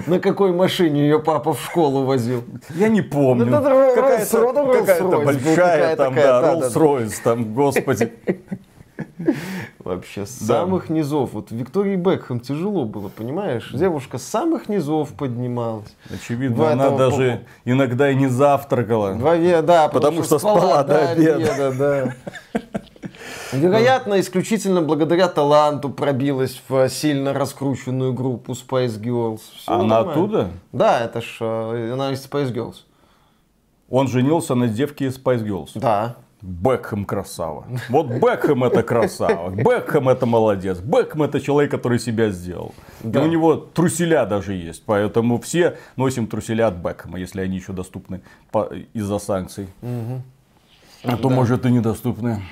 [0.07, 2.45] на какой машине ее папа в школу возил.
[2.71, 3.47] Я не помню.
[3.47, 6.55] Ну, Какая-то был, большая какая там, такая, да.
[6.55, 8.13] Rolls-Royce там, господи.
[9.79, 10.61] Вообще, с Да.
[10.61, 11.31] самых низов.
[11.33, 13.71] Вот Виктории Бекхэм тяжело было, понимаешь?
[13.73, 15.95] Девушка с самых низов поднималась.
[16.13, 19.13] Очевидно, Два она даже иногда и не завтракала.
[19.15, 21.73] Во ве- да, Потому что спала до обеда.
[21.79, 22.15] да.
[23.53, 29.41] Вероятно, исключительно благодаря таланту пробилась в сильно раскрученную группу Spice Girls.
[29.57, 30.11] Всё Она нормально.
[30.13, 30.51] оттуда?
[30.73, 32.75] Да, это ж э, она из Spice Girls.
[33.89, 35.71] Он женился на девке из Spice Girls.
[35.75, 36.17] Да.
[36.43, 37.67] Бекхэм красава.
[37.91, 39.51] Вот Бекхэм это красава.
[39.55, 40.79] Бекхэм это молодец.
[40.79, 42.73] Бекхэм это человек, который себя сделал.
[43.03, 43.21] Да.
[43.21, 44.83] И у него труселя даже есть.
[44.87, 48.23] Поэтому все носим труселя от Бекхэма, если они еще доступны
[48.53, 49.67] по- из-за санкций.
[51.03, 51.35] А то, Да.
[51.35, 52.43] может, и недоступны.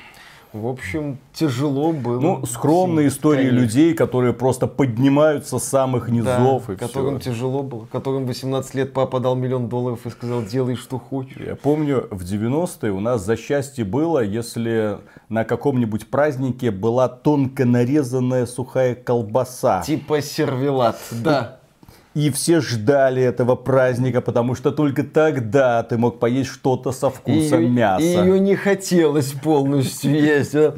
[0.53, 2.21] В общем, тяжело было.
[2.21, 3.59] Ну, скромные Всем, истории конечно.
[3.61, 7.31] людей, которые просто поднимаются с самых Да, низов и которым все.
[7.33, 11.37] тяжело было, которым 18 лет папа дал миллион долларов и сказал, делай, что хочешь.
[11.45, 14.99] Я помню, в 90-е у нас за счастье было, если
[15.29, 19.83] на каком-нибудь празднике была тонко нарезанная сухая колбаса.
[19.83, 21.58] Типа сервелат, да.
[22.15, 27.61] И все ждали этого праздника, потому что только тогда ты мог поесть что-то со вкусом
[27.61, 28.03] Её- мяса.
[28.05, 30.55] И ее не хотелось полностью есть.
[30.55, 30.75] а.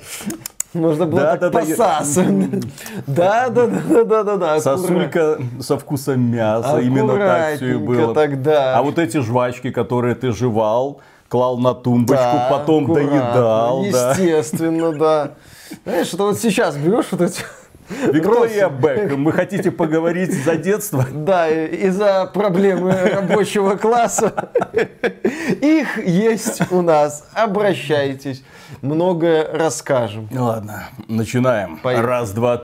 [0.73, 2.65] Можно было Да, так да, да, посасывать.
[3.07, 4.61] Да, да, да, да, да, да, да.
[4.61, 8.15] Сосулька со вкусом мяса, именно так все и было.
[8.15, 8.77] тогда.
[8.79, 13.85] А вот эти жвачки, которые ты жевал, клал на тумбочку, Да, потом доедал.
[13.91, 14.11] да.
[14.13, 15.31] Естественно, да.
[15.85, 17.43] Знаешь, это вот сейчас берешь вот эти...
[18.13, 21.05] Виктория Бекхэм, вы хотите поговорить за детство?
[21.13, 24.51] Да, и- из-за проблемы рабочего класса.
[25.61, 27.27] Их есть у нас.
[27.35, 28.43] Обращайтесь.
[28.83, 30.29] Многое расскажем.
[30.33, 31.79] Ладно, начинаем.
[31.79, 32.07] Поехали.
[32.07, 32.57] Раз, два,